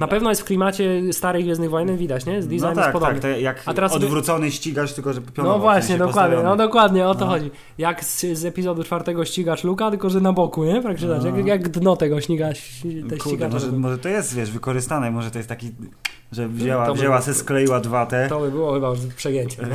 na 0.00 0.08
pewno 0.08 0.28
jest 0.30 0.40
w 0.42 0.44
klimacie 0.44 1.02
starej 1.12 1.44
Gwiezdnych 1.44 1.70
Wojen, 1.70 1.96
widać, 1.96 2.26
nie? 2.26 2.42
Z 2.42 2.46
design 2.48 2.64
no 2.68 2.74
tak, 2.74 2.92
podobny. 2.92 3.14
tak, 3.14 3.22
to 3.22 3.28
jak 3.28 3.62
A 3.66 3.74
teraz 3.74 3.92
odwrócony 3.92 4.50
ścigacz, 4.50 4.92
tylko 4.92 5.12
że 5.12 5.20
pionowo, 5.20 5.54
No 5.54 5.58
w 5.58 5.62
właśnie, 5.62 5.82
sensie 5.82 5.98
dokładnie, 5.98 6.36
no 6.36 6.42
postawiony. 6.42 6.56
dokładnie 6.66 7.06
o 7.08 7.14
to 7.14 7.24
No. 7.24 7.30
chodzi. 7.32 7.50
Jak 7.78 8.04
z, 8.04 8.20
z 8.38 8.44
epizodu 8.44 8.84
czwartego 8.84 9.24
ścigacz 9.24 9.64
Luka, 9.64 9.90
tylko 9.90 10.10
że 10.10 10.20
na 10.20 10.32
boku, 10.32 10.64
nie? 10.64 10.82
Praktycznie 10.82 11.07
No. 11.16 11.36
jak, 11.36 11.46
jak 11.46 11.68
dno 11.68 11.96
tego 11.96 12.20
śniga, 12.20 12.48
te 12.48 13.16
Kurde, 13.16 13.18
ścigacza. 13.20 13.54
może, 13.54 13.72
może 13.72 13.98
to 13.98 14.08
jest, 14.08 14.34
wiesz, 14.34 14.50
wykorzystane, 14.50 15.10
może 15.10 15.30
to 15.30 15.38
jest 15.38 15.48
taki, 15.48 15.70
że 16.32 16.48
wzięła, 16.48 16.86
To 16.86 16.92
by- 16.92 16.98
wzięła 16.98 17.20
se, 17.20 17.34
skleiła 17.34 17.80
dwa 17.80 18.06
te 18.06 18.28
To 18.28 18.40
by 18.40 18.50
było 18.50 18.72
chyba 18.74 18.88
już 18.88 18.98
przegięcie. 19.16 19.66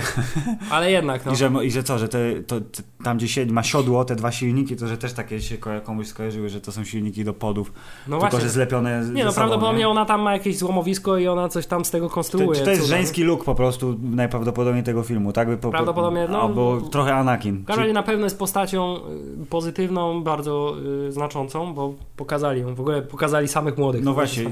Ale 0.72 0.92
jednak, 0.92 1.26
no. 1.26 1.32
i, 1.32 1.36
że, 1.36 1.52
i 1.64 1.72
że 1.72 1.84
co, 1.84 1.98
że 2.00 2.08
te, 2.10 2.20
to, 2.48 2.62
to, 2.62 2.82
tam 3.04 3.18
gdzie 3.18 3.28
siedzi, 3.28 3.52
ma 3.54 3.64
siodło, 3.64 4.06
te 4.06 4.16
dwa 4.16 4.32
silniki, 4.32 4.76
to 4.76 4.88
że 4.88 4.98
też 4.98 5.14
takie 5.14 5.42
się 5.42 5.58
ko- 5.58 5.82
komuś 5.84 6.08
skojarzyły, 6.08 6.50
że 6.50 6.62
to 6.62 6.72
są 6.72 6.84
silniki 6.84 7.24
do 7.26 7.34
podów, 7.34 7.72
No 8.08 8.16
tylko 8.16 8.20
właśnie. 8.20 8.40
że 8.40 8.50
zlepione 8.50 9.06
Nie 9.14 9.24
no, 9.26 9.32
sobą, 9.32 9.36
prawdopodobnie 9.42 9.80
nie? 9.80 9.90
ona 9.90 10.06
tam 10.06 10.22
ma 10.22 10.34
jakieś 10.34 10.58
złomowisko 10.58 11.18
i 11.18 11.28
ona 11.28 11.50
coś 11.50 11.66
tam 11.68 11.86
z 11.86 11.92
tego 11.92 12.08
To, 12.10 12.14
konstruuje. 12.16 12.60
czy 12.60 12.64
to 12.66 12.70
jest 12.70 12.82
cuda, 12.84 12.96
żeński 12.96 13.24
look 13.24 13.44
po 13.44 13.56
prostu 13.56 13.96
najprawdopodobniej 14.04 14.84
tego 14.84 15.04
filmu, 15.04 15.34
tak? 15.34 15.48
By 15.48 15.58
po, 15.58 15.62
po- 15.62 15.72
Prawdopodobnie, 15.72 16.28
no- 16.32 16.42
Albo 16.42 16.82
trochę 16.82 17.16
Anakin. 17.16 17.64
Razie 17.68 17.94
na 17.94 18.04
pewno 18.04 18.24
jest 18.26 18.40
postacią 18.40 18.96
y, 19.44 19.46
pozytywną, 19.46 20.24
bardzo 20.24 20.76
y, 21.08 21.12
znaczącą, 21.12 21.74
bo 21.74 21.94
pokazali 22.16 22.62
ją, 22.62 22.76
w 22.76 22.80
ogóle 22.80 23.02
pokazali 23.02 23.48
samych 23.48 23.78
młodych. 23.78 24.04
No 24.04 24.14
właśnie, 24.14 24.46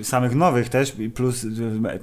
y, 0.00 0.04
samych 0.04 0.34
nowych 0.34 0.68
też, 0.68 0.96
plus 1.14 1.44
y, 1.44 1.47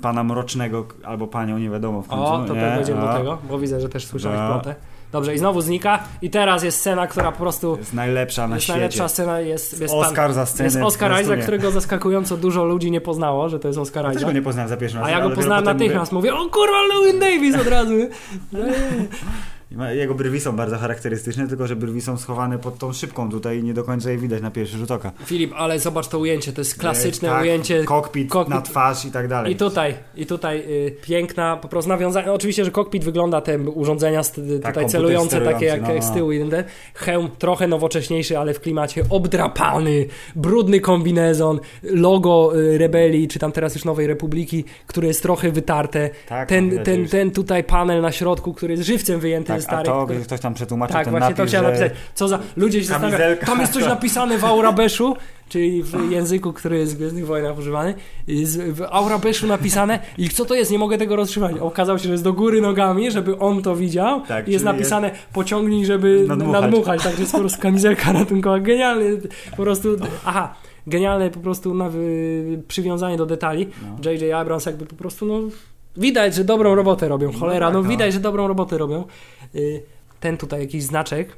pana 0.02 0.24
mrocznego 0.24 0.86
albo 1.04 1.28
panią, 1.28 1.58
nie 1.58 1.70
wiadomo 1.70 2.02
w 2.02 2.08
końcu. 2.08 2.26
O, 2.26 2.44
to 2.48 2.54
nie? 2.56 2.62
też 2.62 2.76
będziemy 2.78 3.02
do 3.02 3.10
A, 3.12 3.18
tego, 3.18 3.38
bo 3.50 3.60
widzę, 3.60 3.80
że 3.82 3.90
też 3.90 4.06
słyszałeś 4.06 4.40
A. 4.40 4.48
plotę. 4.52 4.76
Dobrze, 5.12 5.36
i 5.36 5.38
znowu 5.38 5.62
znika 5.62 6.00
i 6.22 6.30
teraz 6.30 6.64
jest 6.64 6.78
scena, 6.80 7.08
która 7.08 7.32
po 7.32 7.38
prostu 7.38 7.78
jest 7.78 7.94
najlepsza 7.94 8.48
na 8.48 8.56
jest 8.56 8.64
świecie. 8.64 8.80
najlepsza 8.80 9.08
scena, 9.08 9.40
jest, 9.40 9.82
jest, 9.82 9.94
Oscar 9.94 10.34
za 10.34 10.46
scenę. 10.46 10.64
jest 10.64 10.78
Oscar 10.78 11.22
Isaac, 11.22 11.42
którego 11.42 11.72
zaskakująco 11.72 12.38
dużo 12.38 12.64
ludzi 12.66 12.92
nie 12.92 13.02
poznało, 13.02 13.50
że 13.50 13.60
to 13.60 13.68
jest 13.68 13.80
Oscar 13.80 14.06
Ja 14.06 14.12
Isaac. 14.12 14.26
go 14.26 14.32
nie 14.32 14.42
poznałem 14.42 14.70
za 14.70 14.78
pierwszym 14.78 15.00
A 15.00 15.04
razem. 15.04 15.20
ja 15.24 15.30
go 15.30 15.36
poznałem 15.36 15.64
natychmiast, 15.66 16.12
mówię, 16.12 16.36
o 16.36 16.50
kurwa, 16.50 16.78
Llewyn 16.94 17.20
Davis 17.20 17.56
od 17.56 17.68
razu. 17.68 17.94
Jego 19.92 20.16
brwi 20.16 20.40
są 20.40 20.56
bardzo 20.56 20.78
charakterystyczne, 20.78 21.48
tylko 21.48 21.68
że 21.68 21.76
brwi 21.76 22.02
są 22.02 22.18
schowane 22.18 22.60
pod 22.60 22.78
tą 22.78 22.94
szybką 22.94 23.32
tutaj 23.32 23.60
i 23.60 23.64
nie 23.64 23.74
do 23.74 23.84
końca 23.84 24.12
je 24.12 24.18
widać 24.18 24.42
na 24.42 24.52
pierwszy 24.52 24.78
rzut 24.78 24.92
oka. 24.92 25.12
Filip, 25.26 25.54
ale 25.56 25.80
zobacz 25.80 26.08
to 26.08 26.20
ujęcie, 26.20 26.54
to 26.54 26.62
jest 26.62 26.80
klasyczne 26.80 27.30
tak, 27.30 27.42
ujęcie 27.42 27.84
Kokpit, 27.84 28.30
kokpit. 28.30 28.54
na 28.56 28.62
twarz 28.62 29.06
i 29.06 29.12
tak 29.12 29.28
dalej. 29.28 29.52
I 29.54 29.56
tutaj, 29.56 29.96
i 30.16 30.26
tutaj 30.26 30.60
y, 30.60 30.96
piękna, 31.02 31.58
po 31.58 31.68
prostu 31.68 31.90
nawiązanie. 31.90 32.28
No, 32.28 32.34
oczywiście, 32.34 32.66
że 32.66 32.72
kokpit 32.72 33.04
wygląda 33.04 33.42
te 33.42 33.60
urządzenia 33.60 34.24
st- 34.24 34.36
tutaj 34.36 34.62
komputer 34.62 34.90
celujące, 34.90 35.42
takie 35.42 35.66
jak, 35.66 35.82
no, 35.82 35.94
jak 35.94 36.04
z 36.04 36.08
no. 36.10 36.14
tyłu 36.14 36.32
jeden. 36.32 36.64
Hełm 36.94 37.30
trochę 37.40 37.68
nowocześniejszy, 37.68 38.40
ale 38.40 38.54
w 38.54 38.60
klimacie 38.60 39.04
obdrapany, 39.10 40.06
brudny 40.36 40.80
kombinezon, 40.80 41.60
logo 41.84 42.60
y, 42.60 42.78
rebelii, 42.78 43.28
czy 43.28 43.40
tam 43.40 43.52
teraz 43.52 43.76
już 43.76 43.86
Nowej 43.86 44.08
Republiki, 44.08 44.64
które 44.88 45.08
jest 45.08 45.22
trochę 45.22 45.52
wytarte. 45.52 46.10
tak, 46.28 46.50
Ten, 46.50 46.84
ten, 46.84 47.08
ten 47.08 47.32
tutaj 47.32 47.64
panel 47.64 48.02
na 48.02 48.12
środku, 48.12 48.54
który 48.54 48.74
jest 48.74 48.84
żywcem 48.84 49.20
wyjęty 49.20 49.48
tak, 49.48 49.65
ze 49.66 49.78
a 49.78 49.84
to 49.84 50.06
który- 50.06 50.20
ktoś 50.20 50.40
tam 50.40 50.54
przetłumaczył 50.54 50.94
tak, 50.94 51.06
ten 51.06 51.12
właśnie 51.12 51.30
napis, 51.30 51.38
to 51.38 51.46
chciałem 51.46 51.76
że... 51.76 51.82
napisać. 51.82 52.02
Co 52.16 52.28
za. 52.28 52.40
Ludzie 52.58 52.82
się 52.82 52.88
zastanawiają. 52.88 53.38
Tam 53.38 53.60
jest 53.62 53.74
coś 53.74 53.86
napisane 53.86 54.38
w 54.38 54.46
Aurabeszu, 54.46 55.16
czyli 55.50 55.84
w 55.84 56.12
języku, 56.12 56.54
który 56.54 56.78
jest 56.78 56.94
w 56.94 56.98
Gwiezdnych 56.98 57.26
Wojnach 57.26 57.58
używany. 57.58 57.94
Jest 58.28 58.62
w 58.62 58.82
Aurabeszu 58.82 59.48
napisane 59.48 60.00
i 60.18 60.30
co 60.30 60.46
to 60.46 60.56
jest? 60.56 60.72
Nie 60.72 60.80
mogę 60.80 60.98
tego 60.98 61.16
rozszyfrować. 61.16 61.62
Okazało 61.62 61.98
się, 62.00 62.04
że 62.06 62.12
jest 62.12 62.24
do 62.24 62.34
góry 62.34 62.62
nogami, 62.62 63.12
żeby 63.12 63.40
on 63.40 63.62
to 63.62 63.76
widział. 63.76 64.22
Tak, 64.22 64.48
I 64.48 64.52
jest 64.52 64.66
napisane 64.66 65.12
pociągnij, 65.34 65.86
żeby 65.86 66.26
Nadmuchać. 66.28 66.62
nadmuchać. 66.62 67.04
Tak, 67.04 67.14
to 67.14 67.20
jest 67.20 67.32
po 67.32 67.40
prostu 67.40 67.62
kamizelka 67.62 68.12
ratunkowa. 68.12 68.60
Genialny. 68.60 69.18
Po 69.52 69.64
prostu. 69.64 69.96
Aha. 70.26 70.56
Genialne 70.88 71.30
po 71.30 71.40
prostu 71.40 71.76
przywiązanie 72.68 73.18
do 73.18 73.26
detali. 73.26 73.68
No. 73.82 74.12
J.J. 74.12 74.34
Abrams 74.34 74.66
jakby 74.66 74.86
po 74.86 74.96
prostu, 74.96 75.26
no... 75.26 75.40
Widać, 75.98 76.36
że 76.36 76.44
dobrą 76.44 76.76
robotę 76.76 77.08
robią. 77.08 77.32
No 77.32 77.40
Cholera, 77.40 77.66
tak, 77.68 77.74
no 77.74 77.82
no. 77.84 77.90
widać, 77.90 78.14
że 78.14 78.20
dobrą 78.20 78.48
robotę 78.48 78.78
robią. 78.78 79.04
Y, 79.56 79.84
Ten 80.20 80.38
tutaj 80.38 80.60
jakiś 80.62 80.84
znaczek, 80.84 81.30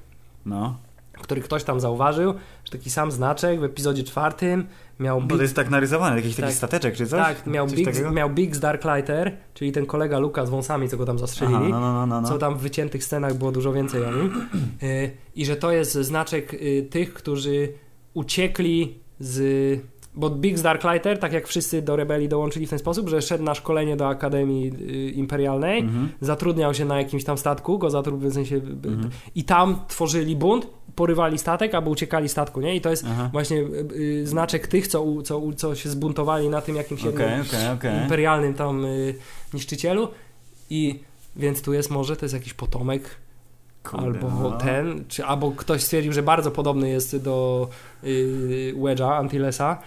No, 0.46 0.78
który 1.22 1.42
ktoś 1.42 1.64
tam 1.64 1.80
zauważył, 1.80 2.34
że 2.66 2.72
taki 2.72 2.90
sam 2.90 3.12
znaczek 3.12 3.60
w 3.60 3.64
epizodzie 3.64 4.04
czwartym 4.04 4.66
miał 5.00 5.22
bo 5.22 5.28
Big, 5.28 5.38
to 5.38 5.42
jest 5.42 5.56
tak 5.56 5.70
narysowane, 5.70 6.16
jakiś 6.16 6.36
taki 6.36 6.48
Tak. 6.48 6.54
stateczek 6.58 6.96
czy 6.96 7.08
coś? 7.08 7.20
tak, 7.20 7.48
miał, 7.48 7.68
coś 7.68 7.76
Big, 7.78 7.86
takiego? 7.86 8.12
miał 8.12 8.30
Biggs 8.30 8.60
Darklighter, 8.60 9.38
czyli 9.54 9.72
ten 9.72 9.86
kolega 9.86 10.20
Luka 10.20 10.46
z 10.46 10.50
wąsami, 10.50 10.90
co 10.90 10.98
go 10.98 11.06
tam 11.06 11.16
Aha, 11.16 11.26
zastrzelili. 11.28 11.72
no, 11.72 11.80
no, 11.80 11.94
no, 11.94 12.06
no, 12.06 12.22
no. 12.22 12.28
Co 12.28 12.38
tam 12.38 12.56
w 12.58 12.62
wyciętych 12.62 13.04
scenach 13.04 13.34
było 13.34 13.52
dużo 13.52 13.74
więcej 13.74 14.04
o 14.06 14.12
nim. 14.12 14.48
Y, 14.84 15.12
I 15.36 15.46
że 15.46 15.56
to 15.56 15.72
jest 15.72 15.94
znaczek 15.94 16.54
y, 16.54 16.88
tych, 16.90 17.14
którzy 17.14 17.70
uciekli 18.14 19.00
z. 19.20 19.80
Bo 20.18 20.30
Biggs 20.30 20.62
Darklighter, 20.62 21.20
tak 21.20 21.34
jak 21.34 21.48
wszyscy 21.48 21.82
do 21.82 21.96
rebelii 21.96 22.30
dołączyli 22.30 22.68
w 22.68 22.70
ten 22.70 22.80
sposób, 22.80 23.10
że 23.10 23.22
szedł 23.22 23.44
na 23.44 23.56
szkolenie 23.56 23.96
do 23.98 24.08
Akademii 24.08 24.68
y, 24.68 25.12
Imperialnej, 25.12 25.80
Mhm. 25.80 26.10
zatrudniał 26.22 26.74
się 26.74 26.86
na 26.86 26.98
jakimś 26.98 27.24
tam 27.24 27.38
statku, 27.38 27.78
go 27.78 27.90
zatrudnił 27.90 28.30
w 28.30 28.34
sensie. 28.34 28.58
b- 28.62 28.90
Mhm. 28.90 29.10
I 29.36 29.44
tam 29.44 29.80
tworzyli 29.88 30.36
bunt, 30.36 30.68
porywali 30.96 31.38
statek, 31.38 31.76
albo 31.76 31.92
uciekali 31.92 32.30
statku, 32.30 32.62
nie? 32.62 32.76
I 32.76 32.82
to 32.82 32.90
jest 32.90 33.06
Aha. 33.10 33.30
właśnie 33.34 33.58
y, 33.58 33.88
y, 33.96 34.28
znaczek 34.28 34.68
tych, 34.68 34.88
co, 34.88 35.06
co, 35.24 35.42
co 35.56 35.76
się 35.76 35.90
zbuntowali 35.90 36.50
na 36.50 36.62
tym 36.62 36.76
jakimś 36.76 37.04
jednym 37.04 37.24
Okej, 37.28 37.42
okej, 37.42 37.70
okej. 37.74 38.04
imperialnym 38.04 38.54
tam 38.54 38.86
y, 38.86 39.16
niszczycielu. 39.54 40.08
I 40.70 41.00
więc 41.36 41.62
tu 41.62 41.74
jest 41.74 41.90
może, 41.92 42.16
to 42.16 42.26
jest 42.26 42.34
jakiś 42.36 42.54
potomek 42.54 43.10
Kurde, 43.84 44.06
albo 44.06 44.30
no. 44.50 44.58
ten, 44.58 45.06
czy 45.08 45.26
albo 45.26 45.52
ktoś 45.52 45.82
stwierdził, 45.84 46.14
że 46.14 46.24
bardzo 46.24 46.52
podobny 46.52 46.90
jest 46.90 47.18
do 47.18 47.68
y, 48.04 48.74
Wedge'a, 48.78 49.12
Antillesa, 49.18 49.78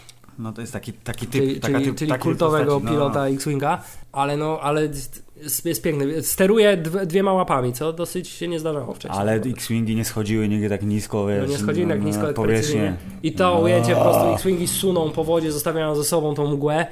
No 0.41 0.53
to 0.53 0.61
jest 0.61 0.73
taki, 0.73 0.93
taki 0.93 1.27
typ, 1.27 1.43
czyli, 1.43 1.61
taka 1.61 1.75
czyli, 1.75 1.85
typ, 1.85 1.99
czyli 1.99 2.11
taki 2.11 2.23
kultowego 2.23 2.65
postaci, 2.75 2.85
no, 2.85 2.91
pilota 2.91 3.29
X-Winga, 3.29 3.83
ale 4.13 4.37
no, 4.37 4.61
ale 4.61 4.83
jest, 4.83 5.25
jest 5.65 5.83
piękny. 5.83 6.23
Steruje 6.23 6.77
dw, 6.77 7.07
dwiema 7.07 7.33
łapami, 7.33 7.73
co 7.73 7.93
dosyć 7.93 8.29
się 8.29 8.49
nie 8.49 8.61
zdarzało 8.61 8.95
wcześniej. 8.95 9.21
Ale 9.21 9.33
X-Wingi 9.35 9.97
nie 9.97 10.05
schodziły 10.05 10.49
nigdy 10.49 10.69
tak 10.69 10.83
nisko, 10.83 11.27
wiesz. 11.27 11.43
no 11.43 11.53
nie 11.53 11.59
schodzili 11.59 11.89
tak 11.89 12.05
nisko. 12.05 12.27
I 13.23 13.33
to 13.33 13.55
No. 13.55 13.61
ujęcie 13.61 13.95
po 13.95 14.03
prostu 14.03 14.33
X-Wingi 14.35 14.69
suną 14.69 15.11
po 15.11 15.25
wodzie, 15.25 15.53
zostawiają 15.53 15.95
ze 15.95 16.05
sobą 16.05 16.35
tą 16.35 16.47
mgłę. 16.47 16.87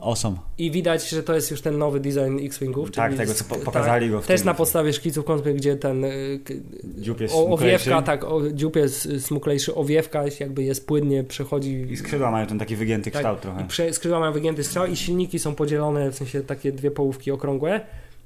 Awesome. 0.00 0.36
I 0.58 0.70
widać, 0.70 1.08
że 1.10 1.22
to 1.22 1.34
jest 1.34 1.50
już 1.50 1.60
ten 1.62 1.78
nowy 1.78 2.00
design 2.00 2.38
X-Wingów. 2.46 2.90
Tak, 2.90 3.14
tego, 3.16 3.34
co 3.34 3.44
po- 3.44 3.54
tak, 3.54 3.64
pokazali 3.64 4.10
go 4.10 4.20
w 4.20 4.26
Też 4.26 4.40
tym- 4.40 4.46
na 4.46 4.54
podstawie 4.54 4.92
szkiców 4.92 5.24
kątnych, 5.24 5.56
gdzie 5.56 5.76
ten 5.76 6.02
k- 6.44 6.54
Dziób 6.98 7.20
jest 7.20 7.34
o, 7.34 7.46
owiewka, 7.46 8.02
tak, 8.02 8.24
o, 8.24 8.50
dziób 8.52 8.76
jest 8.76 9.08
smuklejszy, 9.18 9.74
owiewka 9.74 10.24
jakby 10.40 10.62
jest 10.62 10.86
płynnie, 10.86 11.24
przechodzi... 11.24 11.86
I 11.90 11.96
skrzydła 11.96 12.30
mają 12.30 12.46
ten 12.46 12.58
taki 12.58 12.76
wygięty 12.76 13.10
Tak, 13.10 13.20
kształt 13.20 13.40
trochę. 13.40 13.68
Prze, 13.68 13.92
skrzydła 13.92 14.20
mają 14.20 14.32
wygięty 14.32 14.64
strzał 14.64 14.86
i 14.86 14.96
silniki 14.96 15.38
są 15.38 15.54
podzielone, 15.54 16.10
w 16.10 16.14
sensie 16.14 16.40
takie 16.42 16.72
dwie 16.72 16.90
połówki 16.90 17.30
okrągłe, 17.30 17.80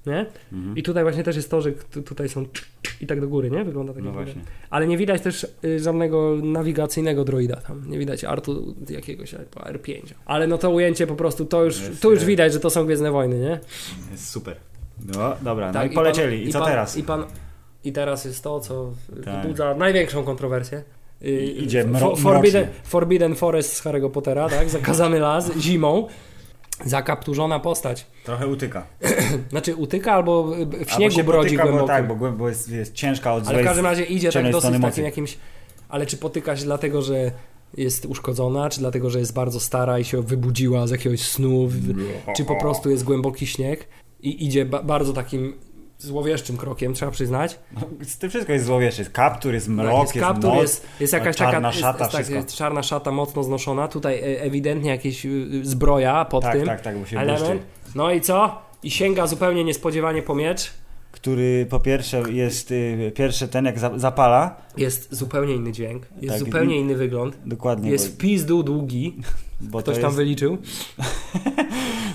nie? 0.07 0.27
Mhm. 0.53 0.77
I 0.77 0.83
tutaj 0.83 1.03
właśnie 1.05 1.23
też 1.23 1.37
jest 1.37 1.51
to, 1.51 1.61
że 1.63 1.73
tu- 1.73 2.03
tutaj 2.03 2.29
są 2.29 2.47
i 3.01 3.07
tak 3.07 3.21
do 3.21 3.29
góry, 3.29 3.51
nie? 3.51 3.65
Wygląda 3.65 3.93
tak 3.93 4.03
No 4.05 4.13
właśnie. 4.13 4.43
Ale 4.71 4.87
nie 4.87 4.97
widać 4.99 5.23
też 5.23 5.47
y, 5.65 5.81
żadnego 5.81 6.37
nawigacyjnego 6.43 7.25
droida 7.25 7.57
tam. 7.57 7.83
Nie 7.91 7.99
widać 7.99 8.25
artu 8.25 8.75
jakiegoś 8.91 9.35
albo 9.35 9.61
R5. 9.79 10.03
Ale 10.27 10.47
no 10.47 10.59
to 10.59 10.71
ujęcie 10.71 11.07
po 11.07 11.15
prostu, 11.15 11.45
to 11.45 11.65
już, 11.65 11.81
Jest, 11.81 12.03
tu 12.03 12.11
już 12.11 12.25
widać, 12.25 12.53
że 12.53 12.61
to 12.61 12.71
są 12.71 12.85
Gwiezdne 12.85 13.11
Wojny, 13.11 13.39
nie? 13.39 13.61
Jest 14.13 14.29
super. 14.31 14.57
No, 15.15 15.37
dobra, 15.43 15.67
no 15.67 15.73
Tak, 15.73 15.93
i 15.93 15.95
polecieli. 15.95 16.39
pan- 16.39 16.49
I, 16.49 16.53
co 16.53 16.59
pan, 16.59 16.69
teraz? 16.69 16.97
I, 16.97 17.03
pan, 17.03 17.25
I 17.85 17.93
teraz 17.93 18.25
jest 18.25 18.45
to, 18.45 18.61
co 18.61 18.93
Tak. 19.25 19.41
wzbudza 19.43 19.75
największą 19.75 20.25
kontrowersję. 20.25 20.83
Y, 21.23 21.31
I- 21.31 21.63
idzie 21.65 21.85
mro- 21.85 22.17
Forbidden. 22.17 22.67
Forbidden 22.85 23.35
Forest 23.35 23.73
z 23.77 23.85
Harry'ego 23.85 24.11
Pottera, 24.11 24.49
tak? 24.49 24.71
Zakazany 24.71 25.19
las 25.19 25.53
zimą. 25.59 26.09
Zakapturzona 26.85 27.61
postać. 27.61 28.07
Trochę 28.25 28.47
utyka. 28.47 28.87
Znaczy 29.51 29.77
utyka 29.77 30.13
albo 30.13 30.45
w 30.45 30.53
Albo 30.53 30.85
śniegu 30.85 31.15
się 31.15 31.25
brodzi 31.25 31.57
potyka, 31.57 31.65
bo 31.65 31.71
głęboko. 31.71 32.27
tak, 32.27 32.37
bo, 32.37 32.49
jest, 32.49 32.71
jest 32.71 32.95
ciężka 32.95 33.35
od 33.35 33.49
Ale 33.49 33.63
w 33.63 33.65
każdym 33.65 33.85
razie 33.85 34.05
idzie 34.05 34.33
tak 34.33 34.53
dosyć 34.53 34.71
takim 34.71 34.81
mocy. 34.81 35.03
jakimś... 35.03 35.39
Ale 35.89 36.07
czy 36.07 36.17
potyka 36.17 36.57
się 36.57 36.65
dlatego, 36.65 37.03
że 37.03 37.31
jest 37.77 38.07
uszkodzona, 38.07 38.71
czy 38.71 38.81
dlatego, 38.81 39.11
że 39.11 39.19
jest 39.19 39.35
bardzo 39.35 39.61
stara 39.61 39.99
i 39.99 40.05
się 40.05 40.23
wybudziła 40.23 40.87
z 40.87 40.91
jakiegoś 40.91 41.23
snu, 41.23 41.69
czy 42.37 42.45
po 42.45 42.57
prostu 42.57 42.91
jest 42.91 43.05
głęboki 43.05 43.47
śnieg 43.47 43.89
i 44.21 44.47
idzie 44.47 44.65
ba 44.65 44.83
bardzo 44.83 45.13
takim 45.13 45.59
złowieszczym 45.99 46.57
krokiem, 46.57 46.95
trzeba 46.95 47.13
przyznać. 47.13 47.59
No, 47.73 47.81
z 48.05 48.19
tym 48.19 48.31
wszystko 48.31 48.53
jest 48.53 48.65
złowieszcze. 48.65 49.03
Jest 49.03 49.13
kaptur, 49.13 49.55
jest 49.55 49.69
mrok, 49.69 49.91
Tak, 49.91 50.01
jest, 50.03 50.15
jest 50.15 50.27
kaptur, 50.27 50.51
noc. 50.51 50.63
jest, 50.63 50.87
jest 51.01 51.13
jakaś 51.13 51.37
czarna 51.37 51.69
taka 51.69 51.81
szata, 51.81 52.19
jest, 52.19 52.33
tak, 52.33 52.47
czarna 52.47 52.83
szata 52.83 53.11
mocno 53.11 53.43
znoszona. 53.43 53.89
Tutaj 53.89 54.15
e, 54.15 54.43
ewidentnie 54.43 54.91
jakieś 54.91 55.27
y, 55.27 55.29
y, 55.29 55.65
zbroja 55.65 56.25
pod 56.25 56.43
Tak, 56.43 56.53
tym. 56.53 56.67
tak, 56.67 56.81
tak, 56.81 56.99
bo 56.99 57.07
się 57.07 57.19
element. 57.19 57.45
błyszczy. 57.47 57.65
No 57.95 58.11
i 58.13 58.21
co? 58.21 58.63
I 58.83 58.91
sięga 58.91 59.27
zupełnie 59.27 59.65
niespodziewanie 59.65 60.23
po 60.23 60.35
miecz. 60.35 60.73
Który 61.15 61.67
po 61.71 61.81
pierwsze 61.81 62.23
jest 62.33 62.71
y, 62.71 63.13
pierwszy 63.15 63.49
ten, 63.49 63.65
jak 63.65 63.79
za, 63.79 63.99
zapala. 63.99 64.57
Jest 64.77 65.15
zupełnie 65.15 65.55
inny 65.55 65.73
dźwięk, 65.73 66.07
jest 66.21 66.35
Tak, 66.35 66.39
zupełnie 66.39 66.77
inny 66.77 66.97
wygląd. 66.97 67.39
Dokładnie. 67.47 67.91
Jest 67.91 68.15
w 68.15 68.17
pizdu 68.17 68.63
długi, 68.63 69.17
bo, 69.61 69.71
bo 69.71 69.79
ktoś 69.79 69.95
to 69.97 70.01
tam 70.01 70.09
jest, 70.09 70.17
wyliczył. 70.17 70.59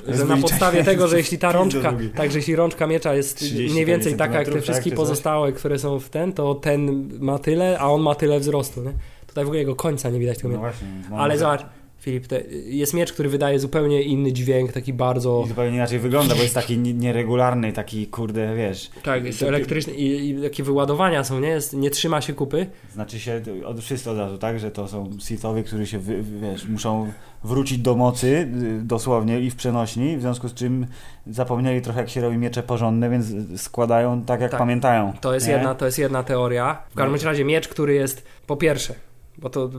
że 0.17 0.25
na 0.25 0.37
podstawie 0.37 0.83
tego, 0.83 1.07
że 1.07 1.17
jeśli 1.17 1.37
ta 1.37 1.51
rączka, 1.51 1.91
długi. 1.91 2.09
tak, 2.09 2.31
że 2.31 2.37
jeśli 2.37 2.55
rączka 2.55 2.87
miecza 2.87 3.15
jest 3.15 3.37
30 3.37 3.71
mniej 3.73 3.85
więcej 3.85 4.15
taka 4.15 4.23
jak 4.23 4.31
te 4.31 4.35
centymetrów, 4.37 4.63
wszystkie 4.63 4.89
tak, 4.89 4.97
pozostałe, 4.97 5.51
które 5.51 5.79
są 5.79 5.99
w 5.99 6.09
ten, 6.09 6.33
to 6.33 6.55
ten 6.55 7.09
ma 7.19 7.39
tyle, 7.39 7.79
a 7.79 7.87
on 7.87 8.01
ma 8.01 8.15
tyle 8.15 8.39
wzrostu. 8.39 8.83
Nie? 8.83 8.93
Tutaj 9.27 9.43
w 9.43 9.47
ogóle 9.47 9.59
jego 9.59 9.75
końca 9.75 10.09
nie 10.09 10.19
widać 10.19 10.37
tego 10.37 10.49
No 10.49 10.59
właśnie. 10.59 10.87
Ale 11.17 11.37
zobacz, 11.37 11.65
Filip, 12.09 12.27
te, 12.27 12.41
jest 12.65 12.93
miecz, 12.93 13.13
który 13.13 13.29
wydaje 13.29 13.59
zupełnie 13.59 14.01
inny 14.01 14.33
dźwięk, 14.33 14.71
taki 14.71 14.93
bardzo... 14.93 15.41
I 15.45 15.47
zupełnie 15.47 15.75
inaczej 15.75 15.99
wygląda, 15.99 16.35
bo 16.35 16.41
jest 16.41 16.53
taki 16.55 16.77
ni- 16.77 16.93
nieregularny, 16.93 17.73
taki 17.73 18.07
kurde, 18.07 18.55
wiesz. 18.55 18.89
Tak, 19.03 19.25
jest 19.25 19.43
elektryczny 19.43 19.93
i, 19.93 20.29
i 20.29 20.41
takie 20.41 20.63
wyładowania 20.63 21.23
są, 21.23 21.39
nie? 21.39 21.47
Jest, 21.47 21.73
nie 21.73 21.89
trzyma 21.89 22.21
się 22.21 22.33
kupy. 22.33 22.65
Znaczy 22.93 23.19
się 23.19 23.41
od, 23.65 23.79
wszyscy 23.81 24.11
od 24.11 24.17
razu, 24.17 24.37
tak? 24.37 24.59
Że 24.59 24.71
to 24.71 24.87
są 24.87 25.09
Sithowie, 25.19 25.63
którzy 25.63 25.87
się, 25.87 25.99
wy, 25.99 26.23
wiesz, 26.41 26.67
muszą 26.67 27.11
wrócić 27.43 27.77
do 27.77 27.95
mocy 27.95 28.27
y, 28.27 28.81
dosłownie 28.83 29.39
i 29.41 29.49
w 29.51 29.55
przenośni, 29.55 30.17
w 30.17 30.21
związku 30.21 30.47
z 30.47 30.53
czym 30.53 30.87
zapomnieli 31.27 31.81
trochę 31.81 31.99
jak 31.99 32.09
się 32.09 32.21
robi 32.21 32.37
miecze 32.37 32.63
porządne, 32.63 33.09
więc 33.09 33.25
składają 33.61 34.21
tak 34.21 34.41
jak 34.41 34.51
Tak. 34.51 34.59
pamiętają. 34.59 35.13
To 35.21 35.33
jest, 35.33 35.47
nie? 35.47 35.53
jedna, 35.53 35.75
to 35.75 35.85
jest 35.85 35.99
jedna 35.99 36.23
teoria. 36.23 36.81
W 36.91 36.95
każdym 36.95 37.27
razie 37.29 37.45
miecz, 37.45 37.67
który 37.67 37.93
jest 37.93 38.23
po 38.47 38.57
pierwsze, 38.57 38.93
bo 39.41 39.49
to 39.49 39.69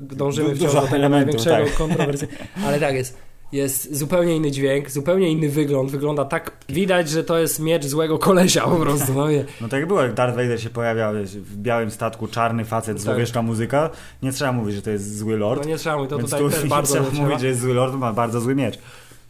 dążymy 0.00 0.54
wciąż 0.54 0.74
do 0.74 0.80
tego 0.82 1.08
największego 1.08 1.64
tak. 1.66 1.74
kontrowersji. 1.74 2.28
Ale 2.66 2.80
tak 2.80 2.94
jest. 2.94 3.18
Jest 3.52 3.96
zupełnie 3.96 4.36
inny 4.36 4.50
dźwięk, 4.50 4.90
zupełnie 4.90 5.30
inny 5.30 5.48
wygląd. 5.48 5.90
Wygląda 5.90 6.24
tak. 6.24 6.52
Widać, 6.68 7.08
że 7.08 7.24
to 7.24 7.38
jest 7.38 7.60
miecz 7.60 7.86
złego 7.86 8.18
kolesia 8.18 8.60
po 8.64 8.76
prostu. 8.76 9.14
No. 9.14 9.26
No 9.60 9.68
tak 9.68 9.80
jak 9.80 9.88
było, 9.88 10.02
jak 10.02 10.14
Darth 10.14 10.36
Vader 10.36 10.62
się 10.62 10.70
pojawiał 10.70 11.14
w 11.24 11.56
białym 11.56 11.90
statku, 11.90 12.28
czarny 12.28 12.64
facet, 12.64 12.96
Tak. 12.96 13.02
złowieszcza 13.04 13.42
muzyka, 13.42 13.90
nie 14.22 14.32
trzeba 14.32 14.52
mówić, 14.52 14.74
że 14.74 14.82
to 14.82 14.90
jest 14.90 15.18
zły 15.18 15.36
lord. 15.36 15.62
no 15.62 15.68
nie 15.68 15.76
trzeba 15.76 15.96
mówić, 15.96 16.10
to 16.10 16.18
więc 16.18 16.30
tutaj 16.30 16.44
tu 16.44 16.50
też 16.50 16.68
bardzo 16.76 17.00
nie 17.00 17.06
trzeba. 17.10 17.22
mówić, 17.22 17.40
że 17.40 17.46
jest 17.46 17.60
zły 17.60 17.74
lord, 17.74 17.94
ma 17.94 18.12
bardzo 18.12 18.40
zły 18.40 18.54
miecz. 18.54 18.78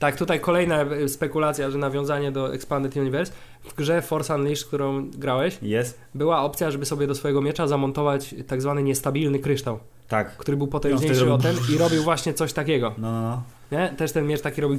Tak, 0.01 0.17
tutaj 0.17 0.41
kolejna 0.41 0.83
e, 0.83 1.09
spekulacja, 1.09 1.71
że 1.71 1.79
nawiązanie 1.79 2.33
do 2.33 2.55
Expanded 2.55 2.97
Universe. 2.97 3.33
W 3.65 3.75
grze 3.75 4.03
Force 4.03 4.35
Unleashed, 4.35 4.67
którą 4.69 5.11
grałeś, 5.11 5.59
Jest? 5.63 5.99
była 6.15 6.43
opcja, 6.43 6.71
żeby 6.71 6.87
sobie 6.87 7.07
do 7.07 7.15
swojego 7.15 7.41
miecza 7.43 7.67
zamontować 7.67 8.35
tak 8.47 8.63
zwany 8.63 8.83
niestabilny 8.83 9.39
kryształ, 9.39 9.79
Tak. 10.09 10.37
który 10.37 10.57
był 10.57 10.67
No, 10.67 10.73
potężniejszy 10.73 11.15
wtedy 11.15 11.33
o 11.33 11.39
ten 11.39 11.57
i 11.75 11.79
robił 11.79 12.03
właśnie 12.03 12.35
coś 12.35 12.53
takiego. 12.53 12.95
No, 12.99 13.13
no, 13.13 13.23
no. 13.23 13.43
Nie? 13.79 13.89
Też 13.97 14.13
ten 14.13 14.27
miecz 14.27 14.41
taki 14.41 14.61
robił. 14.61 14.79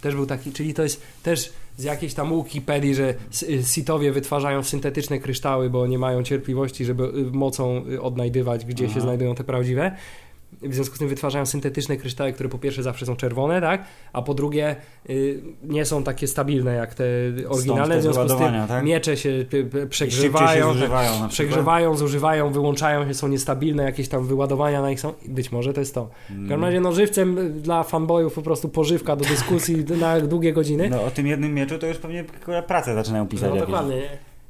Też 0.00 0.14
był 0.14 0.26
taki, 0.26 0.52
czyli 0.52 0.74
to 0.74 0.82
jest 0.82 1.02
też 1.22 1.52
z 1.76 1.84
jakiejś 1.84 2.14
tam 2.14 2.42
Wikipedii, 2.42 2.94
że 2.94 3.14
y, 3.42 3.62
Sithowie 3.62 4.12
wytwarzają 4.12 4.62
syntetyczne 4.62 5.18
kryształy, 5.18 5.70
bo 5.70 5.86
nie 5.86 5.98
mają 5.98 6.22
cierpliwości, 6.22 6.84
żeby 6.84 7.04
y, 7.04 7.08
mocą 7.32 7.84
y, 7.90 8.02
odnajdywać, 8.02 8.64
gdzie 8.64 8.84
Aha. 8.84 8.94
się 8.94 9.00
znajdują 9.00 9.34
te 9.34 9.44
prawdziwe. 9.44 9.96
W 10.68 10.74
związku 10.74 10.96
z 10.96 10.98
tym 10.98 11.08
wytwarzają 11.08 11.46
syntetyczne 11.46 11.96
kryształy, 11.96 12.32
które 12.32 12.48
po 12.48 12.58
pierwsze 12.58 12.82
zawsze 12.82 13.06
są 13.06 13.16
czerwone, 13.16 13.60
tak? 13.60 13.84
A 14.12 14.22
po 14.22 14.34
drugie 14.34 14.76
y, 15.10 15.42
nie 15.62 15.84
są 15.84 16.02
takie 16.02 16.26
stabilne 16.26 16.74
jak 16.74 16.94
te 16.94 17.04
oryginalne. 17.48 17.94
te 17.94 18.00
W 18.00 18.02
związku 18.02 18.28
z 18.28 18.38
tym 18.38 18.66
tak? 18.68 18.84
miecze 18.84 19.16
się 19.16 19.28
y, 19.28 19.46
się 19.72 19.86
przegrzewają, 19.86 20.66
tak, 20.66 20.74
zużywają 20.74 21.28
przegrzewają, 21.28 21.96
zużywają, 21.96 22.52
wyłączają 22.52 23.08
się, 23.08 23.14
są 23.14 23.28
niestabilne, 23.28 23.82
jakieś 23.82 24.08
tam 24.08 24.26
wyładowania 24.26 24.82
na 24.82 24.90
nich 24.90 25.00
są. 25.00 25.12
Być 25.26 25.52
może 25.52 25.72
to 25.72 25.80
jest 25.80 25.94
to. 25.94 26.10
W 26.30 26.48
każdym 26.48 26.64
razie 26.64 26.80
no 26.80 26.92
żywcem 26.92 27.38
y, 27.38 27.50
dla 27.50 27.82
fanboyów 27.82 28.34
po 28.34 28.42
prostu 28.42 28.68
pożywka 28.68 29.16
do 29.16 29.24
dyskusji 29.24 29.76
na 30.00 30.20
długie 30.20 30.52
godziny. 30.52 30.88
No 30.90 31.04
o 31.04 31.10
tym 31.10 31.26
jednym 31.26 31.54
mieczu 31.54 31.78
to 31.78 31.86
już 31.86 31.98
pewnie 31.98 32.24
pracę 32.66 32.94
zaczynają 32.94 33.28
pisać. 33.28 33.50
No 33.50 33.56
dokładnie. 33.56 33.96
nie? 33.96 34.08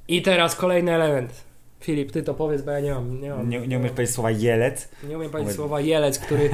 I 0.08 0.22
teraz 0.22 0.56
kolejny 0.56 0.94
element. 0.94 1.46
Filip, 1.80 2.12
ty 2.12 2.22
to 2.22 2.34
powiedz, 2.34 2.62
bo 2.62 2.70
ja 2.70 2.80
nie 2.80 2.94
mam. 2.94 3.20
Nie, 3.20 3.30
mam, 3.30 3.48
Nie, 3.48 3.66
nie 3.66 3.78
umiesz 3.78 3.92
powiedzieć 3.92 4.14
słowa 4.14 4.30
jelec. 4.30 4.88
nie 5.08 5.16
umiem 5.16 5.30
powiedzieć 5.30 5.32
Powiedz. 5.32 5.56
słowa 5.56 5.80
jelec, 5.80 6.18
który... 6.18 6.50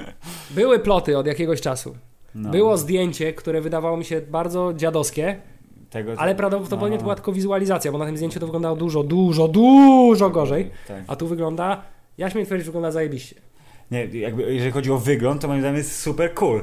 Były 0.50 0.78
ploty 0.78 1.18
od 1.18 1.26
jakiegoś 1.26 1.60
czasu. 1.60 1.96
No. 2.34 2.50
Było 2.50 2.76
zdjęcie, 2.78 3.32
które 3.32 3.60
wydawało 3.60 3.96
mi 3.96 4.04
się 4.04 4.20
bardzo 4.20 4.72
dziadowskie, 4.76 5.36
Tego, 5.90 6.12
ale 6.16 6.34
prawdopodobnie 6.34 6.90
no. 6.90 6.96
to 6.96 7.02
była 7.02 7.14
tylko 7.14 7.32
wizualizacja, 7.32 7.92
bo 7.92 7.98
na 7.98 8.06
tym 8.06 8.16
zdjęciu 8.16 8.40
to 8.40 8.46
wyglądało 8.46 8.76
dużo, 8.76 9.02
dużo, 9.02 9.48
dużo 9.48 10.30
gorzej. 10.30 10.70
Tak. 10.88 11.04
A 11.06 11.16
tu 11.16 11.26
wygląda... 11.26 11.82
Ja 12.18 12.30
śmiem 12.30 12.46
twierdzić, 12.46 12.66
wygląda 12.66 12.90
zajebiście. 12.90 13.36
Nie, 13.90 14.04
jakby, 14.04 14.54
jeżeli 14.54 14.72
chodzi 14.72 14.90
o 14.92 14.98
wygląd, 14.98 15.42
to 15.42 15.48
moim 15.48 15.60
zdaniem 15.60 15.76
jest 15.76 16.00
super 16.00 16.34
cool. 16.34 16.62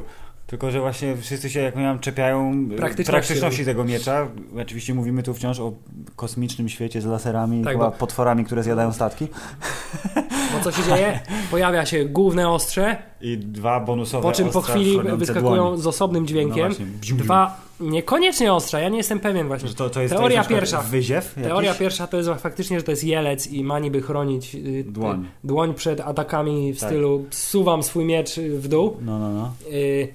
Tylko, 0.55 0.71
że 0.71 0.79
właśnie 0.79 1.15
wszyscy 1.17 1.49
się, 1.49 1.59
jak 1.59 1.75
miałem, 1.75 1.99
czepiają 1.99 2.51
e, 2.73 2.75
Praktyczności. 2.77 3.11
praktyczności 3.11 3.65
tego 3.65 3.83
miecza. 3.83 4.27
Oczywiście 4.61 4.93
mówimy 4.93 5.23
tu 5.23 5.33
wciąż 5.33 5.59
o 5.59 5.73
kosmicznym 6.15 6.69
świecie 6.69 7.01
z 7.01 7.05
laserami 7.05 7.61
i 7.61 7.63
Tak, 7.63 7.73
chyba 7.73 7.85
bo- 7.85 7.97
potworami, 7.97 8.45
które 8.45 8.63
zjadają 8.63 8.93
statki. 8.93 9.27
Bo 10.53 10.59
co 10.63 10.71
się 10.71 10.83
dzieje? 10.83 11.19
Pojawia 11.51 11.85
się 11.85 12.05
główne 12.05 12.49
ostrze, 12.49 12.97
I 13.21 13.37
dwa 13.37 13.79
bonusowe 13.79 14.23
po 14.23 14.31
czym 14.31 14.49
po 14.49 14.61
chwili 14.61 14.99
wyskakują 15.17 15.63
dłoń. 15.65 15.77
z 15.77 15.87
osobnym 15.87 16.27
dźwiękiem. 16.27 16.57
No 16.63 16.67
właśnie, 16.67 16.85
bziu, 16.85 17.15
bziu. 17.15 17.23
Dwa, 17.25 17.61
niekoniecznie 17.79 18.53
ostrza, 18.53 18.79
ja 18.79 18.89
nie 18.89 18.97
jestem 18.97 19.19
pewien 19.19 19.47
właśnie. 19.47 19.69
To, 19.69 19.89
to 19.89 20.01
jest, 20.01 20.13
Teoria 20.13 20.35
to 20.43 20.49
jest 20.49 20.49
pierwsza. 20.49 20.81
Wyziew 20.81 21.33
jakiś? 21.37 21.43
Teoria 21.51 21.73
pierwsza 21.73 22.07
to 22.07 22.17
jest 22.17 22.29
faktycznie, 22.37 22.79
że 22.79 22.83
to 22.83 22.91
jest 22.91 23.03
jelec 23.03 23.47
i 23.47 23.63
ma 23.63 23.79
niby 23.79 24.01
chronić 24.01 24.55
y, 24.55 24.83
Dłoń. 24.87 25.23
y, 25.25 25.47
dłoń 25.47 25.73
przed 25.73 25.99
atakami 25.99 26.73
w 26.73 26.79
Tak. 26.79 26.89
stylu 26.89 27.25
suwam 27.31 27.83
swój 27.83 28.05
miecz 28.05 28.37
y, 28.37 28.59
w 28.59 28.67
dół. 28.67 28.97
No, 29.01 29.19
no, 29.19 29.29
no. 29.31 29.53
Y, 29.73 30.13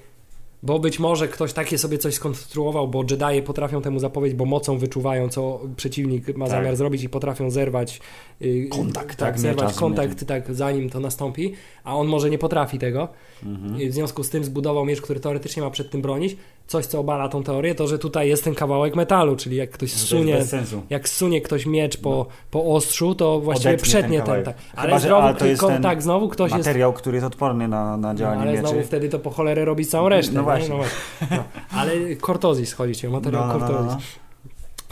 bo 0.62 0.78
być 0.78 0.98
może 0.98 1.28
ktoś 1.28 1.52
takie 1.52 1.78
sobie 1.78 1.98
coś 1.98 2.14
skonstruował, 2.14 2.88
bo 2.88 3.02
Jedi 3.10 3.42
potrafią 3.42 3.82
temu 3.82 3.98
zapowiedzieć, 3.98 4.38
bo 4.38 4.44
mocą 4.44 4.78
wyczuwają, 4.78 5.28
co 5.28 5.60
przeciwnik 5.76 6.36
ma 6.36 6.46
Tak. 6.48 6.54
zamiar 6.58 6.76
zrobić 6.76 7.02
i 7.02 7.08
potrafią 7.08 7.50
zerwać 7.50 8.00
y, 8.42 8.68
Kontakt, 8.70 9.08
tak, 9.08 9.16
tak, 9.16 9.38
zerwać 9.38 9.74
kontakt 9.74 10.26
tak, 10.26 10.54
zanim 10.54 10.90
to 10.90 11.00
nastąpi, 11.00 11.54
a 11.84 11.96
on 11.96 12.06
może 12.06 12.30
nie 12.30 12.38
potrafi 12.38 12.78
tego. 12.78 13.08
Mhm. 13.46 13.90
W 13.90 13.92
związku 13.92 14.24
z 14.24 14.30
tym 14.30 14.44
zbudował 14.44 14.84
miecz, 14.84 15.00
który 15.00 15.20
teoretycznie 15.20 15.62
ma 15.62 15.70
przed 15.70 15.90
tym 15.90 16.02
bronić. 16.02 16.36
Coś, 16.66 16.86
co 16.86 17.00
obala 17.00 17.28
tą 17.28 17.42
teorię, 17.42 17.74
to 17.74 17.86
że 17.86 17.98
tutaj 17.98 18.28
jest 18.28 18.44
ten 18.44 18.54
kawałek 18.54 18.96
metalu, 18.96 19.36
czyli 19.36 19.56
jak 19.56 19.70
ktoś 19.70 19.92
jest 19.92 20.48
sensu. 20.50 20.82
jak 20.90 21.08
zsunie 21.08 21.40
ktoś 21.40 21.66
miecz 21.66 21.96
po, 21.96 22.26
po 22.50 22.64
ostrzu, 22.64 23.14
to 23.14 23.40
właściwie 23.40 23.70
Odetnie 23.70 23.82
przetnie 23.84 24.18
ten 24.18 24.26
ten, 24.26 24.44
kawałek. 24.44 24.44
tak. 24.44 24.56
Chyba, 24.70 24.82
Ale 24.82 25.00
że- 25.00 25.08
znowu, 25.08 25.38
to 25.38 25.46
jest 25.46 25.62
ten 25.62 25.82
tak, 25.82 26.02
znowu 26.02 26.28
ktoś 26.28 26.52
jest. 26.52 26.66
Materiał, 26.66 26.92
który 26.92 27.16
jest 27.16 27.26
odporny 27.26 27.68
na, 27.68 27.96
na 27.96 28.12
No, 28.12 28.18
działanie 28.18 28.40
ale 28.42 28.52
mieczy. 28.52 28.66
znowu 28.66 28.82
wtedy 28.82 29.08
to 29.08 29.18
po 29.18 29.30
cholerę 29.30 29.64
robi 29.64 29.86
całą 29.86 30.08
resztę. 30.08 30.32
No? 30.34 30.49
Właśnie. 30.56 30.68
No 30.68 30.76
właśnie. 30.76 31.36
No. 31.36 31.44
Ale 31.70 32.16
kortozis 32.16 32.72
chodzi 32.72 32.94
ci 32.96 33.06
o 33.06 33.10
materiał 33.10 33.46
No, 33.46 33.52
no, 33.52 33.58
no, 33.58 33.66
kortozis. 33.66 33.92
no. 33.92 33.98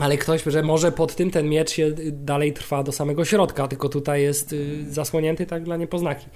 Ale 0.04 0.16
ktoś, 0.18 0.42
że 0.46 0.62
może 0.62 0.92
pod 0.92 1.14
tym 1.14 1.30
ten 1.30 1.48
miecz 1.48 1.70
się 1.70 1.90
dalej 2.12 2.52
trwa 2.52 2.82
do 2.82 2.92
samego 2.92 3.24
środka, 3.24 3.68
tylko 3.68 3.88
tutaj 3.88 4.22
jest 4.22 4.52
y, 4.52 4.92
zasłonięty 4.92 5.46
tak 5.46 5.62
dla 5.64 5.76
niepoznaki. 5.76 6.26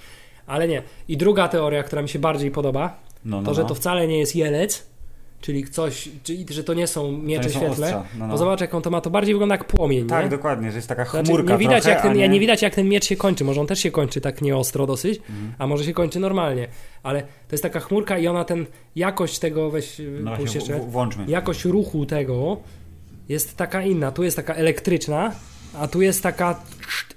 Ale 0.47 0.67
nie. 0.67 0.83
I 1.07 1.17
druga 1.17 1.47
teoria, 1.47 1.83
która 1.83 2.01
mi 2.01 2.09
się 2.09 2.19
bardziej 2.19 2.51
podoba, 2.51 2.99
No, 3.25 3.41
no, 3.41 3.45
To, 3.47 3.53
że 3.53 3.61
no. 3.61 3.67
to 3.67 3.75
wcale 3.75 4.07
nie 4.07 4.19
jest 4.19 4.35
jelec, 4.35 4.87
czyli 5.43 5.63
coś, 5.67 6.09
czyli, 6.23 6.45
że 6.49 6.63
to 6.63 6.73
nie 6.73 6.87
są 6.87 7.11
miecze 7.11 7.47
nie 7.47 7.53
są 7.53 7.59
świetle, 7.59 7.85
ostrza, 7.85 8.03
no, 8.17 8.27
no. 8.27 8.31
bo 8.31 8.37
zobacz 8.37 8.61
jak 8.61 8.73
on 8.73 8.81
to 8.81 8.89
ma, 8.89 9.01
to 9.01 9.09
bardziej 9.09 9.33
wygląda 9.35 9.55
jak 9.55 9.65
płomień, 9.67 10.07
Tak, 10.07 10.23
nie? 10.23 10.29
dokładnie, 10.29 10.71
że 10.71 10.75
jest 10.77 10.87
taka 10.89 11.05
Znaczy, 11.05 11.27
chmurka 11.31 11.53
nie 11.53 11.59
widać 11.59 11.83
trochę, 11.83 11.95
jak 11.95 12.03
ten, 12.03 12.13
nie... 12.17 12.29
nie... 12.29 12.39
widać 12.39 12.61
jak 12.61 12.75
ten 12.75 12.89
miecz 12.89 13.05
się 13.05 13.15
kończy, 13.15 13.43
może 13.43 13.61
on 13.61 13.67
też 13.67 13.79
się 13.79 13.91
kończy 13.91 14.21
tak 14.21 14.41
nieostro 14.41 14.85
dosyć, 14.87 15.17
Mhm. 15.29 15.53
a 15.59 15.67
może 15.67 15.83
się 15.85 15.93
kończy 15.93 16.19
normalnie, 16.19 16.67
ale 17.03 17.21
to 17.21 17.27
jest 17.51 17.63
taka 17.63 17.79
chmurka 17.79 18.17
i 18.17 18.27
ona 18.27 18.43
ten, 18.45 18.65
jakość 18.95 19.39
tego, 19.39 19.69
weź 19.71 20.01
No 20.19 20.35
właśnie, 20.35 20.55
jeszcze, 20.59 20.79
w- 20.79 20.85
w- 20.85 20.89
włączmy. 20.91 21.25
jakość 21.27 21.65
ruchu 21.65 22.05
tego 22.05 22.57
jest 23.29 23.57
taka 23.57 23.81
inna, 23.81 24.11
tu 24.11 24.23
jest 24.23 24.35
taka 24.37 24.53
elektryczna, 24.53 25.31
a 25.79 25.87
tu 25.87 26.01
jest 26.01 26.23
taka 26.23 26.59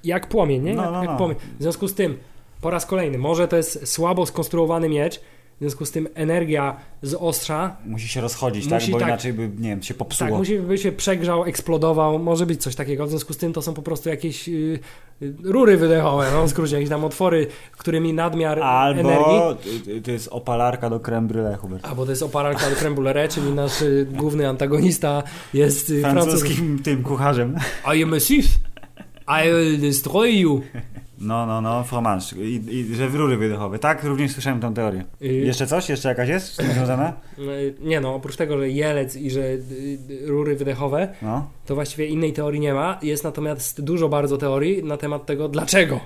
jak 0.05 0.29
płomień, 0.29 0.62
nie? 0.62 0.74
No, 0.74 0.83
jak, 0.83 0.93
no, 0.93 1.01
jak 1.01 1.11
no. 1.11 1.16
płomień. 1.16 1.37
W 1.59 1.62
związku 1.62 1.89
z 1.89 1.95
tym, 1.95 2.18
po 2.61 2.70
raz 2.70 2.87
kolejny, 2.87 3.18
może 3.18 3.49
to 3.49 3.57
jest 3.57 3.89
słabo 3.89 4.27
skonstruowany 4.27 4.89
miecz, 4.89 5.20
w 5.57 5.59
związku 5.59 5.87
z 5.87 5.91
tym 5.91 6.09
energia 6.15 6.77
z 7.03 7.15
ostrza 7.15 7.77
Musi 7.87 8.09
się 8.09 8.21
rozchodzić, 8.21 8.65
Musi 8.65 8.85
tak? 8.87 8.91
Bo 8.93 8.99
tak- 8.99 9.09
inaczej 9.09 9.33
by, 9.33 9.51
nie 9.59 9.69
wiem, 9.69 9.83
się 9.83 9.95
popsuło. 9.95 10.31
tak, 10.31 10.39
musi 10.39 10.59
by 10.59 10.79
się 10.79 10.93
przegrzał, 10.93 11.45
eksplodował, 11.45 12.19
może 12.19 12.47
być 12.47 12.63
coś 12.63 12.75
takiego. 12.75 13.07
W 13.07 13.11
związku 13.11 13.33
z 13.33 13.37
tym 13.37 13.53
to 13.53 13.63
są 13.63 13.75
po 13.75 13.83
prostu 13.83 14.09
jakieś 14.09 14.49
y, 14.49 14.79
y, 15.23 15.35
rury 15.43 15.77
wydechowe, 15.77 16.31
no 16.33 16.47
w 16.47 16.51
skrócie, 16.51 16.75
jakieś 16.75 16.89
tam 16.91 17.05
otwory, 17.05 17.47
którymi 17.73 18.13
nadmiar 18.13 18.59
energii. 18.99 19.11
Albo 19.13 19.57
y, 19.89 20.01
to 20.03 20.11
jest 20.11 20.29
opalarka 20.29 20.91
do 20.91 21.01
creme 21.01 21.29
brulee, 21.29 21.57
Hubert. 21.57 21.85
Albo 21.85 22.05
to 22.05 22.11
jest 22.11 22.23
oparalka 22.23 22.71
do 22.71 22.77
creme 22.77 22.95
brulee, 22.97 23.29
czyli 23.29 23.51
nasz 23.53 23.83
y, 23.83 24.07
główny 24.13 24.49
antagonista 24.49 25.23
jest 25.55 25.91
y, 25.91 26.01
francuskim. 26.01 26.31
Francuskim 26.31 26.79
tym 26.83 27.03
kucharzem. 27.03 27.57
I 27.97 28.03
am 28.03 28.15
a 28.15 28.21
thief. 28.21 28.47
I 29.29 29.49
will 29.51 29.81
destroy 29.81 30.31
you. 30.31 30.63
No, 31.19 31.47
no, 31.47 31.61
no, 31.61 31.85
fromage. 31.85 32.37
I, 32.37 32.62
i 32.71 32.95
że 32.95 33.09
w 33.09 33.14
rury 33.14 33.37
wydechowe. 33.37 33.79
Tak, 33.79 34.05
również 34.05 34.33
słyszałem 34.33 34.61
tą 34.61 34.75
teorię. 34.75 35.05
Y, 35.23 35.27
Jeszcze 35.27 35.67
coś? 35.67 35.89
Jeszcze 35.89 36.09
jakaś 36.09 36.29
jest 36.29 36.47
z 36.53 36.57
tym 36.57 36.67
związana? 36.73 37.12
y, 37.39 37.75
Nie 37.81 38.01
no, 38.01 38.14
oprócz 38.14 38.37
tego, 38.37 38.59
że 38.59 38.71
jelec 38.71 39.17
i 39.17 39.31
że 39.31 39.41
y, 39.41 39.62
y, 40.11 40.27
rury 40.27 40.57
wydechowe, 40.57 41.09
No. 41.23 41.51
to 41.67 41.75
właściwie 41.75 42.07
innej 42.07 42.33
teorii 42.33 42.61
nie 42.61 42.75
ma. 42.75 42.99
Jest 43.03 43.25
natomiast 43.25 43.81
dużo 43.85 44.09
bardzo 44.09 44.37
teorii 44.39 44.85
na 44.85 44.97
temat 44.97 45.27
tego, 45.27 45.49
dlaczego. 45.49 46.01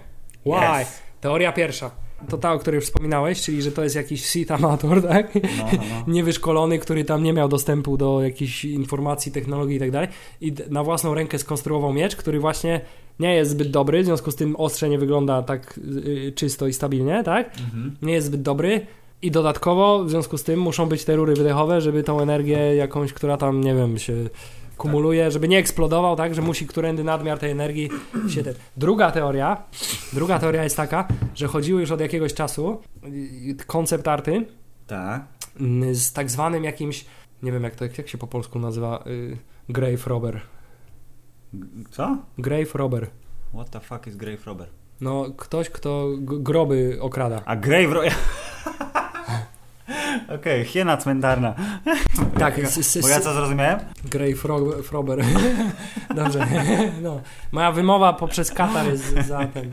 Why? 0.47 0.81
Yes. 0.83 1.03
Teoria 1.21 1.53
pierwsza. 1.53 1.91
To 2.29 2.39
ta, 2.39 2.53
o 2.53 2.59
której 2.59 2.81
wspominałeś, 2.81 3.43
czyli 3.43 3.63
że 3.63 3.73
to 3.73 3.83
jest 3.85 3.97
jakiś 3.97 4.27
Sith 4.27 4.53
amator, 4.53 5.03
tak? 5.09 5.35
No, 5.35 5.41
no, 5.73 5.79
no. 6.07 6.13
Niewyszkolony, 6.13 6.79
który 6.79 7.05
tam 7.05 7.23
nie 7.23 7.33
miał 7.33 7.49
dostępu 7.49 7.97
do 7.97 8.23
jakichś 8.23 8.65
informacji, 8.65 9.33
technologii 9.33 9.77
i 9.77 9.81
tak 9.81 9.91
dalej. 9.91 10.09
I 10.41 10.55
na 10.71 10.85
własną 10.85 11.15
rękę 11.15 11.39
skonstruował 11.39 11.93
miecz, 11.93 12.17
który 12.17 12.41
właśnie 12.41 12.81
nie 13.21 13.35
jest 13.35 13.51
zbyt 13.51 13.71
dobry, 13.71 14.03
w 14.03 14.05
związku 14.05 14.31
z 14.31 14.37
tym 14.37 14.57
ostrze 14.57 14.89
nie 14.89 14.99
wygląda 14.99 15.43
tak 15.43 15.79
y, 15.79 16.33
czysto 16.37 16.67
i 16.67 16.73
stabilnie, 16.73 17.23
tak? 17.25 17.47
Mhm. 17.59 17.97
Nie 18.03 18.13
jest 18.13 18.27
zbyt 18.27 18.43
dobry. 18.43 18.87
I 19.23 19.31
dodatkowo 19.31 20.05
w 20.05 20.11
związku 20.11 20.39
z 20.39 20.45
tym 20.45 20.61
muszą 20.61 20.87
być 20.87 21.05
te 21.05 21.17
rury 21.17 21.35
wydechowe, 21.35 21.81
żeby 21.81 22.03
tą 22.03 22.21
energię 22.21 22.57
jakąś, 22.77 23.13
która 23.13 23.37
tam, 23.37 23.61
nie 23.61 23.75
wiem, 23.75 23.99
się 23.99 24.15
kumuluje, 24.77 25.31
żeby 25.31 25.49
nie 25.49 25.59
eksplodował, 25.59 26.17
tak, 26.17 26.35
że 26.35 26.43
musi 26.43 26.67
którędy 26.67 27.05
nadmiar 27.05 27.39
tej 27.39 27.51
energii 27.51 27.91
się 28.35 28.43
ten. 28.43 28.55
Druga 28.77 29.11
teoria, 29.11 29.63
druga 30.13 30.39
teoria 30.39 30.65
jest 30.65 30.77
taka, 30.77 31.09
że 31.35 31.47
chodziły 31.47 31.81
już 31.81 31.91
od 31.91 32.01
jakiegoś 32.01 32.35
czasu 32.35 32.81
y, 33.05 33.57
koncept 33.67 34.09
arty 34.09 34.47
Tak. 34.87 35.25
mm, 35.61 35.95
z 35.95 36.13
tak 36.13 36.31
zwanym 36.31 36.65
jakimś, 36.65 37.05
nie 37.43 37.53
wiem 37.53 37.63
jak 37.63 37.75
to, 37.75 37.85
jak 37.85 38.09
się 38.09 38.19
po 38.19 38.27
polsku 38.27 38.59
nazywa, 38.59 39.05
y, 39.07 39.37
grave 39.69 40.07
robber. 40.07 40.41
Co? 41.91 42.17
Grave 42.39 42.67
robber. 42.75 43.07
What 43.55 43.71
the 43.71 43.81
fuck 43.81 44.07
is 44.07 44.17
grave 44.17 44.47
robber? 44.47 44.67
No, 45.01 45.25
ktoś, 45.37 45.71
kto 45.71 46.09
groby 46.21 47.01
okrada. 47.01 47.43
A 47.47 47.57
grave 47.57 47.95
robber... 47.95 48.13
Okej, 50.35 50.65
hiena 50.65 50.97
cmentarna. 50.97 51.55
Tak, 52.39 52.55
Bo 53.03 53.09
ja 53.09 53.21
co 53.21 53.35
zrozumiałem? 53.35 53.79
Grave 54.05 54.43
ro- 54.45 54.83
robber. 54.93 55.19
Dobrze. 56.17 56.47
No. 57.03 57.21
Moja 57.53 57.73
wymowa 57.73 58.13
poprzez 58.13 58.53
Katar 58.53 58.87
jest 58.87 59.27
za 59.27 59.47
ten. 59.47 59.71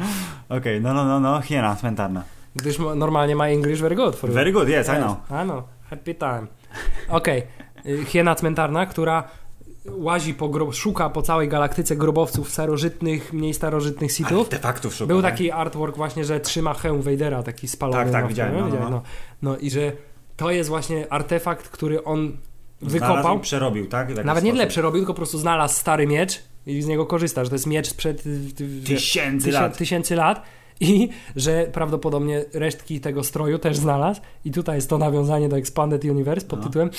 Okej, 0.50 0.82
no, 0.82 0.94
no, 0.94 1.06
no, 1.06 1.20
no, 1.20 1.42
hiena 1.42 1.76
cmentarna. 1.76 2.24
Gdyż 2.56 2.80
normalnie 2.96 3.36
ma 3.36 3.48
English 3.48 3.82
very 3.82 3.96
good 3.96 4.16
for. 4.16 4.32
Very 4.32 4.52
good, 4.52 4.70
yes, 4.70 4.88
I 4.88 4.96
know. 4.96 5.18
I 5.30 5.44
know. 5.44 5.64
Happy 5.90 6.16
time. 6.16 6.48
Okej. 7.10 7.44
Y, 7.86 8.06
Hiena 8.06 8.36
cmentarna, 8.36 8.86
która 8.86 9.24
łazi 9.92 10.34
po 10.34 10.72
szuka 10.72 11.10
po 11.10 11.22
całej 11.22 11.48
galaktyce 11.50 11.96
grobowców 11.96 12.50
starożytnych, 12.50 13.34
mniej 13.34 13.54
starożytnych 13.54 14.12
sitów. 14.12 14.40
Artefaktów 14.48 14.94
szuka. 14.96 15.08
Był 15.08 15.22
tak? 15.22 15.32
taki 15.32 15.52
artwork 15.52 15.98
właśnie, 15.98 16.26
że 16.26 16.40
trzyma 16.40 16.74
hełm 16.74 17.02
Vadera, 17.02 17.44
taki 17.44 17.68
spalony. 17.68 18.04
Tak, 18.04 18.12
tak, 18.12 18.28
widziałem, 18.28 18.54
no, 18.54 18.60
no, 18.60 18.66
Widziałem, 18.66 18.84
no. 18.92 19.02
no. 19.42 19.52
no 19.52 19.58
i 19.58 19.70
że 19.70 19.92
to 20.38 20.52
jest 20.52 20.70
właśnie 20.70 21.14
artefakt, 21.14 21.70
który 21.70 22.04
on 22.04 22.38
wykopał. 22.82 23.40
przerobił, 23.40 23.88
tak? 23.88 24.26
Nawet 24.26 24.44
nie 24.44 24.52
tyle 24.52 24.64
sposób. 24.64 24.70
przerobił, 24.70 25.00
tylko 25.02 25.14
po 25.14 25.18
prostu 25.18 25.38
znalazł 25.38 25.76
stary 25.76 26.08
miecz 26.08 26.44
i 26.66 26.82
z 26.82 26.88
niego 26.88 27.06
korzysta, 27.06 27.44
że 27.44 27.50
to 27.50 27.56
jest 27.56 27.68
miecz 27.68 27.88
sprzed 27.88 28.24
Tysięcy 28.86 29.46
tysię- 29.48 29.54
lat. 29.62 29.78
tysięcy 29.78 30.16
lat 30.16 30.42
i 30.80 31.10
że 31.36 31.68
prawdopodobnie 31.74 32.46
resztki 32.54 33.00
tego 33.00 33.24
stroju 33.24 33.60
też 33.60 33.78
znalazł 33.78 34.22
i 34.46 34.52
tutaj 34.52 34.76
jest 34.76 34.90
to 34.90 34.98
nawiązanie 34.98 35.50
do 35.50 35.58
Expanded 35.58 36.04
Universe 36.06 36.48
pod 36.48 36.60
No. 36.60 36.66
tytułem, 36.66 36.90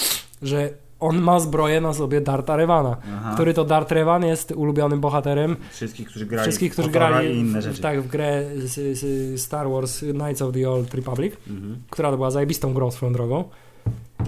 że 0.43 0.70
on 1.01 1.18
ma 1.18 1.40
zbroję 1.40 1.80
na 1.80 1.94
sobie 1.94 2.20
Darta 2.20 2.57
Revana, 2.57 2.96
Aha. 3.16 3.30
który 3.34 3.55
to 3.55 3.64
Dart 3.64 3.92
Revan 3.92 4.24
jest 4.24 4.53
ulubionym 4.57 5.01
bohaterem 5.01 5.57
Wszystkich, 5.70 6.09
którzy 6.09 6.26
grali 6.26 6.42
wszystkich, 6.42 6.70
w 6.70 6.72
którzy 6.72 6.90
grali 6.90 7.28
i 7.36 7.38
inne 7.38 7.61
w, 7.61 7.62
rzeczy. 7.62 7.82
tak, 7.82 8.03
w 8.03 8.09
grę 8.09 8.44
z, 8.57 8.99
z 8.99 9.40
Star 9.40 9.70
Wars 9.70 9.99
Knights 10.01 10.42
of 10.42 10.55
the 10.55 10.70
Old 10.70 10.94
Republic, 10.94 11.34
Mhm. 11.51 11.76
która 11.90 12.11
to 12.11 12.16
była 12.16 12.30
zajebistą 12.30 12.74
grą 12.74 12.90
swoją 12.90 13.12
drogą. 13.12 13.44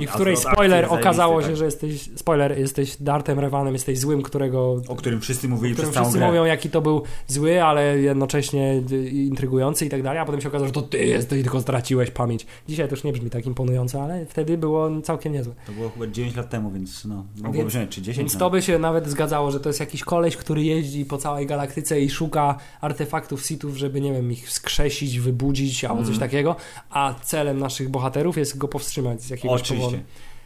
I 0.00 0.06
w 0.06 0.12
której 0.12 0.36
spoiler 0.36 0.86
okazało 0.88 1.42
się, 1.42 1.48
tak. 1.48 1.56
że 1.56 1.64
jesteś, 1.64 2.10
spoiler, 2.16 2.58
jesteś 2.58 2.96
Dartem 3.00 3.38
Revanem, 3.38 3.72
jesteś 3.72 3.98
złym, 3.98 4.22
którego 4.22 4.82
O 4.88 4.96
którym 4.96 5.20
wszyscy 5.20 5.48
mówili 5.48 5.72
o 5.72 5.76
którym 5.76 5.90
przez 5.92 6.02
wszyscy 6.02 6.18
grę. 6.18 6.26
mówią, 6.28 6.44
jaki 6.44 6.70
to 6.70 6.80
był 6.80 7.02
zły, 7.26 7.62
ale 7.64 7.98
jednocześnie 7.98 8.82
intrygujący 9.12 9.86
i 9.86 9.88
tak 9.88 10.02
dalej, 10.02 10.18
a 10.18 10.24
potem 10.24 10.40
się 10.40 10.48
okazało, 10.48 10.66
że 10.66 10.72
to 10.72 10.82
ty 10.82 10.98
jesteś, 10.98 11.42
tylko 11.42 11.60
straciłeś 11.60 12.10
pamięć. 12.10 12.46
Dzisiaj 12.68 12.88
to 12.88 12.94
już 12.94 13.04
nie 13.04 13.12
brzmi 13.12 13.30
tak 13.30 13.46
imponująco, 13.46 14.02
ale 14.02 14.26
wtedy 14.26 14.58
było 14.58 15.00
całkiem 15.02 15.32
niezłe. 15.32 15.54
To 15.66 15.72
było 15.72 15.90
chyba 15.90 16.06
9 16.06 16.36
lat 16.36 16.50
temu, 16.50 16.70
więc 16.70 17.04
no, 17.04 17.24
mogło 17.36 17.52
Więc- 17.52 17.66
brzmieć, 17.66 17.90
czy 17.90 18.02
10 18.02 18.18
Więc 18.18 18.36
to 18.40 18.50
by 18.50 18.62
się 18.62 18.78
nawet 18.78 19.08
zgadzało, 19.08 19.50
że 19.50 19.60
to 19.60 19.68
jest 19.68 19.80
jakiś 19.80 20.04
koleś, 20.04 20.36
który 20.36 20.62
jeździ 20.62 21.04
po 21.04 21.18
całej 21.18 21.46
galaktyce 21.46 22.00
i 22.00 22.10
szuka 22.10 22.58
artefaktów 22.80 23.46
sitów, 23.46 23.76
żeby, 23.76 24.00
nie 24.00 24.12
wiem, 24.12 24.32
ich 24.32 24.46
wskrzesić, 24.48 25.18
wybudzić 25.20 25.84
albo 25.84 26.02
coś 26.02 26.10
Mhm. 26.12 26.30
takiego, 26.30 26.56
a 26.90 27.14
celem 27.22 27.58
naszych 27.58 27.88
bohaterów 27.88 28.36
jest 28.38 28.58
go 28.58 28.68
powstrzymać 28.68 29.22
z 29.22 29.30
jakiegoś 29.30 29.60
Oczywiście. 29.60 29.89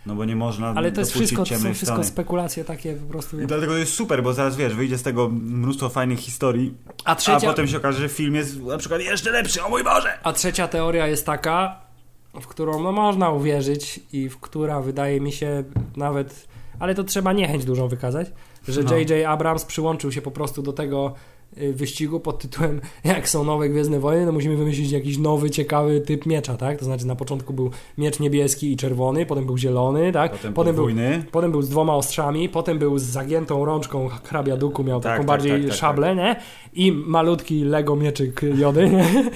No 0.07 0.15
bo 0.15 0.25
nie 0.25 0.37
można 0.37 0.69
Ale 0.69 0.93
to 0.93 1.01
jest 1.01 1.13
wszystko, 1.13 1.45
to 1.45 1.59
są 1.59 1.75
wszystko 1.75 2.05
spekulacje 2.05 2.65
takie 2.65 2.95
po 2.95 3.07
prostu. 3.07 3.41
I 3.41 3.47
dlatego 3.47 3.77
jest 3.77 3.95
super, 3.95 4.23
bo 4.23 4.33
zaraz 4.33 4.57
wiesz, 4.57 4.75
wyjdzie 4.75 4.99
z 4.99 5.03
tego 5.03 5.29
mnóstwo 5.29 5.89
fajnych 5.89 6.19
historii, 6.19 6.75
A 7.05 7.11
a 7.11 7.15
trzecia, 7.15 7.47
potem 7.47 7.69
się 7.69 7.77
okaże, 7.77 8.01
że 8.01 8.09
film 8.09 8.35
jest 8.35 8.63
na 8.63 8.79
przykład 8.79 9.01
jeszcze 9.01 9.31
lepszy, 9.31 9.63
o 9.63 9.69
mój 9.69 9.85
Boże! 9.85 10.19
A 10.23 10.33
trzecia 10.33 10.69
teoria 10.69 11.07
jest 11.07 11.27
taka, 11.27 11.81
w 12.41 12.47
którą 12.47 12.83
no, 12.83 12.93
można 12.93 13.31
uwierzyć 13.31 14.01
i 14.13 14.29
w 14.29 14.41
która 14.41 14.81
wydaje 14.81 15.21
mi 15.21 15.33
się 15.33 15.65
nawet, 15.97 16.49
ale 16.79 16.95
to 16.95 17.05
trzeba 17.05 17.33
niechęć 17.33 17.65
dużą 17.65 17.89
wykazać, 17.89 18.27
że 18.69 18.83
No. 18.83 18.97
J.J. 18.97 19.27
Abrams 19.27 19.65
przyłączył 19.65 20.13
się 20.13 20.23
po 20.23 20.31
prostu 20.31 20.63
do 20.63 20.73
tego 20.73 21.15
wyścigu 21.73 22.21
pod 22.21 22.39
tytułem 22.39 22.81
jak 23.05 23.29
są 23.29 23.45
nowe 23.45 23.69
Gwiezdne 23.69 24.01
Wojny, 24.01 24.27
no 24.27 24.33
musimy 24.33 24.57
wymyślić 24.57 24.91
jakiś 24.91 25.19
nowy, 25.19 25.51
ciekawy 25.51 26.01
typ 26.01 26.27
miecza, 26.27 26.57
tak? 26.57 26.79
To 26.79 26.85
znaczy 26.85 27.07
na 27.07 27.17
początku 27.17 27.53
był 27.53 27.71
miecz 27.99 28.21
niebieski 28.21 28.73
i 28.73 28.77
czerwony, 28.77 29.27
potem 29.27 29.47
był 29.47 29.59
zielony, 29.59 30.13
tak? 30.13 30.33
Potem, 30.33 30.53
potem 30.55 30.75
był. 30.75 30.89
Potem 31.33 31.51
był 31.51 31.63
z 31.63 31.69
dwoma 31.69 31.97
ostrzami, 31.97 32.49
potem 32.49 32.79
był 32.79 32.99
z 32.99 33.03
zagiętą 33.03 33.65
rączką 33.65 34.09
hrabia 34.09 34.57
Duku, 34.57 34.85
miał 34.85 35.01
Tak, 35.01 35.13
taką 35.13 35.19
tak, 35.19 35.27
bardziej 35.27 35.53
tak, 35.53 35.71
tak, 35.71 35.79
szablę, 35.79 36.17
nie? 36.17 36.37
I 36.73 36.93
malutki 36.93 37.65
Lego 37.65 37.97
mieczyk 37.97 38.41
Jody, 38.59 38.91
nie? 38.91 39.05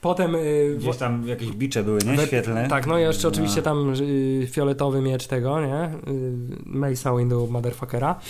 Potem... 0.00 0.34
y, 0.34 0.76
Gdzieś 0.78 0.96
tam 0.96 1.28
jakieś 1.28 1.50
bicze 1.50 1.82
były, 1.84 1.98
nie? 2.06 2.26
Świetlne. 2.26 2.68
Tak, 2.68 2.86
no 2.86 2.98
i 2.98 3.02
jeszcze 3.02 3.28
oczywiście 3.28 3.56
No. 3.60 3.62
tam 3.62 3.92
y, 4.00 4.46
fioletowy 4.50 5.00
miecz 5.00 5.26
tego, 5.26 5.60
nie? 5.60 5.84
Y, 5.84 6.32
Mesa 6.66 7.16
Windu 7.16 7.46
Motherfuckera. 7.50 8.20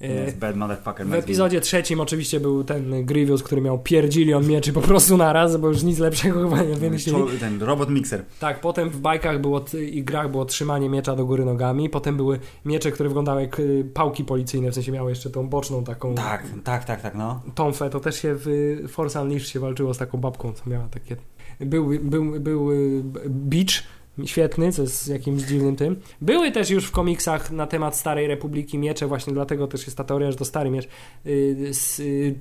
Yes, 0.00 0.34
bad 0.34 0.56
motherfucker. 0.56 1.06
w 1.06 1.14
epizodzie 1.14 1.60
trzecim 1.60 2.00
oczywiście 2.00 2.40
był 2.40 2.64
ten 2.64 3.06
Grievous, 3.06 3.42
który 3.42 3.60
miał 3.60 3.78
pierdzilion 3.78 4.46
mieczy 4.46 4.72
po 4.72 4.80
prostu 4.80 5.16
naraz, 5.16 5.56
bo 5.56 5.68
już 5.68 5.82
nic 5.82 5.98
lepszego 5.98 6.48
chyba 6.48 6.62
nie 6.62 6.74
wymyślili. 6.74 7.18
Ten 7.40 7.62
robot 7.62 7.90
mixer. 7.90 8.24
Tak, 8.40 8.60
potem 8.60 8.90
w 8.90 9.00
bajkach 9.00 9.40
było 9.40 9.64
i 9.90 10.04
grach 10.04 10.30
było 10.30 10.44
trzymanie 10.44 10.88
miecza 10.88 11.16
do 11.16 11.26
góry 11.26 11.44
nogami, 11.44 11.90
potem 11.90 12.16
były 12.16 12.40
miecze, 12.64 12.92
które 12.92 13.08
wyglądały 13.08 13.42
jak 13.42 13.60
y, 13.60 13.90
pałki 13.94 14.24
policyjne, 14.24 14.70
w 14.70 14.74
sensie 14.74 14.92
miały 14.92 15.10
jeszcze 15.10 15.30
tą 15.30 15.48
boczną 15.48 15.84
taką 15.84 16.14
Tak, 16.14 16.44
tak, 16.64 16.84
tak, 16.84 17.02
tak, 17.02 17.14
no. 17.14 17.42
tąfę, 17.54 17.90
to 17.90 18.00
też 18.00 18.22
się 18.22 18.34
w 18.34 18.48
Force 18.88 19.22
Unleashed 19.22 19.48
się 19.48 19.60
walczyło 19.60 19.94
z 19.94 19.98
taką 19.98 20.18
babką, 20.18 20.52
co 20.52 20.70
miała 20.70 20.88
takie... 20.88 21.16
Był, 21.60 21.90
był, 22.02 22.40
był 22.40 22.72
y, 22.72 23.02
Beach, 23.28 23.82
świetny, 24.24 24.72
co 24.72 24.82
jest 24.82 25.08
jakimś 25.08 25.42
dziwnym 25.42 25.76
tym. 25.76 25.96
Były 26.20 26.52
też 26.52 26.70
już 26.70 26.86
w 26.86 26.90
komiksach 26.90 27.50
na 27.50 27.66
temat 27.66 27.96
Starej 27.96 28.26
Republiki 28.26 28.78
miecze, 28.78 29.06
właśnie 29.06 29.32
dlatego 29.32 29.66
też 29.66 29.84
jest 29.86 29.96
ta 29.96 30.04
teoria, 30.04 30.30
że 30.30 30.36
to 30.36 30.44
stary 30.44 30.70
miecz. 30.70 30.88
Y, 31.26 31.70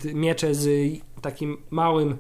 y, 0.06 0.14
miecze 0.14 0.56
z 0.56 0.68
takim 1.22 1.58
małym 1.72 2.18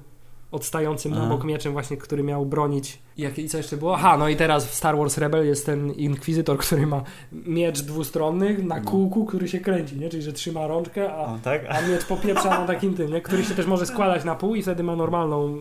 odstającym 0.51 1.11
na 1.11 1.17
Aha. 1.19 1.29
bok 1.29 1.43
mieczem 1.43 1.73
właśnie, 1.73 1.97
który 1.97 2.23
miał 2.23 2.45
bronić. 2.45 2.99
Jak, 3.17 3.39
I 3.39 3.49
co 3.49 3.57
jeszcze 3.57 3.77
było? 3.77 3.95
Aha, 3.95 4.17
no 4.17 4.29
i 4.29 4.35
teraz 4.35 4.65
w 4.67 4.73
Star 4.73 4.97
Wars 4.97 5.17
Rebel 5.17 5.45
jest 5.45 5.65
ten 5.65 5.91
inkwizytor, 5.91 6.57
który 6.65 6.87
ma 6.87 7.03
miecz 7.31 7.81
dwustronny 7.81 8.57
na 8.63 8.75
No. 8.79 8.91
kółku, 8.91 9.25
który 9.25 9.47
się 9.47 9.59
kręci, 9.59 9.97
nie? 9.99 10.09
Czyli, 10.09 10.23
że 10.23 10.33
trzyma 10.33 10.67
rączkę, 10.67 11.13
a, 11.13 11.17
O, 11.25 11.37
tak? 11.43 11.61
a 11.69 11.81
miecz 11.87 12.05
popieprza 12.05 12.49
na 12.49 12.67
takim 12.67 12.93
tym, 12.93 13.11
nie? 13.13 13.21
Który 13.21 13.43
się 13.43 13.55
też 13.55 13.65
może 13.65 13.85
składać 13.85 14.23
na 14.23 14.35
pół 14.35 14.55
i 14.55 14.61
wtedy 14.61 14.83
ma 14.83 14.95
normalną 14.95 15.57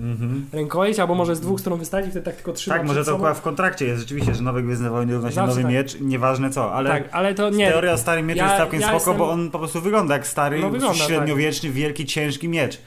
Mhm. 0.00 0.46
rękojeść, 0.52 0.98
albo 1.00 1.14
może 1.14 1.36
z 1.36 1.40
dwóch 1.40 1.60
stron 1.60 1.78
wystawić 1.78 2.10
wtedy 2.10 2.24
tak 2.24 2.34
tylko 2.36 2.52
trzyma 2.52 2.76
Tak, 2.76 2.86
może 2.86 3.04
to 3.04 3.14
akurat 3.14 3.38
w 3.38 3.42
kontrakcie 3.42 3.84
jest 3.86 4.00
rzeczywiście, 4.00 4.34
że 4.34 4.42
nowe 4.42 4.62
Gwiezdne 4.62 4.90
Wojny 4.90 5.12
równa 5.14 5.28
się 5.28 5.34
Zawsze 5.34 5.48
nowy 5.50 5.62
tak. 5.62 5.72
miecz, 5.72 6.00
nieważne 6.00 6.50
co, 6.50 6.72
ale 6.72 6.90
Tak, 6.90 7.08
ale 7.12 7.34
to 7.34 7.50
nie. 7.50 7.68
teoria 7.70 7.92
o 7.92 7.98
starym 7.98 8.26
mieczu 8.26 8.38
Ja- 8.38 8.44
jest 8.44 8.56
całkiem 8.56 8.80
ja 8.80 8.86
spoko, 8.86 8.96
jestem- 9.10 9.16
bo 9.18 9.30
on 9.30 9.50
po 9.50 9.58
prostu 9.58 9.80
wygląda 9.80 10.14
jak 10.14 10.26
stary, 10.26 10.60
No, 10.60 10.70
wygląda, 10.70 10.98
tak. 10.98 11.06
średniowieczny, 11.08 11.70
wielki, 11.70 12.06
ciężki 12.06 12.48
miecz. 12.48 12.78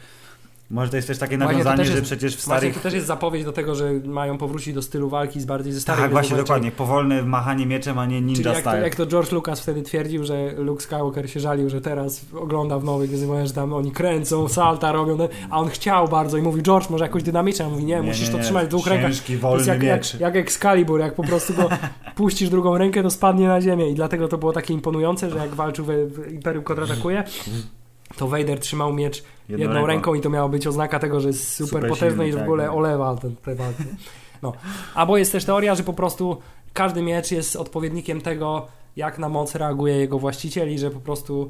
Może 0.69 0.91
to 0.91 0.95
jest 0.95 1.07
też 1.07 1.17
takie 1.17 1.37
nawiązanie, 1.37 1.77
też 1.77 1.87
że 1.87 1.93
jest- 1.93 2.05
przecież 2.05 2.35
w 2.35 2.41
starych... 2.41 2.73
to 2.73 2.79
też 2.79 2.93
jest 2.93 3.07
zapowiedź 3.07 3.43
do 3.45 3.51
tego, 3.51 3.75
że 3.75 3.93
mają 3.93 4.37
powrócić 4.37 4.73
do 4.73 4.81
stylu 4.81 5.09
walki 5.09 5.41
z 5.41 5.45
bardziej 5.45 5.73
ze 5.73 5.81
starych 5.81 6.01
Tak, 6.01 6.11
właśnie, 6.11 6.37
dokładnie. 6.37 6.71
Powolne 6.71 7.23
machanie 7.23 7.65
mieczem, 7.65 7.99
a 7.99 8.05
nie 8.05 8.15
Czyli 8.15 8.33
ninja 8.33 8.53
jak 8.53 8.63
to, 8.63 8.75
jak 8.75 8.95
to 8.95 9.05
George 9.05 9.31
Lucas 9.31 9.61
wtedy 9.61 9.81
twierdził, 9.81 10.23
że 10.23 10.51
Luke 10.57 10.81
Skywalker 10.81 11.29
się 11.29 11.39
żalił, 11.39 11.69
że 11.69 11.81
teraz 11.81 12.25
ogląda 12.35 12.79
w 12.79 12.83
nowych 12.83 13.09
Gwiezdnych 13.09 13.47
że 13.47 13.53
tam 13.53 13.73
oni 13.73 13.91
kręcą, 13.91 14.47
salta 14.47 14.91
robią, 14.91 15.17
no, 15.17 15.29
a 15.49 15.59
on 15.59 15.69
chciał 15.69 16.07
bardzo 16.07 16.37
i 16.37 16.41
mówi 16.41 16.63
George, 16.63 16.89
może 16.89 17.05
jakoś 17.05 17.23
dynamicznie, 17.23 17.65
a 17.65 17.69
mówi 17.69 17.85
nie, 17.85 18.01
musisz 18.01 18.29
to 18.29 18.39
trzymać 18.39 18.65
w 18.65 18.69
dwóch 18.69 18.87
rękach. 18.87 19.11
Ciężki, 19.11 19.37
wolny 19.37 19.65
jak, 19.67 19.83
miecz. 19.83 20.13
jak, 20.13 20.21
jak 20.21 20.35
Excalibur, 20.35 20.99
jak 20.99 21.15
po 21.15 21.23
prostu 21.23 21.53
go 21.53 21.69
puścisz 22.15 22.49
drugą 22.49 22.77
rękę, 22.77 23.03
to 23.03 23.09
spadnie 23.09 23.47
na 23.47 23.61
ziemię 23.61 23.89
i 23.89 23.95
dlatego 23.95 24.27
to 24.27 24.37
było 24.37 24.53
takie 24.53 24.73
imponujące, 24.73 25.29
że 25.29 25.37
jak 25.37 25.55
walczył 25.55 25.85
w 25.85 26.31
Imperium 26.31 26.63
kontratakuje, 26.63 27.23
to 28.17 28.27
Vader 28.27 28.59
trzymał 28.59 28.93
miecz 28.93 29.23
jedną, 29.49 29.85
ręką. 29.85 30.13
i 30.13 30.21
to 30.21 30.29
miało 30.29 30.49
być 30.49 30.67
oznaka 30.67 30.99
tego, 30.99 31.19
że 31.19 31.27
jest 31.27 31.53
super, 31.53 31.67
Super 31.67 31.89
potężny 31.89 32.09
silny, 32.09 32.27
i 32.27 32.31
że 32.31 32.37
w 32.37 32.39
tak, 32.39 32.47
ogóle 32.47 32.65
no. 32.65 32.75
olewa 32.75 33.15
ten, 33.15 33.35
te 33.35 33.55
walki. 33.55 33.83
No. 34.41 34.53
Albo 34.95 35.17
jest 35.17 35.31
też 35.31 35.45
teoria, 35.45 35.75
że 35.75 35.83
po 35.83 35.93
prostu 35.93 36.37
każdy 36.73 37.01
miecz 37.01 37.31
jest 37.31 37.55
odpowiednikiem 37.55 38.21
tego, 38.21 38.67
jak 38.95 39.19
na 39.19 39.29
moc 39.29 39.55
reaguje 39.55 39.95
jego 39.95 40.19
właściciel 40.19 40.73
i 40.73 40.79
że 40.79 40.91
po 40.91 40.99
prostu 40.99 41.49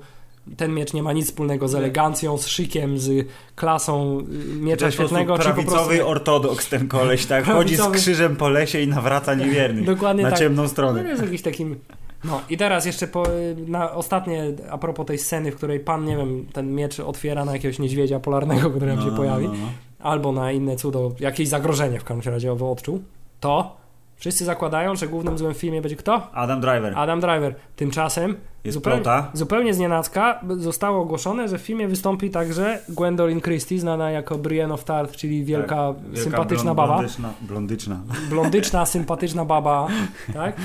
ten 0.58 0.74
miecz 0.74 0.94
nie 0.94 1.04
ma 1.04 1.14
nic 1.14 1.26
wspólnego 1.26 1.68
z 1.68 1.76
elegancją, 1.76 2.38
z 2.38 2.48
szykiem, 2.48 3.00
z 3.00 3.28
klasą 3.56 4.20
y, 4.20 4.56
miecza 4.56 4.86
prostu 4.86 5.04
świetnego, 5.04 5.38
czy 5.38 5.44
po 5.50 5.54
prawicowy 5.54 5.96
prostu... 5.96 6.08
ortodoks 6.08 6.70
ten 6.70 6.88
koleś, 6.88 7.26
tak? 7.26 7.46
Chodzi 7.58 7.76
z 7.76 7.90
krzyżem 7.90 8.36
po 8.36 8.50
lesie 8.50 8.80
i 8.80 8.88
nawraca 8.88 9.36
niewiernych 9.36 9.86
Dokładnie 9.86 10.24
na 10.24 10.30
tak. 10.30 10.40
ciemną 10.40 10.62
No, 10.64 10.70
stronę. 10.70 11.04
jest 11.04 11.22
jakiś 11.22 11.42
takim... 11.42 11.80
No 12.24 12.42
i 12.50 12.58
teraz 12.58 12.86
jeszcze 12.86 13.08
po, 13.08 13.24
na 13.68 13.92
ostatnie, 13.92 14.44
a 14.70 14.78
propos 14.78 15.06
tej 15.06 15.18
sceny, 15.18 15.52
w 15.52 15.56
której 15.56 15.80
pan, 15.80 16.06
nie 16.06 16.18
wiem, 16.18 16.46
ten 16.54 16.76
miecz 16.76 17.00
otwiera 17.00 17.46
na 17.46 17.52
jakiegoś 17.54 17.80
niedźwiedzia 17.80 18.20
polarnego, 18.20 18.70
który 18.70 18.88
nam 18.88 19.02
się 19.02 19.12
No, 19.12 19.18
pojawi, 19.18 19.48
no, 19.48 19.54
no. 19.54 19.68
albo 20.00 20.32
na 20.32 20.52
inne 20.52 20.76
cudo, 20.76 21.12
jakieś 21.20 21.48
zagrożenie 21.48 22.00
w 22.00 22.04
każdym 22.04 22.34
razie 22.34 22.52
odczuł, 22.54 23.02
to 23.40 23.78
wszyscy 24.20 24.46
zakładają, 24.46 24.96
że 24.96 25.08
głównym 25.08 25.38
złym 25.38 25.54
w 25.54 25.58
filmie 25.58 25.82
będzie 25.82 25.96
kto? 25.96 26.28
Adam 26.34 26.62
Driver. 26.62 26.94
Adam 26.96 27.20
Driver. 27.20 27.56
Tymczasem 27.76 28.36
Jest 28.64 28.74
zupełnie, 28.74 29.02
plota. 29.02 29.30
zupełnie 29.34 29.74
znienacka 29.74 30.42
zostało 30.58 31.02
ogłoszone, 31.02 31.48
że 31.48 31.58
w 31.58 31.62
filmie 31.62 31.88
wystąpi 31.88 32.30
także 32.30 32.80
Gwendolyn 32.90 33.42
Christie, 33.42 33.80
znana 33.80 34.12
jako 34.12 34.38
Brienne 34.38 34.74
of 34.74 34.84
Tarth, 34.84 35.16
czyli 35.16 35.44
wielka, 35.46 35.76
Tak, 35.94 36.04
wielka 36.06 36.22
sympatyczna 36.24 36.72
blond- 36.72 36.76
baba. 36.76 36.94
Blondyczna. 36.98 37.34
blondyczna. 37.42 38.00
Blondyczna, 38.30 38.86
sympatyczna 38.86 39.46
baba, 39.46 39.88
tak? 40.34 40.56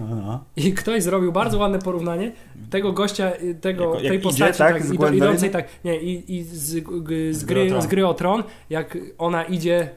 No, 0.00 0.06
no, 0.16 0.22
no. 0.22 0.44
I 0.56 0.74
ktoś 0.74 1.02
zrobił 1.02 1.32
bardzo 1.32 1.58
ładne 1.58 1.78
porównanie 1.78 2.32
tego 2.70 2.92
gościa, 2.92 3.32
y, 3.42 3.54
tego, 3.54 3.84
Jako- 3.84 3.94
jak 3.96 4.02
tej 4.08 4.16
idzie, 4.16 4.22
postaci, 4.22 4.58
tak, 4.58 4.72
tak, 4.72 4.82
z 4.86 5.14
idącej 5.14 5.50
tak, 5.50 5.68
nie, 5.84 6.00
i, 6.00 6.36
i 6.36 6.42
z, 6.44 6.52
z, 6.52 6.70
Z 7.36 7.44
gry 7.44 7.80
z 7.82 7.86
gry 7.86 8.06
o 8.06 8.14
tron, 8.14 8.42
jak 8.70 8.98
ona 9.18 9.44
idzie 9.44 9.90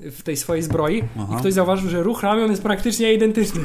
w 0.00 0.22
tej 0.22 0.36
swojej 0.36 0.62
zbroi 0.62 1.02
Aha. 1.18 1.34
i 1.34 1.40
ktoś 1.40 1.52
zauważył, 1.52 1.90
że 1.90 2.02
ruch 2.02 2.22
ramion 2.22 2.50
jest 2.50 2.62
praktycznie 2.62 3.12
identyczny 3.12 3.60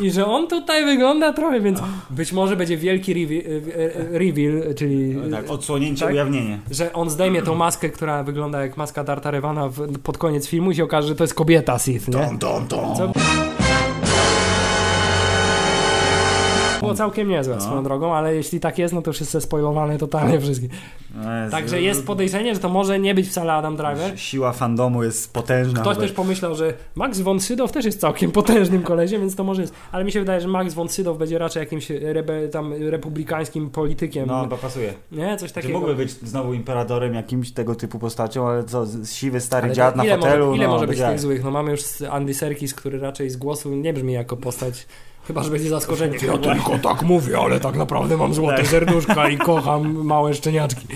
i 0.00 0.10
że 0.10 0.26
on 0.26 0.48
tutaj 0.48 0.84
wygląda 0.84 1.32
trochę, 1.32 1.60
więc 1.60 1.78
być 2.10 2.32
może 2.32 2.56
będzie 2.56 2.76
wielki 2.76 3.14
reveal, 3.14 3.42
reveal 4.10 4.74
czyli 4.74 5.16
Tak, 5.30 5.50
odsłonięcie, 5.50 6.04
tak? 6.04 6.14
ujawnienie. 6.14 6.58
że 6.70 6.92
on 6.92 7.10
zdejmie 7.10 7.42
tą 7.42 7.54
maskę, 7.54 7.88
która 7.90 8.22
wygląda 8.22 8.62
jak 8.62 8.76
maska 8.76 9.04
Darta 9.04 9.30
Revana 9.30 9.70
pod 10.02 10.18
koniec 10.18 10.48
filmu 10.48 10.70
i 10.70 10.74
się 10.74 10.84
okaże, 10.84 11.08
że 11.08 11.14
to 11.14 11.24
jest 11.24 11.34
kobieta 11.34 11.78
Sith, 11.78 12.08
nie? 12.08 12.14
Tom, 12.38 12.66
tom. 12.68 12.96
Co? 12.96 13.12
Było 16.84 16.94
całkiem 16.94 17.28
niezłe 17.28 17.54
No. 17.54 17.60
swoją 17.60 17.82
drogą, 17.84 18.14
ale 18.14 18.34
jeśli 18.34 18.60
tak 18.60 18.78
jest, 18.78 18.94
no 18.94 19.02
to 19.02 19.10
już 19.10 19.20
jest 19.20 19.40
spoilowane 19.40 19.98
totalnie 19.98 20.40
wszystkie. 20.40 20.68
No 21.14 21.50
Także 21.50 21.82
jest 21.82 22.06
podejrzenie, 22.06 22.54
że 22.54 22.60
to 22.60 22.68
może 22.68 22.98
nie 22.98 23.14
być 23.14 23.28
wcale 23.28 23.52
Adam 23.52 23.76
Driver. 23.76 24.20
Siła 24.20 24.52
fandomu 24.52 25.02
jest 25.04 25.32
potężna. 25.32 25.80
Ktoś 25.80 25.96
też 25.98 26.12
pomyślał, 26.12 26.54
że 26.54 26.74
Max 26.94 27.20
von 27.20 27.40
Sydow 27.40 27.72
też 27.72 27.84
jest 27.84 28.00
całkiem 28.00 28.30
potężnym 28.30 28.82
koleziem, 28.82 29.20
więc 29.20 29.36
to 29.36 29.44
może 29.44 29.62
jest. 29.62 29.74
Ale 29.92 30.04
mi 30.04 30.12
się 30.12 30.20
wydaje, 30.20 30.40
że 30.40 30.48
Max 30.48 30.74
von 30.74 30.88
Sydow 30.88 31.18
będzie 31.18 31.38
raczej 31.38 31.60
jakimś 31.60 31.90
rebe, 31.90 32.48
tam 32.48 32.72
republikańskim 32.90 33.70
politykiem. 33.70 34.26
No, 34.26 34.46
to 34.46 34.56
pasuje. 34.56 34.94
Nie, 35.12 35.36
coś 35.36 35.48
Czy 35.48 35.54
takiego. 35.54 35.74
mógłby 35.78 35.94
być 35.94 36.10
znowu 36.10 36.54
imperatorem 36.54 37.14
jakimś 37.14 37.52
tego 37.52 37.74
typu 37.74 37.98
postacią, 37.98 38.48
ale 38.48 38.64
co, 38.64 38.86
siwy 39.06 39.40
stary 39.40 39.64
Ale 39.66 39.74
dziad 39.74 39.96
na 39.96 40.04
ile 40.04 40.16
fotelu? 40.16 40.46
Może, 40.46 40.56
ile 40.56 40.66
no, 40.66 40.72
może 40.72 40.86
być 40.86 40.98
jak? 40.98 41.10
tych 41.10 41.20
złych? 41.20 41.44
No 41.44 41.50
mamy 41.50 41.70
już 41.70 41.80
Andy 42.10 42.34
Serkis, 42.34 42.74
który 42.74 42.98
raczej 42.98 43.30
z 43.30 43.36
głosu 43.36 43.70
nie 43.74 43.92
brzmi 43.92 44.12
jako 44.12 44.36
postać. 44.36 44.86
Chyba, 45.26 45.42
że 45.42 45.50
będzie 45.50 45.68
zaskoczenie. 45.68 46.18
Ja 46.26 46.38
tylko 46.38 46.78
tak 46.78 47.02
mówię, 47.02 47.38
ale 47.38 47.60
tak 47.60 47.76
naprawdę 47.76 48.16
mam 48.16 48.34
złote 48.34 48.56
Tak. 48.56 48.66
serduszka 48.66 49.28
i 49.28 49.38
kocham 49.38 50.04
małe 50.04 50.34
szczeniaczki. 50.34 50.86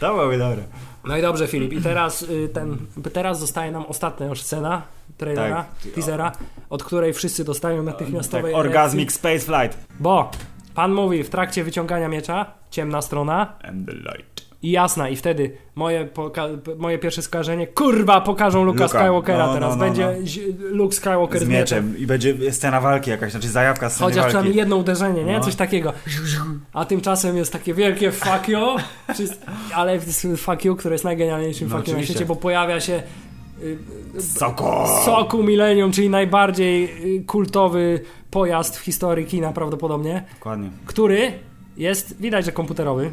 To 0.00 0.14
byłoby 0.14 0.38
dobre. 0.38 0.62
No 1.04 1.16
i 1.16 1.22
dobrze, 1.22 1.46
Filip. 1.48 1.72
I 1.72 1.80
teraz, 1.82 2.22
y, 2.22 2.48
ten, 2.54 2.78
teraz 3.12 3.40
zostaje 3.40 3.70
nam 3.72 3.86
ostatnia 3.86 4.26
już 4.26 4.42
scena 4.42 4.82
trailera, 5.18 5.64
Tak. 5.84 5.92
teasera, 5.92 6.32
od 6.70 6.84
której 6.84 7.12
wszyscy 7.12 7.44
dostają 7.44 7.82
natychmiastowe 7.82 8.48
Tak, 8.48 8.56
Orgasmic 8.56 9.12
Space 9.12 9.38
Flight. 9.38 9.78
Bo 10.00 10.30
pan 10.74 10.92
mówi 10.92 11.24
w 11.24 11.30
trakcie 11.30 11.64
wyciągania 11.64 12.08
miecza, 12.08 12.46
ciemna 12.70 13.02
strona 13.02 13.52
And 13.64 13.86
the 13.86 13.92
light. 13.94 14.31
I 14.62 14.70
jasna. 14.70 15.08
I 15.08 15.16
wtedy 15.16 15.56
moje, 15.74 16.08
moje 16.78 16.98
pierwsze 16.98 17.22
skojarzenie, 17.22 17.66
kurwa, 17.66 18.20
pokażą 18.20 18.64
Luka, 18.64 18.84
Luka. 18.84 18.98
Skywalkera 18.98 19.46
No, 19.46 19.54
teraz. 19.54 19.70
no, 19.70 19.76
no, 19.76 19.84
Będzie 19.84 20.16
no. 20.20 20.26
zi- 20.26 20.54
Luke 20.58 20.94
Skywalker 20.94 21.40
Z 21.40 21.48
mieczem. 21.48 21.98
I 21.98 22.06
będzie 22.06 22.52
scena 22.52 22.80
walki 22.80 23.10
jakaś, 23.10 23.30
znaczy 23.32 23.48
zajawka 23.48 23.90
sceny 23.90 24.04
Chociaż 24.04 24.16
walki. 24.16 24.28
przynajmniej 24.28 24.56
jedno 24.56 24.76
uderzenie, 24.76 25.24
nie? 25.24 25.32
No. 25.38 25.40
Coś 25.44 25.54
takiego. 25.54 25.92
A 26.72 26.84
tymczasem 26.84 27.36
jest 27.36 27.52
takie 27.52 27.74
wielkie 27.74 28.12
fuck 28.12 28.48
you, 28.48 28.58
ale 29.74 29.98
fuck 30.36 30.64
you, 30.64 30.76
które 30.76 30.94
jest 30.94 31.04
najgenialniejszym 31.04 31.68
No, 31.68 31.76
fuck 31.76 31.88
you 31.88 31.94
na 31.96 32.02
świecie, 32.02 32.26
bo 32.26 32.36
pojawia 32.36 32.80
się 32.80 33.02
y, 33.62 33.78
Soko! 34.22 34.86
Soku 35.04 35.42
Millennium, 35.42 35.92
czyli 35.92 36.10
najbardziej 36.10 36.84
y, 37.16 37.24
kultowy 37.24 38.00
pojazd 38.30 38.76
w 38.78 38.80
historii 38.80 39.26
kina 39.26 39.52
prawdopodobnie, 39.52 40.22
Dokładnie. 40.34 40.70
który 40.86 41.32
jest, 41.76 42.20
widać, 42.20 42.44
że 42.44 42.52
komputerowy, 42.52 43.10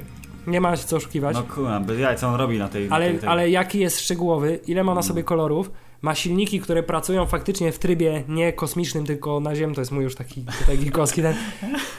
nie 0.49 0.61
ma 0.61 0.75
się 0.75 0.83
co 0.83 0.95
oszukiwać, 0.95 1.35
No 1.35 1.43
kurwa, 1.43 1.79
bez 1.79 1.99
jaj, 1.99 2.17
co 2.17 2.27
on 2.27 2.35
robi 2.35 2.57
na 2.59 2.67
tej... 2.69 2.89
na 2.89 2.95
ale, 2.95 3.09
tej, 3.09 3.19
tej... 3.19 3.29
ale 3.29 3.49
jaki 3.49 3.79
jest 3.79 3.99
szczegółowy, 3.99 4.59
ile 4.67 4.83
ma 4.83 4.95
na 4.95 5.01
sobie 5.01 5.23
kolorów, 5.23 5.71
ma 6.01 6.15
silniki, 6.15 6.59
które 6.59 6.83
pracują 6.83 7.25
faktycznie 7.25 7.71
w 7.71 7.79
trybie 7.79 8.23
nie 8.27 8.53
kosmicznym, 8.53 9.05
tylko 9.05 9.39
na 9.39 9.55
Ziemi, 9.55 9.75
to 9.75 9.81
jest 9.81 9.91
mój 9.91 10.03
już 10.03 10.15
taki 10.15 10.45
tutaj 10.59 10.77
geekowski 10.77 11.21
ten, 11.21 11.35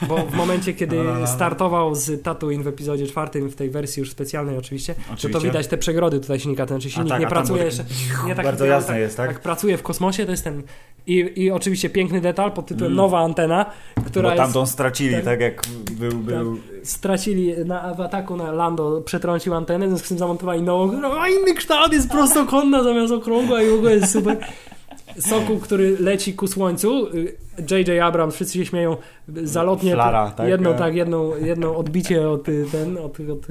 bo 0.08 0.16
w 0.16 0.34
momencie, 0.34 0.74
kiedy 0.74 0.96
No, 0.96 1.04
no, 1.04 1.18
no. 1.18 1.26
startował 1.26 1.94
z 1.94 2.22
Tatooine 2.22 2.62
w 2.62 2.66
epizodzie 2.66 3.06
czwartym, 3.06 3.48
w 3.50 3.56
tej 3.56 3.70
wersji 3.70 4.00
już 4.00 4.10
specjalnej 4.10 4.58
oczywiście, 4.58 4.94
to 4.94 5.00
to 5.08 5.14
Oczywiście. 5.14 5.40
widać 5.48 5.66
te 5.66 5.78
przegrody 5.78 6.20
tutaj 6.20 6.40
silnika, 6.40 6.66
ten, 6.66 6.80
czy 6.80 6.90
silnik 6.90 7.10
tak, 7.10 7.20
nie 7.20 7.26
pracuje 7.26 7.64
jeszcze, 7.64 7.84
nie 8.26 8.34
tak 8.34 8.44
Bardzo 8.44 8.64
jasne 8.64 9.00
jest, 9.00 9.16
tak? 9.16 9.30
jak 9.30 9.40
pracuje 9.40 9.76
w 9.76 9.82
kosmosie, 9.82 10.24
to 10.24 10.30
jest 10.30 10.44
ten. 10.44 10.62
I, 11.18 11.42
i 11.42 11.50
oczywiście 11.50 11.90
piękny 11.90 12.20
detal 12.20 12.52
pod 12.52 12.66
tytułem 12.66 12.92
Mm. 12.92 12.96
Nowa 12.96 13.18
antena, 13.20 13.66
która 14.06 14.22
Bo 14.28 14.34
jest. 14.34 14.42
tamtą 14.42 14.66
stracili, 14.66 15.14
tak. 15.14 15.24
tak, 15.24 15.40
jak 15.40 15.62
był... 15.92 16.12
był... 16.12 16.56
Stracili 16.82 17.64
na, 17.64 17.94
w 17.94 18.00
ataku 18.00 18.36
na 18.36 18.52
Lando, 18.52 19.00
przetrącił 19.00 19.54
antenę, 19.54 19.86
w 19.86 19.88
związku 19.88 20.06
z 20.06 20.08
tym 20.08 20.18
zamontowali 20.18 20.62
nową, 20.62 20.88
która 20.88 21.08
ma 21.08 21.28
inny 21.28 21.54
kształt, 21.54 21.92
jest 21.92 22.10
prostokątna 22.10 22.82
zamiast 22.82 23.12
okrągła 23.12 23.62
i 23.62 23.70
w 23.70 23.74
ogóle 23.74 23.94
jest 23.94 24.12
super. 24.12 24.36
Soku, 25.18 25.58
który 25.58 25.96
leci 26.00 26.34
ku 26.34 26.46
słońcu. 26.46 27.06
y, 27.14 27.36
J.J. 27.70 28.02
Abrams, 28.02 28.34
wszyscy 28.34 28.58
się 28.58 28.66
śmieją, 28.66 28.96
zalotnie. 29.28 29.92
Flara, 29.94 30.30
tak? 30.30 30.48
Jedno, 30.48 30.70
E. 30.74 30.78
tak, 30.78 30.94
jedno, 30.94 31.36
jedno 31.36 31.76
odbicie 31.76 32.28
od 32.28 32.48
y, 32.48 32.64
ten, 32.72 32.98
od, 32.98 33.20
od 33.20 33.46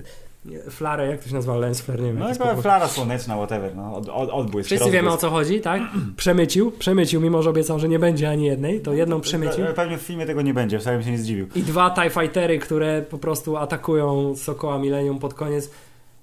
flarę, 0.69 1.07
jak 1.07 1.23
to 1.23 1.29
się 1.29 1.35
nazywa, 1.35 1.55
lens 1.57 1.81
flare, 1.81 1.99
nie 2.01 2.07
wiem. 2.07 2.19
No 2.19 2.27
jak 2.29 2.61
flara 2.61 2.87
słoneczna, 2.87 3.35
whatever, 3.35 3.75
no, 3.75 3.95
od, 3.95 4.09
od, 4.09 4.29
odbłysk, 4.29 4.65
Wszyscy 4.67 4.83
rozbłysk. 4.85 4.93
wiemy 5.03 5.13
o 5.13 5.17
co 5.17 5.29
chodzi, 5.29 5.61
tak? 5.61 5.81
Przemycił, 6.17 6.71
przemycił, 6.71 7.21
mimo 7.21 7.41
że 7.43 7.49
obiecał, 7.49 7.79
że 7.79 7.89
nie 7.89 7.99
będzie 7.99 8.29
ani 8.29 8.45
jednej, 8.45 8.79
to 8.81 8.93
jedną 8.93 9.21
przemycił. 9.21 9.65
Pe- 9.65 9.73
Pewnie 9.73 9.97
w 9.97 10.01
filmie 10.01 10.25
tego 10.25 10.41
nie 10.41 10.53
będzie, 10.53 10.79
wcale 10.79 10.97
bym 10.97 11.05
się 11.05 11.11
nie 11.11 11.17
zdziwił. 11.17 11.47
I 11.55 11.61
dwa 11.63 11.91
TIE 11.95 12.09
Fightery, 12.09 12.59
które 12.59 13.01
po 13.01 13.17
prostu 13.17 13.57
atakują 13.57 14.35
Sokoła 14.35 14.77
Millennium 14.79 15.19
pod 15.19 15.33
koniec. 15.33 15.71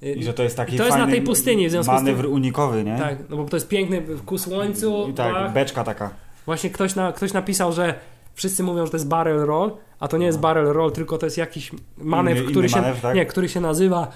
Y, 0.03 0.13
I 0.13 0.25
że 0.25 0.35
to 0.35 0.43
jest 0.43 0.57
taki 0.57 0.75
I 0.75 0.79
to 0.79 0.85
jest 0.87 0.99
na 0.99 1.07
tej 1.07 1.23
pustyni, 1.23 1.69
w 1.69 1.71
związku 1.71 1.93
z 1.93 1.97
tym- 1.97 2.05
manewr 2.05 2.27
unikowy, 2.27 2.85
nie? 2.85 2.99
Tak, 2.99 3.19
no 3.31 3.37
bo 3.37 3.45
to 3.45 3.57
jest 3.57 3.69
piękny 3.69 4.03
ku 4.27 4.39
słońcu. 4.39 5.07
I 5.11 5.13
tak, 5.13 5.35
pach. 5.35 5.53
beczka 5.53 5.85
taka. 5.85 6.11
Właśnie 6.47 6.71
ktoś, 6.71 6.95
na, 6.95 7.13
ktoś 7.13 7.33
napisał, 7.33 7.73
że 7.73 7.95
wszyscy 8.37 8.63
mówią, 8.63 8.85
że 8.87 8.91
to 8.91 8.97
jest 8.97 9.09
barrel 9.09 9.39
roll, 9.39 9.71
a 10.01 10.09
to 10.09 10.19
nie 10.19 10.27
jest 10.27 10.41
barrel 10.41 10.67
roll, 10.67 10.93
tylko 10.93 11.19
to 11.19 11.27
jest 11.27 11.39
jakiś 11.39 11.71
manewr, 11.99 12.41
Inny- 12.41 12.45
który 12.51 12.61
inny 12.61 12.69
się 12.69 12.81
manewr, 12.81 13.01
tak? 13.01 13.15
nie, 13.17 13.27
który 13.27 13.49
się 13.49 13.61
nazywa, 13.61 14.09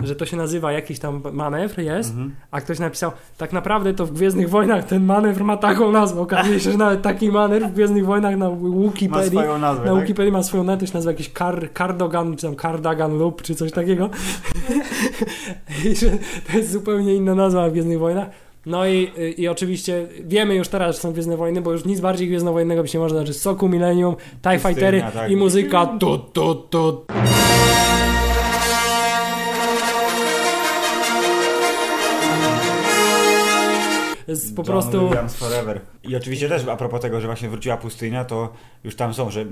że 0.00 0.16
to 0.16 0.26
się 0.26 0.36
nazywa 0.36 0.72
jakiś 0.72 0.98
tam 0.98 1.22
manewr 1.32 1.78
jest, 1.80 2.10
Mhm. 2.10 2.34
a 2.50 2.60
ktoś 2.60 2.78
napisał, 2.78 3.12
tak 3.38 3.52
naprawdę 3.52 3.94
to 3.94 4.06
w 4.06 4.12
Gwiezdnych 4.12 4.50
Wojnach 4.50 4.84
ten 4.84 5.04
manewr 5.04 5.44
ma 5.44 5.56
taką 5.56 5.92
nazwę. 5.92 6.20
Okazuje 6.20 6.60
się, 6.60 6.70
że 6.72 6.78
nawet 6.78 7.02
taki 7.02 7.32
manewr 7.32 7.66
w 7.66 7.72
Gwiezdnych 7.72 8.06
Wojnach 8.06 8.36
na 8.36 8.50
Ma 8.50 8.56
Wikipedii 8.88 9.30
swoją 9.30 9.58
nazwę, 9.58 9.84
na 9.84 9.92
tak? 9.92 10.00
Wikipedii 10.00 10.32
ma 10.32 10.42
swoją 10.42 10.64
nazwę, 10.64 10.80
to 10.80 10.86
się 10.86 10.94
nazywa 10.94 11.12
jakiś 11.12 11.28
Car, 11.32 11.68
Cardogan, 11.78 12.36
czy 12.36 12.46
tam 12.46 12.56
Cardagan 12.56 13.18
Loop, 13.18 13.42
czy 13.42 13.54
coś 13.54 13.72
takiego. 13.72 14.10
I 15.84 15.96
że 15.96 16.10
to 16.50 16.56
jest 16.56 16.70
zupełnie 16.72 17.14
inna 17.14 17.34
nazwa 17.34 17.68
w 17.68 17.72
Gwiezdnych 17.72 17.98
Wojnach. 17.98 18.28
No 18.68 18.86
i, 18.86 19.10
i 19.36 19.48
oczywiście 19.48 20.06
wiemy 20.24 20.54
już 20.54 20.68
teraz, 20.68 20.96
że 20.96 21.02
są 21.02 21.12
Gwiezdne 21.12 21.36
Wojny, 21.36 21.62
bo 21.62 21.72
już 21.72 21.84
nic 21.84 22.00
bardziej 22.00 22.28
Gwiezdnowojennego 22.28 22.82
być 22.82 22.94
nie 22.94 23.00
może, 23.00 23.14
znaczy 23.14 23.34
Soku, 23.34 23.68
Millennium, 23.68 24.16
TIE 24.42 24.58
Fightery 24.58 25.04
tak. 25.14 25.30
i 25.30 25.36
muzyka 25.36 25.86
tu, 25.86 26.18
tu, 26.18 26.54
tu. 26.54 27.04
Jest 34.28 34.56
po 34.56 34.62
John 34.62 34.66
prostu... 34.66 35.08
Williams 35.08 35.36
Forever. 35.36 35.80
I 36.02 36.16
oczywiście 36.16 36.48
też 36.48 36.68
a 36.68 36.76
propos 36.76 37.00
tego, 37.00 37.20
że 37.20 37.26
właśnie 37.26 37.48
wróciła 37.48 37.76
pustynia, 37.76 38.24
to 38.24 38.52
już 38.84 38.96
tam 38.96 39.14
są, 39.14 39.30
że 39.30 39.46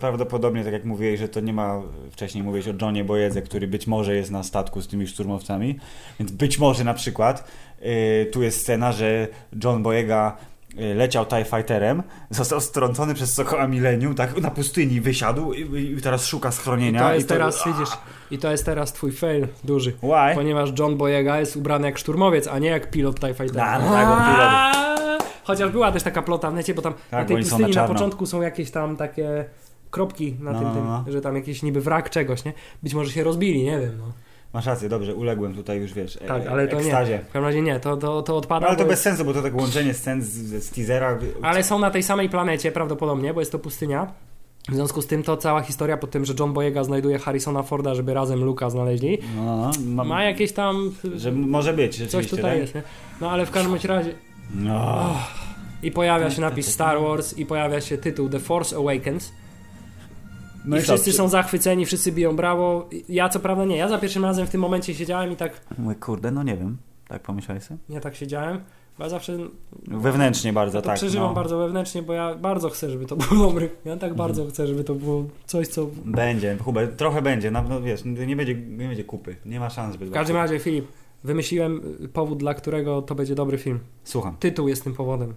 prawdopodobnie, 0.00 0.64
tak 0.64 0.72
jak 0.72 0.84
mówiłeś, 0.84 1.20
że 1.20 1.28
to 1.28 1.40
nie 1.40 1.52
ma, 1.52 1.82
wcześniej 2.10 2.44
mówiłeś 2.44 2.68
o 2.68 2.72
Johnie 2.82 3.04
Bojedze, 3.04 3.42
który 3.42 3.68
być 3.68 3.86
może 3.86 4.16
jest 4.16 4.30
na 4.30 4.42
statku 4.42 4.82
z 4.82 4.88
tymi 4.88 5.06
szturmowcami, 5.06 5.78
więc 6.18 6.32
być 6.32 6.58
może 6.58 6.84
na 6.84 6.94
przykład 6.94 7.44
tu 8.32 8.42
jest 8.42 8.60
scena, 8.60 8.92
że 8.92 9.28
John 9.64 9.82
Boyega 9.82 10.36
y, 10.80 10.94
leciał 10.94 11.26
TIE 11.26 11.44
Fighterem, 11.44 12.02
został 12.30 12.60
strącony 12.60 13.14
przez 13.14 13.32
Sokoła 13.34 13.66
Millennium, 13.66 14.14
tak 14.14 14.40
na 14.40 14.50
pustyni 14.50 15.00
wysiadł 15.00 15.52
i, 15.52 15.92
i 15.98 16.00
teraz 16.02 16.26
szuka 16.26 16.48
I 16.48 16.52
schronienia. 16.52 17.00
to 17.08 17.14
jest 17.14 17.28
teraz, 17.28 17.64
widzisz, 17.66 17.88
i 18.30 18.38
to 18.38 18.50
jest 18.50 18.64
teraz 18.66 18.92
twój 18.92 19.12
fail 19.12 19.48
duży. 19.64 19.92
Why? 19.92 20.34
Ponieważ 20.34 20.70
John 20.78 20.96
Boyega 20.96 21.40
jest 21.40 21.56
ubrany 21.56 21.86
jak 21.86 21.98
szturmowiec, 21.98 22.48
a 22.48 22.58
nie 22.58 22.68
jak 22.68 22.90
pilot 22.90 23.20
TIE 23.20 23.34
Fightera. 23.34 23.78
No, 23.78 23.90
tak, 23.92 24.08
on 24.08 24.18
pilot. 24.34 24.80
Chociaż 25.44 25.70
była 25.70 25.92
też 25.92 26.02
taka 26.02 26.22
plota 26.22 26.50
w 26.50 26.54
necie, 26.54 26.74
bo 26.74 26.82
tam 26.82 26.92
Tak, 27.10 27.12
na 27.12 27.24
tej 27.24 27.36
pustyni 27.36 27.72
na 27.74 27.82
na, 27.82 27.88
początku 27.88 28.26
są 28.26 28.42
jakieś 28.42 28.70
tam 28.70 28.96
takie 28.96 29.44
kropki 29.90 30.36
na 30.40 30.52
No, 30.52 30.58
tym, 30.58 30.68
no, 30.68 30.74
tym 30.74 30.84
no. 30.84 31.04
że 31.08 31.20
tam 31.20 31.36
jakiś 31.36 31.62
niby 31.62 31.80
wrak 31.80 32.10
czegoś, 32.10 32.44
nie? 32.44 32.52
Być 32.82 32.94
może 32.94 33.10
się 33.12 33.24
rozbili, 33.24 33.64
nie 33.64 33.80
wiem. 33.80 33.98
No. 33.98 34.04
Masz 34.52 34.66
rację, 34.66 34.88
dobrze, 34.88 35.14
uległem 35.14 35.54
tutaj 35.54 35.78
już, 35.80 35.92
wiesz, 35.94 36.16
e- 36.16 36.26
Tak, 36.26 36.46
ale 36.46 36.68
to 36.68 36.76
nie. 36.76 36.82
ekstazie. 36.82 37.18
W 37.18 37.24
każdym 37.24 37.44
razie 37.44 37.62
nie, 37.62 37.80
to, 37.80 37.96
to, 37.96 38.22
to 38.22 38.36
odpada. 38.36 38.60
No, 38.60 38.68
ale 38.68 38.76
to 38.78 38.84
bez 38.84 39.00
sensu, 39.00 39.24
bo 39.24 39.32
to 39.34 39.42
tak 39.42 39.56
łączenie 39.56 39.94
scen 39.94 40.22
z, 40.22 40.28
z 40.64 40.70
teasera. 40.70 41.18
Ale 41.42 41.62
są 41.64 41.78
na 41.78 41.90
tej 41.90 42.02
samej 42.02 42.28
planecie 42.28 42.72
prawdopodobnie, 42.72 43.34
bo 43.34 43.40
jest 43.40 43.52
to 43.52 43.58
pustynia. 43.58 44.12
W 44.68 44.74
związku 44.74 45.02
z 45.02 45.06
tym 45.06 45.22
to 45.22 45.36
cała 45.36 45.60
historia 45.62 45.96
po 45.96 46.06
tym, 46.06 46.24
że 46.24 46.34
John 46.40 46.52
Boyega 46.52 46.84
znajduje 46.84 47.18
Harrisona 47.18 47.62
Forda, 47.62 47.94
żeby 47.94 48.14
razem 48.14 48.44
Luka 48.44 48.70
znaleźli, 48.70 49.18
No, 49.36 49.70
ma, 49.86 50.04
ma 50.04 50.22
jakieś 50.24 50.52
tam... 50.52 50.92
że 51.16 51.32
może 51.32 51.72
być, 51.72 52.10
Coś 52.10 52.28
tutaj 52.28 52.50
tak? 52.50 52.58
jest, 52.60 52.74
nie? 52.74 52.82
No 53.20 53.30
ale 53.30 53.46
w 53.46 53.50
każdym 53.50 53.76
razie... 53.84 54.14
No. 54.54 55.14
I 55.82 55.92
pojawia 55.92 56.30
się 56.30 56.40
napis 56.40 56.66
Star 56.72 57.00
Wars 57.00 57.38
i 57.38 57.46
pojawia 57.46 57.80
się 57.80 57.98
tytuł 57.98 58.28
The 58.28 58.40
Force 58.40 58.76
Awakens. 58.76 59.32
No 60.64 60.76
I 60.78 60.80
wszyscy 60.80 61.12
są 61.12 61.28
zachwyceni, 61.28 61.86
wszyscy 61.86 62.12
biją 62.12 62.36
brawo. 62.36 62.88
Ja 63.08 63.28
co 63.28 63.40
prawda 63.40 63.64
nie, 63.64 63.76
ja 63.76 63.88
za 63.88 63.98
pierwszym 63.98 64.24
razem 64.24 64.46
w 64.46 64.50
tym 64.50 64.60
momencie 64.60 64.94
siedziałem 64.94 65.32
i 65.32 65.36
tak, 65.36 65.60
Mówię, 65.78 65.94
kurde, 65.94 66.30
no 66.30 66.42
nie 66.42 66.56
wiem. 66.56 66.76
Tak 67.08 67.22
pomyślałeś 67.22 67.62
sobie? 67.62 67.80
nie 67.88 68.00
tak 68.00 68.14
siedziałem, 68.16 68.60
bo 68.98 69.04
ja 69.04 69.10
zawsze 69.10 69.38
Wewnętrznie 69.86 70.52
bardzo, 70.52 70.78
ja 70.78 70.82
tak. 70.82 70.96
przeżywam 70.96 71.28
no. 71.28 71.34
bardzo 71.34 71.58
wewnętrznie, 71.58 72.02
bo 72.02 72.12
ja 72.12 72.34
bardzo 72.34 72.68
chcę, 72.70 72.90
żeby 72.90 73.06
to 73.06 73.16
było 73.16 73.40
dobre. 73.48 73.64
Ja 73.66 73.70
Mhm. 73.92 73.98
tak 73.98 74.14
bardzo 74.14 74.46
chcę, 74.46 74.66
żeby 74.66 74.84
to 74.84 74.94
było 74.94 75.24
coś, 75.46 75.68
co... 75.68 75.86
Będzie, 76.04 76.56
Hubert, 76.64 76.96
trochę 76.96 77.22
będzie, 77.22 77.50
no, 77.50 77.62
no 77.68 77.80
wiesz, 77.80 78.04
nie 78.04 78.36
będzie, 78.36 78.54
nie 78.54 78.86
będzie 78.88 79.04
kupy. 79.04 79.36
Nie 79.46 79.60
ma 79.60 79.70
szans, 79.70 79.92
żeby 79.92 80.06
W 80.06 80.10
każdym 80.10 80.36
razie, 80.36 80.58
Filip, 80.58 80.86
wymyśliłem 81.24 81.80
y, 82.04 82.08
powód, 82.08 82.38
dla 82.38 82.54
którego 82.54 83.02
to 83.02 83.14
będzie 83.14 83.34
dobry 83.34 83.58
film. 83.58 83.78
Słucham. 84.04 84.36
Tytuł 84.40 84.68
jest 84.68 84.84
tym 84.84 84.94
powodem. 84.94 85.34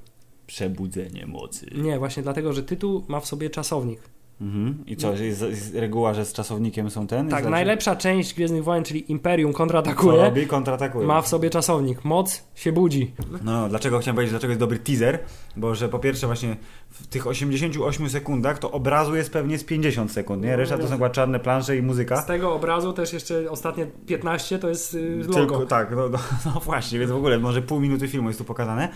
Przebudzenie 0.47 1.25
mocy. 1.25 1.65
Nie, 1.75 1.99
właśnie 1.99 2.23
dlatego, 2.23 2.53
że 2.53 2.63
tytuł 2.63 3.03
ma 3.07 3.19
w 3.19 3.25
sobie 3.25 3.49
czasownik. 3.49 3.99
Mhm. 4.43 4.83
I 4.87 4.95
co, 4.95 5.13
jest, 5.13 5.41
jest 5.41 5.75
reguła, 5.75 6.13
że 6.13 6.25
z 6.25 6.33
czasownikiem 6.33 6.89
są 6.89 7.07
ten? 7.07 7.29
Tak, 7.29 7.45
najlepsza 7.45 7.95
część 7.95 8.33
Gwiezdnych 8.33 8.63
Wojen, 8.63 8.83
czyli 8.83 9.11
Imperium 9.11 9.51
Co 9.51 9.57
kontratakuje, 9.57 10.17
robi? 10.17 10.47
Kontratakuje. 10.47 11.07
ma 11.07 11.21
w 11.21 11.27
sobie 11.27 11.49
czasownik. 11.49 12.05
Moc 12.05 12.43
się 12.55 12.71
budzi. 12.71 13.11
No, 13.43 13.69
dlaczego 13.69 13.99
chciałem 13.99 14.15
powiedzieć, 14.15 14.31
dlaczego 14.31 14.51
jest 14.51 14.59
dobry 14.59 14.79
teaser? 14.79 15.19
Bo 15.57 15.75
że 15.75 15.89
po 15.89 15.99
pierwsze 15.99 16.27
właśnie 16.27 16.57
w 16.89 17.07
tych 17.07 17.27
88 17.27 18.09
sekundach 18.09 18.59
to 18.59 18.71
obrazu 18.71 19.15
jest 19.15 19.33
pewnie 19.33 19.57
z 19.57 19.63
50 19.63 20.11
sekund, 20.11 20.43
nie? 20.43 20.55
Reszta 20.55 20.77
to 20.77 20.87
są 20.87 20.93
chyba 20.93 21.09
czarne 21.09 21.39
plansze 21.39 21.77
i 21.77 21.81
muzyka. 21.81 22.21
Z 22.21 22.25
tego 22.25 22.53
obrazu 22.53 22.93
też 22.93 23.13
jeszcze 23.13 23.51
ostatnie 23.51 23.85
15 23.85 24.59
to 24.59 24.69
jest 24.69 24.93
y, 24.93 25.17
logo. 25.17 25.33
Tylko, 25.33 25.65
tak, 25.65 25.91
no, 25.91 26.09
no, 26.09 26.19
no 26.45 26.61
właśnie, 26.65 26.99
więc 26.99 27.11
w 27.11 27.15
ogóle 27.15 27.39
może 27.39 27.61
pół 27.61 27.79
minuty 27.79 28.07
filmu 28.07 28.29
jest 28.29 28.39
tu 28.39 28.45
pokazane. 28.45 28.89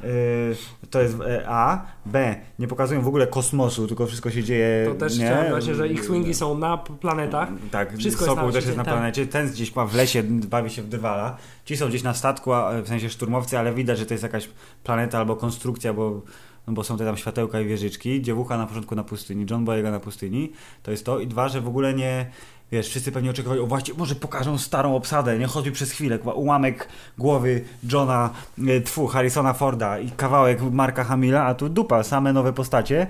Yy, 0.00 0.88
to 0.90 1.02
jest 1.02 1.20
e, 1.20 1.44
A. 1.48 1.82
B. 2.06 2.36
Nie 2.58 2.68
pokazują 2.68 3.02
w 3.02 3.08
ogóle 3.08 3.26
kosmosu, 3.26 3.86
tylko 3.86 4.06
wszystko 4.06 4.30
się 4.30 4.44
dzieje. 4.44 4.86
To 4.88 4.94
też 4.94 5.18
nie? 5.18 5.26
chciałem 5.26 5.50
właśnie, 5.50 5.74
że 5.74 5.88
ich 5.88 6.04
swingi 6.04 6.34
są 6.34 6.58
na 6.58 6.76
planetach. 6.78 7.48
Tak, 7.70 7.96
Wszystko 7.98 8.24
jest 8.24 8.34
Sokół 8.34 8.46
na 8.46 8.52
też 8.52 8.64
jest 8.64 8.76
na 8.76 8.84
planecie. 8.84 9.26
Ten 9.26 9.50
gdzieś 9.50 9.76
ma 9.76 9.86
w 9.86 9.94
lesie, 9.94 10.22
bawi 10.22 10.70
się 10.70 10.82
w 10.82 10.88
dywala. 10.88 11.36
Ci 11.64 11.76
są 11.76 11.88
gdzieś 11.88 12.02
na 12.02 12.14
statku, 12.14 12.50
w 12.84 12.88
sensie 12.88 13.10
szturmowcy, 13.10 13.58
ale 13.58 13.74
widać, 13.74 13.98
że 13.98 14.06
to 14.06 14.14
jest 14.14 14.22
jakaś 14.22 14.48
planeta 14.84 15.18
albo 15.18 15.36
konstrukcja, 15.36 15.94
bo, 15.94 16.22
no 16.66 16.72
bo 16.72 16.84
są 16.84 16.96
te 16.98 17.04
tam 17.04 17.16
światełka 17.16 17.60
i 17.60 17.66
wieżyczki. 17.66 18.22
Dziewucha 18.22 18.58
na 18.58 18.66
początku 18.66 18.94
na 18.94 19.04
pustyni, 19.04 19.46
John 19.50 19.64
Boyega 19.64 19.90
na 19.90 20.00
pustyni. 20.00 20.52
To 20.82 20.90
jest 20.90 21.06
to. 21.06 21.20
I 21.20 21.26
dwa, 21.26 21.48
że 21.48 21.60
w 21.60 21.68
ogóle 21.68 21.94
nie... 21.94 22.30
Wiesz, 22.72 22.88
wszyscy 22.88 23.12
pewnie 23.12 23.30
oczekiwali, 23.30 23.60
o 23.60 23.66
właśnie, 23.66 23.94
może 23.94 24.14
pokażą 24.14 24.58
starą 24.58 24.96
obsadę, 24.96 25.38
nie 25.38 25.46
choćby 25.46 25.72
przez 25.72 25.90
chwilę, 25.90 26.18
ułamek 26.18 26.88
głowy 27.18 27.64
Johna, 27.92 28.30
e, 28.68 28.80
tfu, 28.80 29.06
Harrisona 29.06 29.52
Forda 29.52 29.98
i 29.98 30.10
kawałek 30.10 30.60
Marka 30.72 31.04
Hamila, 31.04 31.44
a 31.44 31.54
tu 31.54 31.68
dupa, 31.68 32.02
same 32.02 32.32
nowe 32.32 32.52
postacie 32.52 33.06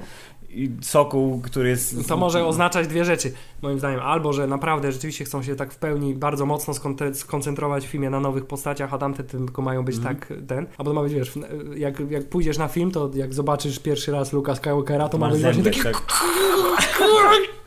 i 0.50 0.70
Sokół, 0.80 1.40
który 1.40 1.68
jest... 1.68 2.08
To 2.08 2.16
może 2.16 2.46
oznaczać 2.46 2.86
dwie 2.86 3.04
rzeczy, 3.04 3.32
moim 3.62 3.78
zdaniem. 3.78 4.00
Albo, 4.00 4.32
że 4.32 4.46
naprawdę 4.46 4.92
rzeczywiście 4.92 5.24
chcą 5.24 5.42
się 5.42 5.56
tak 5.56 5.72
w 5.72 5.76
pełni 5.76 6.14
bardzo 6.14 6.46
mocno 6.46 6.74
skoncentrować 7.14 7.86
w 7.86 7.90
filmie 7.90 8.10
na 8.10 8.20
nowych 8.20 8.46
postaciach, 8.46 8.94
a 8.94 8.98
tamte 8.98 9.24
tylko 9.24 9.62
mają 9.62 9.84
być 9.84 9.96
Mhm. 9.96 10.16
tak 10.16 10.28
ten. 10.46 10.66
Albo 10.78 10.90
to 10.90 10.94
ma 10.94 11.02
być, 11.02 11.14
wiesz, 11.14 11.32
jak, 11.76 12.10
jak 12.10 12.28
pójdziesz 12.28 12.58
na 12.58 12.68
film, 12.68 12.90
to 12.90 13.10
jak 13.14 13.34
zobaczysz 13.34 13.78
pierwszy 13.78 14.12
raz 14.12 14.32
Luka 14.32 14.54
Skywalkera, 14.54 15.08
to 15.08 15.18
ma 15.18 15.26
Masz 15.26 15.34
być 15.34 15.42
właśnie 15.42 15.62
taki 15.62 15.80
tak. 15.82 16.02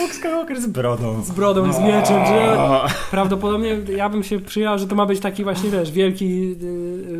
Luke 0.00 0.14
Skywalker 0.14 0.60
z 0.60 0.66
brodą. 0.66 1.22
z 1.22 1.30
brodą 1.30 1.68
i 1.70 1.72
z 1.72 1.78
mieczem, 1.78 2.26
że 2.26 2.58
prawdopodobnie 3.10 3.78
ja 3.96 4.08
bym 4.08 4.22
się 4.22 4.40
przyjęła, 4.40 4.78
że 4.78 4.86
to 4.86 4.94
ma 4.94 5.06
być 5.06 5.20
taki 5.20 5.44
właśnie, 5.44 5.70
wiesz, 5.70 5.90
wielki 5.90 6.56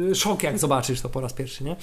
yy, 0.09 0.15
szok, 0.15 0.43
jak 0.43 0.59
zobaczysz 0.59 1.01
to 1.01 1.09
po 1.09 1.21
raz 1.21 1.33
pierwszy, 1.33 1.65
nie? 1.65 1.77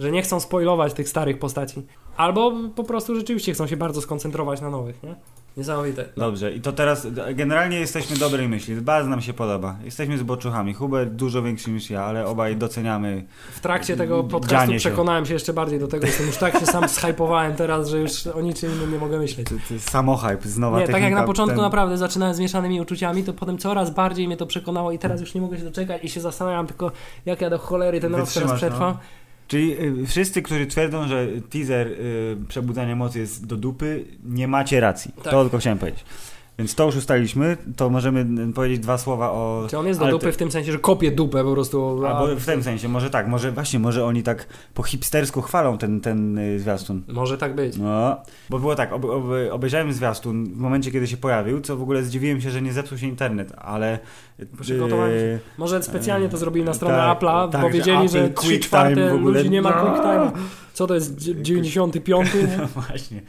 Że 0.00 0.12
nie 0.12 0.22
chcą 0.22 0.40
spoilować 0.40 0.92
tych 0.92 1.08
starych 1.08 1.38
postaci. 1.38 1.82
Albo 2.16 2.52
po 2.74 2.84
prostu 2.84 3.16
rzeczywiście 3.16 3.52
chcą 3.52 3.66
się 3.66 3.76
bardzo 3.76 4.02
skoncentrować 4.02 4.60
na 4.60 4.70
nowych, 4.70 5.02
nie? 5.02 5.14
Niesamowite. 5.56 6.04
Dobrze, 6.16 6.52
i 6.52 6.60
to 6.60 6.72
teraz 6.72 7.06
generalnie 7.34 7.80
jesteśmy 7.80 8.16
dobrej 8.16 8.48
myśli. 8.48 8.74
Bardzo 8.76 9.10
nam 9.10 9.20
się 9.20 9.32
podoba. 9.32 9.76
Jesteśmy 9.84 10.18
zboczuchami. 10.18 10.74
Hubert 10.74 11.10
dużo 11.10 11.42
większy 11.42 11.70
niż 11.70 11.90
ja, 11.90 12.04
ale 12.04 12.26
obaj 12.26 12.56
doceniamy. 12.56 13.24
W 13.52 13.60
trakcie 13.60 13.96
tego 13.96 14.24
podcastu 14.24 14.72
się. 14.72 14.78
przekonałem 14.78 15.26
się 15.26 15.32
jeszcze 15.32 15.52
bardziej 15.52 15.78
do 15.78 15.88
tego, 15.88 16.06
jestem 16.06 16.26
już 16.26 16.36
tak 16.36 16.60
się 16.60 16.66
sam 16.66 16.88
zhypowałem 16.88 17.54
teraz, 17.54 17.88
że 17.88 17.98
już 17.98 18.26
o 18.26 18.40
niczym 18.40 18.72
innym 18.72 18.92
nie 18.92 18.98
mogę 18.98 19.18
myśleć. 19.18 19.48
To, 19.48 19.54
to 19.54 19.80
samohype, 19.80 20.48
znowa 20.48 20.78
Nie, 20.80 20.88
tak 20.88 21.02
jak 21.02 21.14
na 21.14 21.22
początku 21.22 21.56
ten- 21.56 21.64
naprawdę 21.64 21.98
zaczynałem 21.98 22.34
z 22.34 22.38
mieszanymi 22.40 22.80
uczuciami, 22.80 23.24
to 23.24 23.32
potem 23.32 23.58
coraz 23.58 23.90
bardziej 23.90 24.26
mnie 24.26 24.36
to 24.36 24.46
przekonało 24.46 24.92
i 24.92 24.98
teraz 24.98 25.20
już 25.20 25.34
nie 25.34 25.40
mogę 25.40 25.58
się 25.58 25.64
doczekać 25.64 26.04
i 26.04 26.08
się 26.08 26.20
zastanawiam 26.20 26.66
tylko, 26.66 26.92
jak 27.26 27.40
ja 27.40 27.50
do 27.50 27.58
cholery 27.58 28.00
ten 28.00 28.14
rok 28.14 28.18
teraz 28.20 28.34
Wytrzymasz, 28.34 28.58
przetrwam. 28.60 28.92
no. 28.92 29.23
Czyli 29.48 29.84
y, 30.02 30.06
wszyscy, 30.06 30.42
którzy 30.42 30.66
twierdzą, 30.66 31.08
że 31.08 31.26
teaser 31.50 31.86
y, 31.86 32.36
Przebudzania 32.48 32.96
Mocy 32.96 33.18
jest 33.18 33.46
do 33.46 33.56
dupy, 33.56 34.04
nie 34.24 34.48
macie 34.48 34.80
racji. 34.80 35.12
Tak. 35.22 35.32
To 35.32 35.42
tylko 35.42 35.58
chciałem 35.58 35.78
powiedzieć. 35.78 36.04
Więc 36.58 36.74
to 36.74 36.86
już 36.86 36.96
ustaliliśmy, 36.96 37.56
to 37.76 37.90
możemy 37.90 38.26
y, 38.50 38.52
powiedzieć 38.52 38.78
dwa 38.78 38.98
słowa 38.98 39.30
o... 39.30 39.66
Czy 39.70 39.78
on 39.78 39.86
jest 39.86 40.00
do 40.00 40.06
dupy 40.10 40.32
w 40.32 40.36
tym 40.36 40.50
sensie, 40.50 40.72
że 40.72 40.78
kopie 40.78 41.10
dupę 41.10 41.44
po 41.44 41.52
prostu. 41.52 42.04
a- 42.06 42.08
Albo 42.08 42.36
w 42.40 42.46
tym 42.46 42.62
sensie, 42.62 42.88
może 42.88 43.10
tak, 43.10 43.28
może 43.28 43.52
właśnie, 43.52 43.78
może 43.78 44.04
oni 44.04 44.22
tak 44.22 44.46
po 44.74 44.82
hipstersku 44.82 45.42
chwalą 45.42 45.78
ten, 45.78 46.00
ten 46.00 46.38
y, 46.38 46.60
zwiastun. 46.60 47.02
Może 47.08 47.38
tak 47.38 47.54
być. 47.54 47.76
No, 47.76 48.16
bo 48.50 48.58
było 48.58 48.74
tak, 48.74 48.92
ob, 48.92 49.04
ob, 49.04 49.24
obejrzałem 49.50 49.92
zwiastun 49.92 50.44
w 50.44 50.56
momencie, 50.56 50.90
kiedy 50.90 51.06
się 51.06 51.16
pojawił, 51.16 51.60
co 51.60 51.76
w 51.76 51.82
ogóle 51.82 52.02
zdziwiłem 52.02 52.40
się, 52.40 52.50
że 52.50 52.62
nie 52.62 52.72
zepsuł 52.72 52.98
się 52.98 53.06
internet, 53.06 53.52
ale... 53.58 53.98
Przygotowałem 54.60 55.10
się. 55.10 55.16
yy, 55.24 55.38
Może 55.58 55.82
specjalnie 55.82 56.28
to 56.28 56.36
zrobili 56.36 56.64
na 56.66 56.74
stronę 56.74 56.94
tak, 56.96 57.18
Apple'a, 57.20 57.48
tak, 57.50 57.60
bo 57.62 57.66
że 57.68 57.72
wiedzieli, 57.74 58.08
że 58.08 58.24
Apple 58.24 58.34
3 58.34 58.46
Quick 58.48 58.64
czwarte 58.64 59.14
ludzi 59.14 59.50
nie 59.50 59.62
ma 59.62 59.70
No. 59.70 59.90
quick 59.90 60.02
time. 60.02 60.30
Co 60.72 60.86
to 60.86 60.94
jest? 60.94 61.14
dzie- 61.18 61.42
95? 61.42 62.28
No 62.58 62.66
właśnie. 62.66 63.22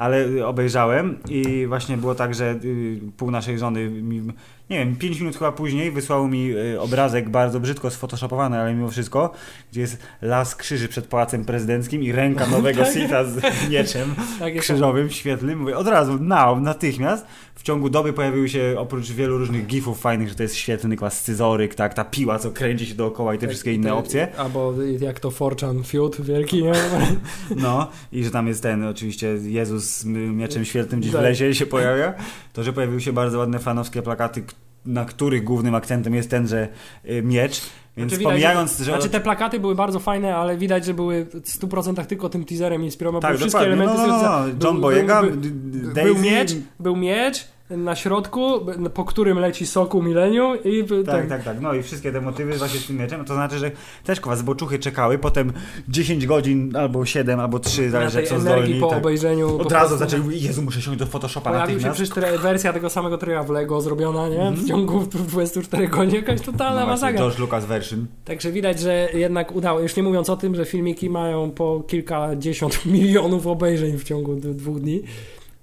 Ale 0.00 0.46
obejrzałem 0.46 1.16
i 1.28 1.66
właśnie 1.66 1.96
było 1.96 2.14
tak, 2.14 2.34
że 2.34 2.50
y, 2.64 3.00
pół 3.16 3.30
naszej 3.30 3.58
żony 3.58 3.88
mi 3.88 4.22
nie 4.70 4.78
wiem, 4.78 4.96
5 4.96 5.20
minut 5.20 5.36
chyba 5.36 5.52
później 5.52 5.90
wysłał 5.90 6.28
mi 6.28 6.50
y, 6.52 6.80
obrazek 6.80 7.28
bardzo 7.30 7.60
brzydko 7.60 7.90
sfotoshopowany, 7.90 8.58
ale 8.60 8.74
mimo 8.74 8.88
wszystko, 8.90 9.32
gdzie 9.72 9.80
jest 9.80 9.98
las 10.22 10.56
krzyży 10.56 10.88
przed 10.88 11.06
Pałacem 11.06 11.44
Prezydenckim 11.44 12.02
i 12.02 12.12
ręka 12.12 12.46
nowego 12.56 12.84
Sitha 12.84 13.24
z 13.24 13.40
mieczem 13.70 14.14
Tak 14.38 14.58
krzyżowym, 14.58 15.10
świetlnym. 15.10 15.58
Mówię, 15.58 15.76
od 15.76 15.86
razu, 15.88 16.18
now, 16.20 16.60
natychmiast. 16.60 17.26
W 17.54 17.62
ciągu 17.62 17.90
doby 17.90 18.12
pojawiły 18.12 18.48
się, 18.48 18.74
oprócz 18.78 19.10
wielu 19.12 19.38
różnych 19.38 19.66
gifów 19.66 20.00
fajnych, 20.00 20.28
że 20.28 20.34
to 20.34 20.42
jest 20.42 20.54
świetlny 20.54 20.96
klas 20.96 21.18
scyzoryk, 21.20 21.74
tak, 21.74 21.94
ta 21.94 22.04
piła, 22.04 22.38
co 22.38 22.50
kręci 22.50 22.86
się 22.86 22.94
dookoła 22.94 23.34
i 23.34 23.38
te 23.38 23.40
Tak, 23.40 23.50
wszystkie 23.50 23.72
inne 23.72 23.88
te- 23.88 23.94
opcje. 23.94 24.28
Albo 24.36 24.74
jak 25.00 25.20
to 25.20 25.30
Forchan 25.30 25.84
Fiut 25.84 26.20
wielki, 26.20 26.62
nie? 26.62 26.72
No, 27.56 27.90
i 28.12 28.24
że 28.24 28.30
tam 28.30 28.48
jest 28.48 28.62
ten, 28.62 28.84
oczywiście 28.84 29.28
Jezus 29.42 29.84
z 29.84 30.04
mieczem 30.04 30.64
świetlnym 30.64 31.00
gdzieś 31.00 31.12
w 31.12 31.14
Tak. 31.14 31.22
lesie 31.22 31.54
się 31.54 31.66
pojawia. 31.66 32.14
To, 32.52 32.62
że 32.62 32.72
pojawiły 32.72 33.00
się 33.00 33.12
bardzo 33.12 33.38
ładne 33.38 33.58
fanowskie 33.58 34.02
plakaty, 34.02 34.42
na 34.86 35.04
których 35.04 35.44
głównym 35.44 35.74
akcentem 35.74 36.14
jest 36.14 36.30
tenże 36.30 36.68
y, 37.04 37.22
miecz. 37.22 37.62
Więc 37.96 38.12
Znaczy 38.12 38.24
pomijając, 38.24 38.78
że... 38.78 38.84
Znaczy 38.84 39.08
te 39.08 39.20
plakaty 39.20 39.60
były 39.60 39.74
bardzo 39.74 39.98
fajne, 39.98 40.36
ale 40.36 40.56
widać, 40.56 40.84
że 40.84 40.94
były 40.94 41.24
w 41.24 41.58
100% 41.58 42.06
tylko 42.06 42.28
tym 42.28 42.44
teaserem 42.44 42.84
inspirowane, 42.84 43.22
tak, 43.22 43.36
wszystkie 43.36 43.58
dokładnie. 43.58 43.84
elementy... 43.84 44.02
no, 44.02 44.06
no, 44.06 44.22
no, 44.22 44.46
no. 44.46 44.46
John 44.46 44.74
był- 44.74 44.80
Boyega, 44.82 45.22
był- 45.22 45.30
Był 45.36 45.92
Daisy- 45.94 46.22
miecz, 46.22 46.52
był 46.80 46.96
miecz 46.96 47.48
na 47.70 47.96
środku, 47.96 48.60
po 48.94 49.04
którym 49.04 49.38
leci 49.38 49.66
soku 49.66 50.02
milenium 50.02 50.58
i 50.64 50.84
Tak, 51.06 51.28
tak, 51.28 51.44
tak. 51.44 51.60
No 51.60 51.74
i 51.74 51.82
wszystkie 51.82 52.12
te 52.12 52.20
motywy 52.20 52.52
właśnie 52.58 52.80
z 52.80 52.86
tym 52.86 52.96
mieczem. 52.96 53.24
To 53.24 53.34
znaczy, 53.34 53.58
że 53.58 53.70
też 54.04 54.20
kwa 54.20 54.36
zboczuchy 54.36 54.78
czekały, 54.78 55.18
potem 55.18 55.52
10 55.88 56.26
godzin, 56.26 56.76
albo 56.76 57.06
7, 57.06 57.40
albo 57.40 57.58
3, 57.58 57.82
na 57.82 57.90
zależy 57.90 58.20
jak 58.20 58.28
są 58.28 58.40
zdolni. 58.40 58.74
po 58.80 58.86
tak. 58.88 58.98
obejrzeniu. 58.98 59.56
Od 59.56 59.62
po 59.62 59.68
razu 59.74 59.96
prostu- 59.96 60.16
zaczęli 60.18 60.42
Jezu, 60.42 60.62
muszę 60.62 60.82
siąść 60.82 60.98
do 60.98 61.06
Photoshopa 61.06 61.50
Pojawił 61.50 61.80
się 61.80 61.86
natychmiast. 61.86 62.12
przecież 62.12 62.30
tre- 62.32 62.38
wersja 62.38 62.72
tego 62.72 62.90
samego 62.90 63.18
tryja 63.18 63.42
w 63.42 63.50
Lego 63.50 63.80
zrobiona, 63.80 64.28
nie? 64.28 64.40
Mhm. 64.40 64.54
W 64.56 64.68
ciągu 64.68 65.00
24 65.28 65.88
godzin, 65.88 66.14
jakaś 66.14 66.40
totalna 66.40 66.80
No 66.80 66.86
masakra. 66.86 67.18
George 67.20 67.38
Lucas 67.38 67.64
version. 67.64 68.06
Także 68.24 68.52
widać, 68.52 68.80
że 68.80 69.08
jednak 69.14 69.56
udało. 69.56 69.80
Już 69.80 69.96
nie 69.96 70.02
mówiąc 70.02 70.30
o 70.30 70.36
tym, 70.36 70.54
że 70.54 70.64
filmiki 70.64 71.10
mają 71.10 71.50
po 71.50 71.82
kilkadziesiąt 71.88 72.86
milionów 72.86 73.46
obejrzeń 73.46 73.98
w 73.98 74.04
ciągu 74.04 74.34
dwóch 74.36 74.80
dni. 74.80 75.02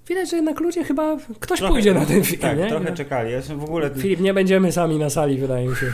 Widać, 0.10 0.30
że 0.30 0.36
jednak 0.36 0.60
ludzie 0.60 0.84
chyba. 0.84 1.18
Ktoś 1.40 1.60
Trochę- 1.60 1.74
pójdzie 1.74 1.94
na 1.94 2.06
ten 2.06 2.24
film, 2.24 2.42
Tak, 2.42 2.58
nie? 2.58 2.68
trochę 2.70 2.94
czekali. 2.94 3.32
Ja 3.32 3.42
w 3.42 3.64
ogóle... 3.64 3.90
Filip, 3.98 4.20
nie 4.20 4.34
będziemy 4.34 4.72
sami 4.72 4.98
na 5.00 5.10
sali, 5.10 5.38
wydaje 5.38 5.68
mi 5.68 5.76
się. 5.76 5.86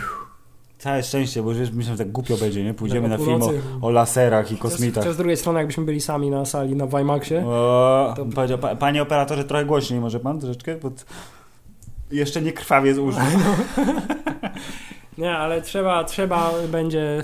Całe 0.78 1.04
szczęście, 1.04 1.44
bo 1.44 1.52
już 1.52 1.72
myślę, 1.72 1.92
że 1.92 1.98
tak 1.98 2.12
głupio 2.12 2.38
będzie, 2.38 2.64
nie? 2.64 2.74
Pójdziemy 2.74 3.10
Tak, 3.10 3.20
na 3.20 3.26
film 3.26 3.42
o, 3.82 3.88
o 3.88 3.92
laserach 3.92 4.52
i 4.52 4.58
kosmitach. 4.58 5.04
chociaż 5.04 5.14
z 5.14 5.18
drugiej 5.18 5.38
strony, 5.38 5.60
jakbyśmy 5.60 5.86
byli 5.86 6.02
sami 6.02 6.30
na 6.30 6.46
sali 6.46 6.76
na 6.76 6.88
Weimaxie. 6.88 7.46
O, 7.46 8.14
To- 8.18 8.26
powiedział, 8.26 8.58
pa, 8.58 8.76
panie 8.76 9.02
operatorze, 9.02 9.44
trochę 9.44 9.66
głośniej 9.66 10.00
może 10.00 10.20
pan 10.20 10.40
troszeczkę, 10.40 10.76
bo 10.76 10.92
jeszcze 12.12 12.42
nie 12.42 12.52
krwawie 12.54 12.94
z 12.94 12.98
uszu. 13.00 13.20
Nie, 15.18 15.32
ale 15.38 15.62
trzeba, 15.62 16.04
trzeba 16.04 16.52
będzie. 16.72 17.24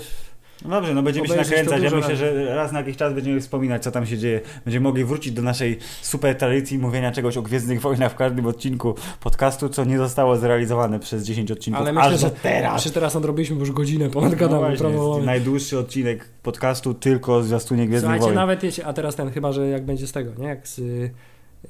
No 0.64 0.70
dobrze, 0.70 0.94
no 0.94 1.02
będziemy 1.02 1.28
się 1.28 1.36
nakręcać. 1.36 1.82
Ja 1.82 1.90
myślę, 1.90 2.16
że 2.16 2.54
raz 2.54 2.72
na 2.72 2.78
jakiś 2.78 2.96
czas 2.96 3.14
będziemy 3.14 3.40
wspominać, 3.40 3.82
co 3.82 3.90
tam 3.90 4.06
się 4.06 4.18
dzieje. 4.18 4.40
Będziemy 4.64 4.84
mogli 4.84 5.04
wrócić 5.04 5.32
do 5.32 5.42
naszej 5.42 5.78
super 6.02 6.36
tradycji 6.36 6.78
mówienia 6.78 7.12
czegoś 7.12 7.36
o 7.36 7.42
Gwiezdnych 7.42 7.80
Wojnach 7.80 8.12
w 8.12 8.14
każdym 8.14 8.46
odcinku 8.46 8.94
podcastu, 9.20 9.68
co 9.68 9.84
nie 9.84 9.98
zostało 9.98 10.36
zrealizowane 10.36 11.00
przez 11.00 11.24
10 11.24 11.50
odcinków. 11.50 11.82
Ale 11.82 11.92
myślę, 11.92 12.18
że 12.18 12.30
teraz. 12.30 12.82
Czy 12.82 12.90
teraz 12.90 13.14
nadrobiliśmy 13.14 13.56
już 13.56 13.70
godzinę 13.70 14.10
ponad 14.10 14.30
No 14.30 14.38
gadamy, 14.38 14.70
jest 14.70 14.84
najdłuższy 15.24 15.78
odcinek 15.78 16.28
podcastu 16.42 16.94
tylko 16.94 17.36
o 17.36 17.42
zwiastunie 17.42 17.86
Gwiezdnych 17.86 18.00
Słuchajcie, 18.02 18.22
Wojen. 18.22 18.36
nawet 18.36 18.62
jeśli, 18.62 18.82
a 18.82 18.92
teraz 18.92 19.16
ten, 19.16 19.30
chyba, 19.30 19.52
że 19.52 19.68
jak 19.68 19.84
będzie 19.84 20.06
z 20.06 20.12
tego, 20.12 20.30
nie? 20.38 20.48
Jak 20.48 20.68
z 20.68 20.78
y, 20.78 21.10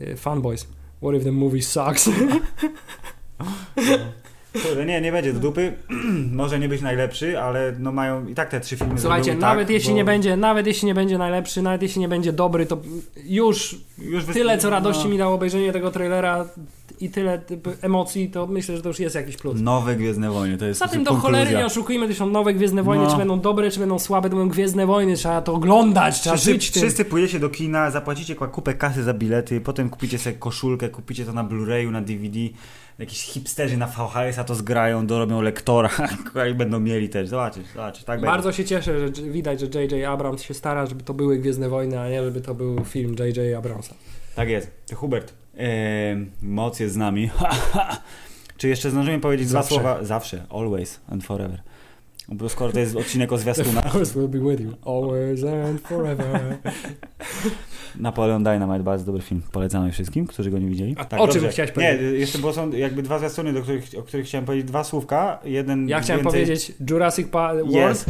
y, 0.00 0.16
Fanboys. 0.16 0.66
What 1.02 1.14
if 1.14 1.24
the 1.24 1.32
movie 1.32 1.62
sucks? 1.62 2.10
Kurde, 4.52 4.86
nie, 4.86 5.00
nie 5.00 5.12
będzie 5.12 5.32
do 5.32 5.40
dupy. 5.40 5.72
Może 6.32 6.58
nie 6.58 6.68
być 6.68 6.82
najlepszy, 6.82 7.40
ale 7.40 7.72
no 7.78 7.92
mają 7.92 8.26
i 8.26 8.34
tak 8.34 8.48
te 8.50 8.60
trzy 8.60 8.76
filmy 8.76 9.00
Słuchajcie, 9.00 9.24
zrobiły 9.24 9.40
nawet 9.40 9.66
tak, 9.66 9.74
jeśli 9.74 9.90
bo 9.90 9.96
nie 9.96 10.04
będzie, 10.04 10.36
nawet 10.36 10.66
jeśli 10.66 10.86
nie 10.86 10.94
będzie 10.94 11.18
najlepszy, 11.18 11.62
nawet 11.62 11.82
jeśli 11.82 12.00
nie 12.00 12.08
będzie 12.08 12.32
dobry, 12.32 12.66
to 12.66 12.78
już 13.24 13.76
już 13.98 14.24
tyle 14.24 14.58
co 14.58 14.70
radości 14.70 15.04
no. 15.04 15.10
mi 15.10 15.18
dało 15.18 15.34
obejrzenie 15.34 15.72
tego 15.72 15.90
trailera 15.90 16.46
i 17.00 17.10
tyle 17.10 17.40
emocji, 17.82 18.30
to 18.30 18.46
myślę, 18.46 18.76
że 18.76 18.82
to 18.82 18.88
już 18.88 19.00
jest 19.00 19.14
jakiś 19.14 19.36
plus. 19.36 19.60
Nowe 19.60 19.96
Gwiezdne 19.96 20.30
Wojny, 20.30 20.58
to 20.58 20.66
jest 20.66 20.80
Za 20.80 20.88
tym 20.88 21.04
do 21.04 21.14
cholery 21.14 21.50
nie 21.50 21.66
oszukujmy, 21.66 22.08
to 22.08 22.14
są 22.14 22.26
nowe 22.30 22.54
Gwiezdne 22.54 22.82
Wojny, 22.82 23.04
No. 23.04 23.10
czy 23.10 23.16
będą 23.16 23.40
dobre, 23.40 23.70
czy 23.70 23.80
będą 23.80 23.98
słabe, 23.98 24.30
to 24.30 24.36
będą 24.36 24.52
Gwiezdne 24.52 24.86
Wojny, 24.86 25.16
trzeba 25.16 25.42
to 25.42 25.54
oglądać, 25.54 26.20
trzeba 26.20 26.36
Wszyscy, 26.36 26.52
żyć 26.52 26.70
tym. 26.70 26.82
wszyscy 26.82 27.04
pójdziecie 27.04 27.40
do 27.40 27.48
kina, 27.48 27.90
zapłacicie 27.90 28.34
kupę 28.34 28.74
kasy 28.74 29.02
za 29.02 29.14
bilety, 29.14 29.60
potem 29.60 29.90
kupicie 29.90 30.18
sobie 30.18 30.36
koszulkę, 30.36 30.88
kupicie 30.88 31.24
to 31.24 31.32
na 31.32 31.44
Blu-rayu, 31.44 31.90
na 31.90 32.00
DVD. 32.00 32.38
Jakiś 33.00 33.22
hipsterzy 33.22 33.76
na 33.76 33.86
VHS-a 33.86 34.44
to 34.44 34.54
zgrają, 34.54 35.06
dorobią 35.06 35.42
lektora 35.42 35.90
i 36.50 36.54
będą 36.54 36.80
mieli 36.80 37.08
też. 37.08 37.28
Zobaczysz, 37.28 37.66
zobaczysz. 37.74 38.04
Tak 38.04 38.20
będzie. 38.20 38.30
Bardzo 38.32 38.52
się 38.52 38.64
cieszę, 38.64 39.00
że 39.00 39.22
widać, 39.22 39.60
że 39.60 39.66
J.J. 39.66 40.04
Abrams 40.04 40.42
się 40.42 40.54
stara, 40.54 40.86
żeby 40.86 41.02
to 41.02 41.14
były 41.14 41.38
Gwiezdne 41.38 41.68
Wojny, 41.68 42.00
a 42.00 42.08
nie 42.08 42.22
żeby 42.22 42.40
to 42.40 42.54
był 42.54 42.84
film 42.84 43.16
J.J. 43.18 43.58
Abramsa. 43.58 43.94
Tak 44.34 44.48
jest. 44.48 44.70
Hubert, 44.94 45.34
moc 46.42 46.80
jest 46.80 46.94
z 46.94 46.96
nami. 46.96 47.30
Czy 48.58 48.68
jeszcze 48.68 48.90
zdążymy 48.90 49.20
powiedzieć 49.20 49.48
Zawsze. 49.48 49.74
dwa 49.74 49.82
słowa? 49.82 50.04
Zawsze, 50.04 50.46
always 50.50 51.00
and 51.08 51.24
forever. 51.24 51.62
Bo 52.30 52.48
skoro 52.48 52.72
to 52.72 52.78
jest 52.78 52.96
odcinek 52.96 53.32
o 53.32 53.36
The 53.36 53.42
zwiastunach, 53.42 53.92
force 53.92 54.18
will 54.18 54.28
be 54.28 54.50
with 54.50 54.60
you, 54.60 54.72
always 54.84 55.44
and 55.44 55.80
forever. 55.80 56.56
Napoleon 57.96 58.44
Dynamite, 58.44 58.82
bardzo 58.82 59.04
dobry 59.04 59.22
film. 59.22 59.42
Polecamy 59.52 59.92
wszystkim, 59.92 60.26
którzy 60.26 60.50
go 60.50 60.58
nie 60.58 60.66
widzieli. 60.66 60.96
A 60.98 61.18
o 61.18 61.28
czym 61.28 61.48
chciałeś 61.48 61.70
Nie, 61.70 61.74
powiedzieć? 61.74 62.20
jeszcze 62.20 62.38
było 62.38 62.52
są 62.52 62.70
jakby 62.70 63.02
dwa 63.02 63.18
zwiastuny, 63.18 63.52
do 63.52 63.62
których, 63.62 63.84
o 63.98 64.02
których 64.02 64.26
chciałem 64.26 64.44
powiedzieć 64.44 64.66
dwa 64.66 64.84
słówka. 64.84 65.38
Jeden 65.44 65.88
Ja 65.88 66.00
chciałem 66.00 66.22
więcej... 66.22 66.40
powiedzieć 66.40 66.72
Jurassic 66.90 67.28
Park 67.28 67.66
World. 67.66 67.90
Yes. 67.92 68.04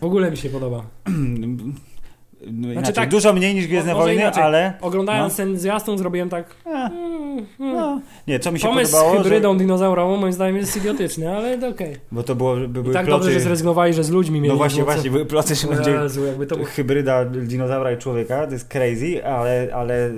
W 0.00 0.04
ogóle 0.04 0.30
mi 0.30 0.36
się 0.36 0.48
podoba. 0.48 0.84
No, 2.46 2.72
Znaczy 2.72 2.92
tak, 2.92 3.08
dużo 3.08 3.32
mniej 3.32 3.54
niż 3.54 3.66
Gwiezdne 3.66 3.94
Wojny, 3.94 4.22
inaczej. 4.22 4.42
ale... 4.42 4.72
Oglądając 4.80 5.36
ten 5.36 5.58
zwiastun 5.58 5.98
zrobiłem 5.98 6.28
tak... 6.28 6.54
E, 6.66 6.70
mm, 6.70 7.46
mm. 7.60 7.76
no. 7.76 8.00
Nie, 8.26 8.40
co 8.40 8.52
mi 8.52 8.60
się 8.60 8.68
Pomysł 8.68 8.90
z 8.90 8.94
podobało, 8.94 9.22
hybrydą 9.22 9.58
dinozaurową 9.58 10.16
moim 10.16 10.32
zdaniem 10.32 10.56
jest 10.56 10.76
idiotyczny, 10.76 11.36
ale 11.36 11.68
okej. 11.68 11.94
że... 11.94 12.00
Bo 12.12 12.22
to 12.22 12.34
było, 12.34 12.56
by, 12.56 12.64
I 12.64 12.68
były 12.68 12.94
tak 12.94 13.06
ploty... 13.06 13.24
dobrze, 13.24 13.32
że 13.32 13.40
zrezygnowali, 13.40 13.94
że 13.94 14.04
z 14.04 14.10
ludźmi 14.10 14.40
mieli. 14.40 14.48
No 14.48 14.56
właśnie, 14.56 14.78
co- 14.78 14.84
właśnie, 14.84 15.10
były 15.10 15.26
ploty, 15.26 15.54
że 15.54 15.68
będzie 15.68 15.90
Jezu, 15.90 16.24
jakby 16.24 16.46
to 16.46 16.54
było... 16.56 16.68
hybryda 16.68 17.24
dinozaura 17.24 17.92
i 17.92 17.98
człowieka, 17.98 18.46
to 18.46 18.52
jest 18.52 18.68
crazy, 18.68 19.24
ale, 19.24 19.68
ale 19.74 20.08
y, 20.08 20.12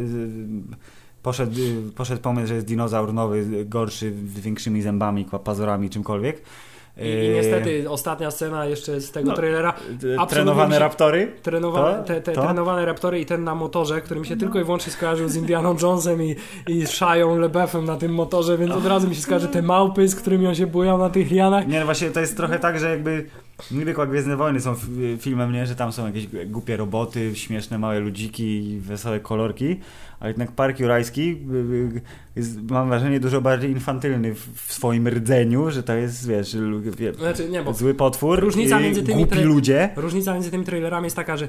poszedł, 1.22 1.60
y, 1.60 1.92
poszedł 1.96 2.22
pomysł, 2.22 2.46
że 2.46 2.54
jest 2.54 2.66
dinozaur 2.66 3.14
nowy, 3.14 3.64
gorszy, 3.64 4.12
z 4.26 4.40
większymi 4.40 4.82
zębami, 4.82 5.26
pazurami, 5.44 5.90
czymkolwiek. 5.90 6.42
I, 6.96 7.24
I 7.26 7.28
niestety 7.34 7.90
ostatnia 7.90 8.30
scena 8.30 8.64
jeszcze 8.66 9.00
z 9.00 9.10
tego 9.10 9.30
No, 9.30 9.36
trailera, 9.36 9.74
Trenowane 10.28 10.74
się- 10.74 10.78
raptory? 10.80 11.32
trenowane, 11.42 11.98
To? 11.98 12.04
te, 12.04 12.20
te, 12.20 12.32
To? 12.32 12.42
trenowane 12.42 12.84
raptory 12.86 13.20
i 13.20 13.26
ten 13.26 13.44
na 13.44 13.54
motorze, 13.54 14.00
który 14.00 14.20
mi 14.20 14.26
się 14.26 14.36
tylko 14.36 14.60
i 14.60 14.64
wyłącznie 14.64 14.92
skojarzył 14.92 15.28
z 15.28 15.36
Indianą 15.36 15.76
Jonesem 15.82 16.22
i, 16.22 16.36
i 16.68 16.86
Shają 16.86 17.36
LeBeffem 17.38 17.84
na 17.84 17.96
tym 17.96 18.14
motorze, 18.14 18.58
więc 18.58 18.72
od 18.72 18.86
razu 18.86 19.08
mi 19.08 19.14
się 19.14 19.20
skojarzy 19.22 19.48
te 19.48 19.62
małpy, 19.62 20.08
z 20.08 20.14
którymi 20.16 20.46
on 20.46 20.54
się 20.54 20.66
bujał 20.66 20.98
na 20.98 21.10
tych 21.10 21.30
lianach. 21.30 21.68
Nie, 21.68 21.78
no 21.78 21.84
właśnie 21.84 22.10
to 22.10 22.20
jest 22.20 22.36
trochę 22.36 22.58
tak, 22.58 22.78
że 22.78 22.90
jakby 22.90 23.24
niby 23.70 23.94
jak 23.98 24.10
Gwiezdne 24.10 24.36
Wojny 24.36 24.60
są 24.60 24.74
filmem, 25.18 25.52
nie, 25.52 25.66
że 25.66 25.76
tam 25.76 25.92
są 25.92 26.06
jakieś 26.06 26.26
głupie 26.46 26.76
roboty, 26.76 27.30
śmieszne 27.34 27.78
małe 27.78 28.00
ludziki 28.00 28.70
i 28.70 28.80
wesołe 28.80 29.20
kolorki, 29.20 29.80
ale 30.20 30.30
jednak 30.30 30.52
Park 30.52 30.80
Jurajski 30.80 31.38
y, 31.52 31.56
y, 31.56 32.00
jest, 32.36 32.70
mam 32.70 32.88
wrażenie, 32.88 33.20
dużo 33.20 33.40
bardziej 33.40 33.70
infantylny 33.70 34.34
w, 34.34 34.72
swoim 34.72 35.08
rdzeniu, 35.08 35.70
że 35.70 35.82
to 35.82 35.94
jest, 35.94 36.28
wiesz, 36.28 36.56
wie, 36.98 37.14
Znaczy, 37.14 37.48
nie, 37.48 37.62
bo 37.62 37.74
zły 37.74 37.94
potwór 37.94 38.40
Różnica 38.40 38.80
między 38.80 39.02
tymi 39.02 39.24
głupi 39.24 39.40
ludzie. 39.40 39.90
Różnica 39.96 40.34
między 40.34 40.50
tymi 40.50 40.64
trailerami 40.64 41.04
jest 41.04 41.16
taka, 41.16 41.36
że 41.36 41.48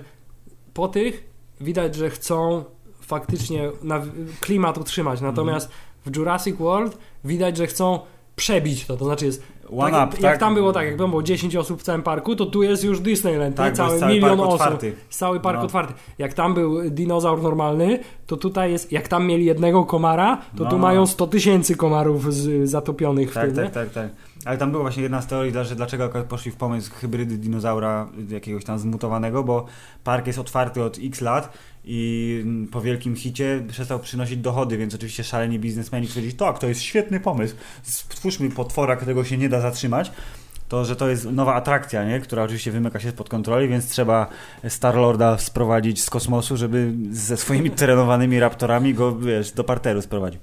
po 0.73 0.87
tych 0.87 1.23
widać, 1.61 1.95
że 1.95 2.09
chcą 2.09 2.63
faktycznie 3.01 3.71
na, 3.83 4.01
klimat 4.39 4.77
utrzymać, 4.77 5.21
natomiast 5.21 5.69
w 6.05 6.15
Jurassic 6.15 6.57
World 6.57 6.97
widać, 7.23 7.57
że 7.57 7.67
chcą 7.67 7.99
przebić 8.35 8.85
to, 8.85 8.97
to 8.97 9.05
znaczy 9.05 9.25
jest 9.25 9.43
One 9.77 9.91
tak, 9.91 10.07
up, 10.09 10.17
jak 10.21 10.31
tak? 10.31 10.39
tam 10.39 10.53
było 10.53 10.73
tak, 10.73 10.85
jak 10.87 10.97
tam 10.97 11.09
było 11.09 11.23
10 11.23 11.55
osób 11.55 11.79
w 11.79 11.83
całym 11.83 12.01
parku, 12.03 12.35
to 12.35 12.45
tu 12.45 12.63
jest 12.63 12.83
już 12.83 12.99
Disneyland, 12.99 13.55
Tak, 13.55 13.73
cały 13.73 13.99
cały 13.99 14.13
milion 14.13 14.29
park 14.29 14.41
osób, 14.41 14.53
otwarty. 14.53 14.93
cały 15.09 15.39
park 15.39 15.57
No. 15.59 15.65
otwarty. 15.65 15.93
Jak 16.17 16.33
tam 16.33 16.53
był 16.53 16.89
dinozaur 16.89 17.41
normalny, 17.41 17.99
to 18.27 18.37
tutaj 18.37 18.71
jest, 18.71 18.91
jak 18.91 19.07
tam 19.07 19.25
mieli 19.27 19.45
jednego 19.45 19.85
komara, 19.85 20.41
to 20.57 20.65
tu 20.65 20.71
No. 20.71 20.77
mają 20.77 21.07
100 21.07 21.27
tysięcy 21.27 21.75
komarów 21.75 22.33
z, 22.33 22.69
zatopionych 22.69 23.31
w 23.31 23.33
Tak, 23.33 23.45
tym, 23.45 23.55
nie? 23.55 23.63
tak, 23.63 23.73
tak, 23.73 23.89
tak. 23.89 24.09
Ale 24.45 24.57
tam 24.57 24.71
była 24.71 24.83
właśnie 24.83 25.03
jedna 25.03 25.21
z 25.21 25.27
teorii, 25.27 25.53
że 25.63 25.75
dlaczego 25.75 26.03
akurat 26.03 26.25
poszli 26.25 26.51
w 26.51 26.55
pomysł 26.55 26.91
hybrydy 26.93 27.37
dinozaura 27.37 28.07
jakiegoś 28.29 28.63
tam 28.63 28.79
zmutowanego, 28.79 29.43
bo 29.43 29.65
park 30.03 30.27
jest 30.27 30.39
otwarty 30.39 30.83
od 30.83 30.97
x 31.03 31.21
lat 31.21 31.53
i 31.85 32.45
po 32.71 32.81
wielkim 32.81 33.15
hicie 33.15 33.63
przestał 33.67 33.99
przynosić 33.99 34.37
dochody, 34.37 34.77
więc 34.77 34.95
oczywiście 34.95 35.23
szaleni 35.23 35.59
biznesmeni 35.59 36.07
stwierdzili, 36.07 36.35
tak, 36.35 36.59
to 36.59 36.67
jest 36.67 36.81
świetny 36.81 37.19
pomysł, 37.19 37.55
stwórzmy 37.83 38.49
potwora, 38.49 38.95
którego 38.95 39.23
się 39.23 39.37
nie 39.37 39.49
da 39.49 39.61
zatrzymać. 39.61 40.11
To 40.73 40.85
że 40.85 40.95
to 40.95 41.09
jest 41.09 41.31
nowa 41.31 41.55
atrakcja, 41.55 42.05
nie? 42.05 42.19
która 42.19 42.43
oczywiście 42.43 42.71
wymyka 42.71 42.99
się 42.99 43.09
spod 43.09 43.29
kontroli, 43.29 43.67
więc 43.67 43.89
trzeba 43.89 44.27
Star-Lorda 44.67 45.37
sprowadzić 45.37 46.03
z 46.03 46.09
kosmosu, 46.09 46.57
żeby 46.57 46.93
ze 47.11 47.37
swoimi 47.37 47.71
trenowanymi 47.81 48.39
raptorami 48.39 48.93
go, 48.93 49.15
wiesz, 49.15 49.51
do 49.51 49.63
parteru 49.63 50.01
sprowadził. 50.01 50.41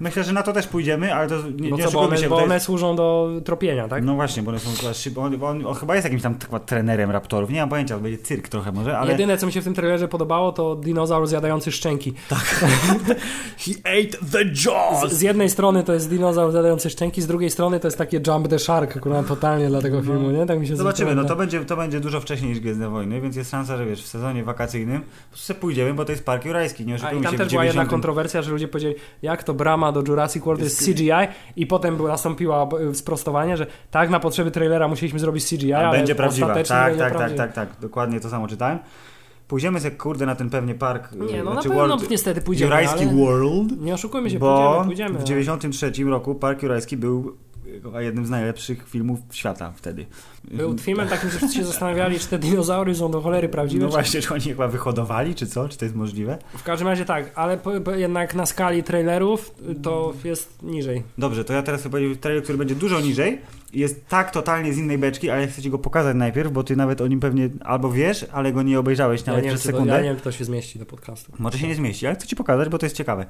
Myślę, 0.00 0.24
że 0.24 0.32
na 0.32 0.42
to 0.42 0.52
też 0.52 0.66
pójdziemy, 0.66 1.14
ale 1.14 1.28
to 1.28 1.34
nie, 1.60 1.70
No 1.70 1.76
nie 1.76 1.84
co, 1.84 1.90
bo 1.90 2.00
one, 2.00 2.18
się, 2.18 2.28
bo 2.28 2.36
to 2.36 2.44
one 2.44 2.54
jest... 2.54 2.66
służą 2.66 2.96
do 2.96 3.30
tropienia, 3.44 3.88
tak? 3.88 4.04
No 4.04 4.14
właśnie, 4.14 4.42
bo 4.42 4.50
one 4.50 4.58
są 4.58 4.92
szyb... 4.92 5.18
on, 5.18 5.44
on, 5.44 5.66
on 5.66 5.74
chyba 5.74 5.94
jest 5.94 6.04
jakimś 6.04 6.22
tam 6.22 6.38
chyba 6.44 6.60
trenerem 6.60 7.10
raptorów, 7.10 7.50
nie 7.50 7.60
mam 7.60 7.68
pojęcia, 7.68 7.94
to 7.94 8.00
będzie 8.00 8.18
cyrk 8.18 8.48
trochę 8.48 8.72
może, 8.72 8.98
ale... 8.98 9.12
Jedyne, 9.12 9.38
co 9.38 9.46
mi 9.46 9.52
się 9.52 9.60
w 9.60 9.64
tym 9.64 9.74
trailerze 9.74 10.08
podobało, 10.08 10.52
to 10.52 10.76
dinozaur 10.76 11.26
zjadający 11.26 11.72
szczęki. 11.72 12.12
He 13.64 13.72
ate 13.84 14.18
the 14.32 14.44
jaws! 14.44 15.12
Z, 15.12 15.14
z 15.14 15.20
jednej 15.20 15.50
strony 15.50 15.84
to 15.84 15.92
jest 15.92 16.10
dinozaur 16.10 16.52
zjadający 16.52 16.90
szczęki, 16.90 17.22
z 17.22 17.26
drugiej 17.26 17.50
strony 17.50 17.80
to 17.80 17.86
jest 17.86 17.98
takie 17.98 18.20
Jump 18.26 18.48
the 18.48 18.58
Shark, 18.58 18.96
akurat 18.96 19.26
totalnie 19.46 19.68
dla 19.68 19.82
tego 19.82 20.02
filmu, 20.02 20.30
nie? 20.30 20.46
Tak 20.46 20.60
mi 20.60 20.66
się 20.66 20.72
No. 20.72 20.78
Zobaczymy, 20.78 21.14
no 21.14 21.24
to 21.24 21.36
będzie, 21.36 21.64
to 21.64 21.76
będzie 21.76 22.00
dużo 22.00 22.20
wcześniej 22.20 22.50
niż 22.50 22.60
Gwiezdne 22.60 22.88
Wojny, 22.90 23.20
więc 23.20 23.36
jest 23.36 23.50
szansa, 23.50 23.76
że 23.76 23.86
wiesz, 23.86 24.02
w 24.02 24.06
sezonie 24.06 24.44
wakacyjnym 24.44 25.02
po 25.02 25.28
prostu 25.30 25.54
pójdziemy, 25.54 25.94
bo 25.94 26.04
to 26.04 26.12
jest 26.12 26.24
park 26.24 26.44
jurajski, 26.44 26.86
nie 26.86 26.94
oszukujmy 26.94 27.20
i 27.20 27.22
tam 27.22 27.32
się, 27.32 27.38
też 27.38 27.48
była 27.48 27.64
jedna 27.64 27.72
90 27.82 27.90
kontrowersja, 27.90 28.42
że 28.42 28.50
ludzie 28.50 28.68
powiedzieli, 28.68 28.94
jak 29.22 29.44
to 29.44 29.54
brama 29.54 29.92
do 29.92 30.02
Jurassic 30.08 30.44
World 30.44 30.62
jest 30.62 30.84
CGI 30.84 31.10
i 31.56 31.66
potem 31.66 32.06
nastąpiło 32.06 32.68
e, 32.90 32.94
sprostowanie, 32.94 33.56
że 33.56 33.66
tak, 33.90 34.10
na 34.10 34.20
potrzeby 34.20 34.50
trailera 34.50 34.88
musieliśmy 34.88 35.18
zrobić 35.18 35.48
CGI, 35.48 35.72
A 35.72 35.78
ale 35.78 35.98
będzie 35.98 36.14
prawdziwa. 36.14 36.46
Tak, 36.46 36.56
będzie 36.56 36.68
tak, 36.68 36.98
tak, 36.98 37.12
prawdziwa. 37.12 37.38
tak, 37.38 37.52
tak, 37.52 37.68
dokładnie 37.80 38.20
to 38.20 38.30
samo 38.30 38.48
czytałem. 38.48 38.78
Pójdziemy 39.48 39.80
sobie, 39.80 39.96
kurde, 39.96 40.26
na 40.26 40.34
ten 40.34 40.50
pewnie 40.50 40.74
park. 40.74 41.12
Nie, 41.12 41.40
y, 41.40 41.44
no 41.44 41.52
znaczy 41.52 41.68
na 41.68 41.74
pewno 41.74 41.96
World, 41.96 42.10
niestety 42.10 42.40
pójdziemy, 42.40 42.70
Jurajski. 42.70 43.06
World, 43.06 43.80
Nie 43.80 43.94
oszukujmy 43.94 44.30
się, 44.30 44.38
bo 44.38 44.82
pójdziemy, 44.84 44.86
pójdziemy. 44.86 45.18
w 45.18 45.24
93 45.24 45.92
roku 46.04 46.34
Park 46.34 46.62
Jurajski 46.62 46.96
był 46.96 47.36
jednym 47.98 48.26
z 48.26 48.30
najlepszych 48.30 48.88
filmów 48.88 49.18
świata 49.30 49.72
wtedy. 49.76 50.06
Był 50.44 50.78
filmem 50.78 51.08
takim, 51.08 51.30
że 51.30 51.36
wszyscy 51.38 51.56
się 51.56 51.64
zastanawiali, 51.64 52.18
czy 52.18 52.26
te 52.26 52.38
dinozaury 52.38 52.94
są 52.94 53.10
do 53.10 53.20
cholery 53.20 53.48
prawdziwe, 53.48 53.84
No 53.84 53.90
czy 53.90 53.94
właśnie, 53.94 54.20
czy 54.20 54.34
oni 54.34 54.42
chyba 54.44 54.68
wyhodowali, 54.68 55.34
czy 55.34 55.46
co? 55.46 55.68
Czy 55.68 55.78
to 55.78 55.84
jest 55.84 55.94
możliwe? 55.96 56.38
W 56.56 56.62
każdym 56.62 56.88
razie 56.88 57.04
tak, 57.04 57.30
ale 57.34 57.58
po, 57.58 57.80
po, 57.80 57.90
jednak 57.90 58.34
na 58.34 58.46
skali 58.46 58.82
trailerów 58.82 59.54
to 59.82 60.12
jest 60.24 60.62
niżej. 60.62 61.02
Dobrze, 61.18 61.44
to 61.44 61.52
ja 61.52 61.62
teraz 61.62 61.80
chcę 61.80 61.90
powiedzieć 61.90 62.20
trailer, 62.20 62.42
który 62.42 62.58
będzie 62.58 62.74
dużo 62.74 63.00
niżej 63.00 63.40
i 63.72 63.80
jest 63.80 64.08
tak 64.08 64.30
totalnie 64.30 64.72
z 64.72 64.78
innej 64.78 64.98
beczki, 64.98 65.30
ale 65.30 65.40
ja 65.42 65.46
chcę 65.48 65.62
ci 65.62 65.70
go 65.70 65.78
pokazać 65.78 66.16
najpierw, 66.16 66.52
bo 66.52 66.64
ty 66.64 66.76
nawet 66.76 67.00
o 67.00 67.06
nim 67.06 67.20
pewnie 67.20 67.48
albo 67.64 67.90
wiesz, 67.92 68.26
ale 68.32 68.52
go 68.52 68.62
nie 68.62 68.78
obejrzałeś 68.78 69.20
Ja 69.20 69.26
nawet 69.26 69.44
nie, 69.44 69.48
wiem, 69.50 69.58
przez 69.58 69.66
to, 69.66 69.72
sekundę. 69.72 69.92
ja 69.94 70.00
nie 70.00 70.08
wiem, 70.08 70.16
czy 70.16 70.22
to 70.22 70.32
się 70.32 70.44
zmieści 70.44 70.78
do 70.78 70.86
podcastu. 70.86 71.32
Może 71.38 71.58
się 71.58 71.68
nie 71.68 71.74
zmieści, 71.74 72.06
ale 72.06 72.16
chcę 72.16 72.26
ci 72.26 72.36
pokazać, 72.36 72.68
bo 72.68 72.78
to 72.78 72.86
jest 72.86 72.96
ciekawe. 72.96 73.26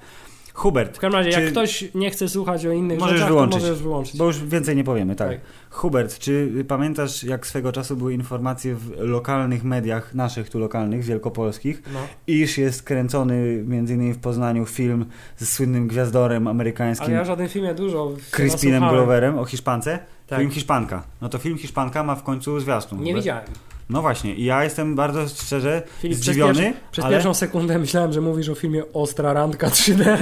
Hubert, 0.57 0.97
W 0.97 1.01
każdym 1.01 1.19
razie, 1.19 1.33
Czy- 1.33 1.41
jak 1.43 1.51
ktoś 1.51 1.85
nie 1.95 2.11
chce 2.11 2.29
słuchać 2.29 2.67
o 2.67 2.73
innych 2.73 2.99
Możesz 2.99 3.15
rzeczach, 3.15 3.29
wyłączyć. 3.29 3.63
możesz 3.63 3.83
wyłączyć. 3.83 4.17
bo 4.17 4.25
już 4.25 4.45
więcej 4.45 4.77
nie 4.77 4.85
powiemy, 4.85 5.15
tak. 5.17 5.29
Tak. 5.29 5.39
Hubert, 5.71 6.19
czy 6.19 6.65
pamiętasz, 6.69 7.25
jak 7.25 7.47
swego 7.47 7.73
czasu 7.73 7.97
były 7.97 8.15
informacje 8.15 8.75
w 8.75 8.91
lokalnych 8.99 9.65
mediach, 9.65 10.15
naszych 10.15 10.51
tu 10.51 10.59
lokalnych, 10.59 11.05
wielkopolskich, 11.05 11.83
No. 11.95 12.01
iż 12.27 12.59
jest 12.59 12.83
kręcony 12.83 13.65
między 13.67 13.95
innymi 13.95 14.13
w 14.13 14.19
Poznaniu 14.19 14.67
film 14.67 15.07
ze 15.37 15.47
słynnym 15.47 15.89
gwiazdorem 15.89 16.47
amerykańskim 16.49 17.07
Ale 17.07 17.15
ja 17.17 17.25
w 17.25 17.27
żadnym 17.27 17.49
filmie 17.49 17.75
dużo 17.75 18.13
Crispinem. 18.31 18.89
Gloverem 18.89 19.39
o 19.39 19.45
Hiszpance? 19.45 19.99
Tak. 20.27 20.39
Film 20.39 20.51
Hiszpanka. 20.51 21.03
No 21.21 21.29
to 21.29 21.39
film 21.39 21.59
Hiszpanka 21.59 22.03
ma 22.03 22.15
w 22.15 22.23
końcu 22.23 22.61
zwiastun. 22.61 23.01
Nie 23.03 23.15
widziałem. 23.15 23.45
No 23.89 24.03
właśnie, 24.03 24.34
i 24.34 24.45
ja 24.45 24.64
jestem 24.64 24.95
bardzo 24.95 25.28
szczerze 25.28 25.82
Filip, 26.01 26.20
przez, 26.20 26.34
zdziwiony, 26.34 26.55
pierwszy, 26.55 26.80
przez 26.91 27.05
ale 27.05 27.14
pierwszą 27.14 27.34
sekundę 27.34 27.78
myślałem, 27.78 28.12
że 28.12 28.20
mówisz 28.20 28.49
o 28.49 28.55
filmie 28.55 28.93
Ostra 28.93 29.32
Randka 29.32 29.68
3D. 29.68 30.16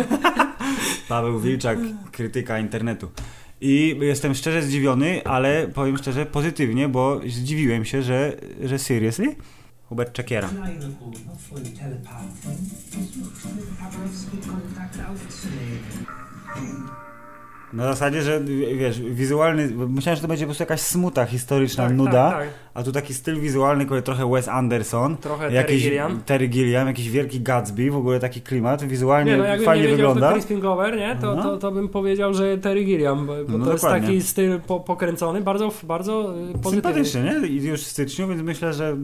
Paweł 1.08 1.40
Wilczak, 1.40 1.78
krytyka 2.12 2.58
internetu. 2.58 3.10
I 3.60 3.96
jestem 4.00 4.34
szczerze 4.34 4.62
zdziwiony, 4.62 5.24
ale 5.24 5.68
powiem 5.68 5.98
szczerze 5.98 6.26
pozytywnie, 6.26 6.88
bo 6.88 7.20
zdziwiłem 7.26 7.84
się, 7.84 8.02
że, 8.02 8.36
że 8.64 8.78
seriously? 8.78 9.36
Hubert 9.88 10.12
Czekiera. 10.12 10.50
Na 17.72 17.84
zasadzie, 17.84 18.22
że 18.22 18.40
wiesz, 18.76 19.00
wizualny, 19.00 19.70
myślałem, 19.88 20.16
że 20.16 20.22
to 20.22 20.28
będzie 20.28 20.44
po 20.44 20.48
prostu 20.48 20.62
jakaś 20.62 20.80
smuta 20.80 21.26
historyczna, 21.26 21.84
Tak, 21.86 21.96
nuda, 21.96 22.30
Tak, 22.30 22.38
tak. 22.40 22.48
a 22.74 22.82
tu 22.82 22.92
taki 22.92 23.14
styl 23.14 23.40
wizualny, 23.40 23.86
który 23.86 24.02
trochę 24.02 24.30
Wes 24.30 24.48
Anderson, 24.48 25.16
Trochę 25.16 25.52
jakiś 25.52 25.66
Terry 25.66 25.80
Gilliam. 25.90 26.20
Terry 26.26 26.48
Gilliam, 26.48 26.86
jakiś 26.88 27.10
wielki 27.10 27.40
Gatsby, 27.40 27.90
w 27.90 27.96
ogóle 27.96 28.20
taki 28.20 28.40
klimat, 28.40 28.84
wizualnie 28.84 29.30
Nie, 29.30 29.36
no 29.36 29.44
jakbym 29.44 29.64
fajnie 29.66 29.82
nie 29.84 29.88
wiedział, 29.90 30.08
wygląda. 30.14 30.28
to 30.28 30.34
Crispin 30.34 30.60
Glover, 30.60 30.96
nie? 30.96 31.16
To, 31.20 31.34
No. 31.36 31.42
to, 31.42 31.56
to 31.58 31.72
bym 31.72 31.88
powiedział, 31.88 32.34
że 32.34 32.58
Terry 32.58 32.84
Gilliam, 32.84 33.26
bo, 33.26 33.32
bo 33.48 33.58
No 33.58 33.64
to 33.64 33.72
jest 33.72 33.84
dokładnie. 33.84 34.08
taki 34.08 34.22
styl 34.22 34.60
po, 34.60 34.80
pokręcony, 34.80 35.40
bardzo, 35.40 35.72
bardzo 35.82 36.34
y, 36.50 36.52
pozytywny. 36.58 36.70
Sympatyczny, 36.70 37.40
nie? 37.42 37.48
I 37.48 37.64
już 37.64 37.82
w 37.84 37.86
styczniu, 37.86 38.28
więc 38.28 38.42
myślę, 38.42 38.72
że 38.72 38.96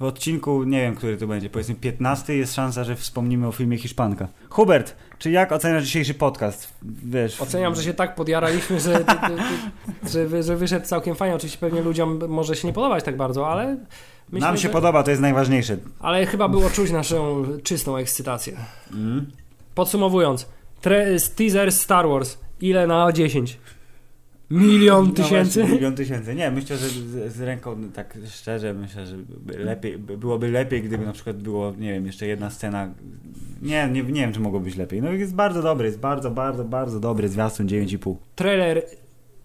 w 0.00 0.04
odcinku, 0.04 0.64
nie 0.64 0.80
wiem, 0.80 0.94
który 0.94 1.16
to 1.16 1.26
będzie, 1.26 1.50
powiedzmy 1.50 1.74
15, 1.74 2.34
jest 2.34 2.54
szansa, 2.54 2.84
że 2.84 2.96
wspomnimy 2.96 3.46
o 3.48 3.52
filmie 3.52 3.76
Hiszpanka. 3.78 4.28
Hubert, 4.50 4.96
czy 5.18 5.30
jak 5.30 5.52
oceniasz 5.52 5.84
dzisiejszy 5.84 6.14
podcast? 6.14 6.68
Wiesz, 6.82 7.40
Oceniam, 7.40 7.74
że 7.74 7.82
się 7.82 7.94
tak 7.94 8.14
podjaraliśmy, 8.14 8.80
że, 8.80 9.04
że, 10.12 10.42
że 10.42 10.56
wyszedł 10.56 10.86
całkiem 10.86 11.14
fajnie. 11.14 11.34
Oczywiście 11.36 11.58
pewnie 11.58 11.82
ludziom 11.82 12.20
może 12.28 12.56
się 12.56 12.68
nie 12.68 12.74
podobać 12.74 13.04
tak 13.04 13.16
bardzo, 13.16 13.48
ale 13.48 13.76
myślę, 14.32 14.48
nam 14.48 14.56
się 14.56 14.62
że, 14.62 14.68
podoba, 14.68 15.02
to 15.02 15.10
jest 15.10 15.22
najważniejsze. 15.22 15.76
ale 16.00 16.26
chyba 16.26 16.48
było 16.48 16.70
czuć 16.70 16.90
naszą 16.90 17.44
czystą 17.62 17.96
ekscytację. 17.96 18.56
Mm. 18.92 19.26
Podsumowując, 19.74 20.46
tre- 20.82 21.20
teaser 21.36 21.72
Star 21.72 22.08
Wars. 22.08 22.38
Ile 22.60 22.86
na 22.86 23.12
10? 23.12 23.58
Milion 24.50 25.06
No 25.06 25.12
tysięcy? 25.12 25.60
właśnie, 25.60 25.74
milion 25.74 25.94
tysięcy. 25.94 26.34
Nie, 26.34 26.50
myślę, 26.50 26.76
że 26.76 26.88
z, 26.88 27.32
z 27.36 27.40
ręką, 27.40 27.76
no 27.76 27.88
tak 27.94 28.18
szczerze, 28.28 28.74
myślę, 28.74 29.06
że 29.06 29.16
lepiej, 29.58 29.98
by- 29.98 30.18
byłoby 30.18 30.48
lepiej, 30.50 30.82
gdyby 30.82 31.06
na 31.06 31.12
przykład 31.12 31.36
było, 31.36 31.72
nie 31.78 31.92
wiem, 31.92 32.06
jeszcze 32.06 32.26
jedna 32.26 32.50
scena. 32.50 32.88
Nie, 33.62 33.88
nie, 33.92 34.02
nie 34.02 34.20
wiem, 34.20 34.32
czy 34.32 34.40
mogło 34.40 34.60
być 34.60 34.76
lepiej. 34.76 35.02
No 35.02 35.12
jest 35.12 35.34
bardzo 35.34 35.62
dobry, 35.62 35.86
jest 35.86 35.98
bardzo, 36.00 36.30
bardzo, 36.30 36.64
bardzo 36.64 37.00
dobry 37.00 37.28
zwiastun 37.28 37.66
9,5. 37.66 38.14
Trailer 38.34 38.82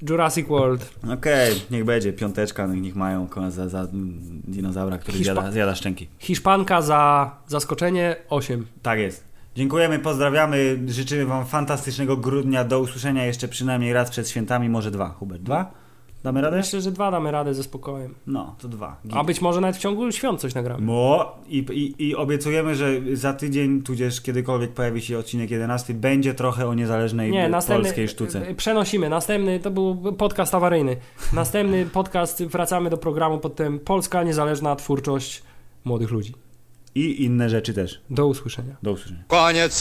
Jurassic 0.10 0.48
World. 0.48 0.90
Okej, 1.14 1.54
niech 1.72 1.86
będzie, 1.86 2.14
piąteczka, 2.14 2.68
no, 2.68 2.76
niech 2.76 2.96
mają 2.96 3.28
za, 3.50 3.70
za 3.70 3.88
dinozaura, 4.48 4.98
który 4.98 5.18
Hiszpa- 5.18 5.24
zjada, 5.24 5.52
zjada 5.52 5.76
szczęki. 5.76 6.08
Hiszpanka 6.20 6.82
za 6.82 7.32
zaskoczenie 7.48 8.16
8. 8.30 8.66
Tak 8.82 9.00
jest. 9.00 9.33
Dziękujemy, 9.56 10.00
pozdrawiamy, 10.00 10.80
życzymy 10.88 11.26
Wam 11.26 11.46
fantastycznego 11.46 12.18
grudnia. 12.18 12.64
Do 12.64 12.80
usłyszenia 12.80 13.26
jeszcze 13.26 13.48
przynajmniej 13.48 13.94
raz 13.94 14.10
przed 14.10 14.30
świętami, 14.30 14.70
może 14.70 14.92
dwa. 14.92 15.10
Hubert, 15.10 15.42
dwa? 15.42 15.72
Damy 16.24 16.42
radę? 16.42 16.58
Myślę, 16.58 16.82
że 16.82 16.92
dwa 16.92 17.12
damy 17.12 17.32
radę 17.32 17.54
ze 17.54 17.64
spokojem. 17.64 18.16
No, 18.28 18.56
to 18.60 18.68
dwa. 18.68 18.98
Git. 19.08 19.18
A 19.18 19.24
być 19.24 19.42
może 19.42 19.62
nawet 19.62 19.76
w 19.76 19.80
ciągu 19.80 20.12
świąt 20.12 20.40
coś 20.42 20.56
nagramy. 20.56 20.86
Mo, 20.86 21.36
i, 21.48 21.58
i, 21.58 22.08
I 22.08 22.16
obiecujemy, 22.16 22.76
że 22.76 22.92
za 23.14 23.34
tydzień, 23.34 23.82
tudzież 23.82 24.22
kiedykolwiek 24.22 24.72
pojawi 24.72 25.02
się 25.02 25.18
odcinek 25.18 25.52
11, 25.52 25.94
będzie 25.94 26.34
trochę 26.34 26.68
o 26.68 26.74
niezależnej 26.74 27.32
Nie, 27.32 27.50
następny, 27.50 27.84
polskiej 27.84 28.08
sztuce. 28.08 28.50
y, 28.50 28.56
Przenosimy. 28.56 29.10
Następny 29.10 29.60
to 29.60 29.72
był 29.72 30.14
podcast 30.14 30.56
awaryjny. 30.56 30.98
Następny 31.34 31.86
podcast 32.00 32.44
wracamy 32.46 32.90
do 32.90 32.98
programu 32.98 33.40
pod 33.40 33.56
tym 33.56 33.80
Polska 33.80 34.24
niezależna 34.24 34.76
twórczość 34.76 35.44
młodych 35.86 36.12
ludzi. 36.12 36.34
I 36.96 37.24
inne 37.24 37.50
rzeczy 37.50 37.74
też. 37.74 38.02
Do 38.10 38.28
usłyszenia. 38.28 38.78
Do 38.84 38.92
usłyszenia. 38.92 39.24
Koniec. 39.28 39.74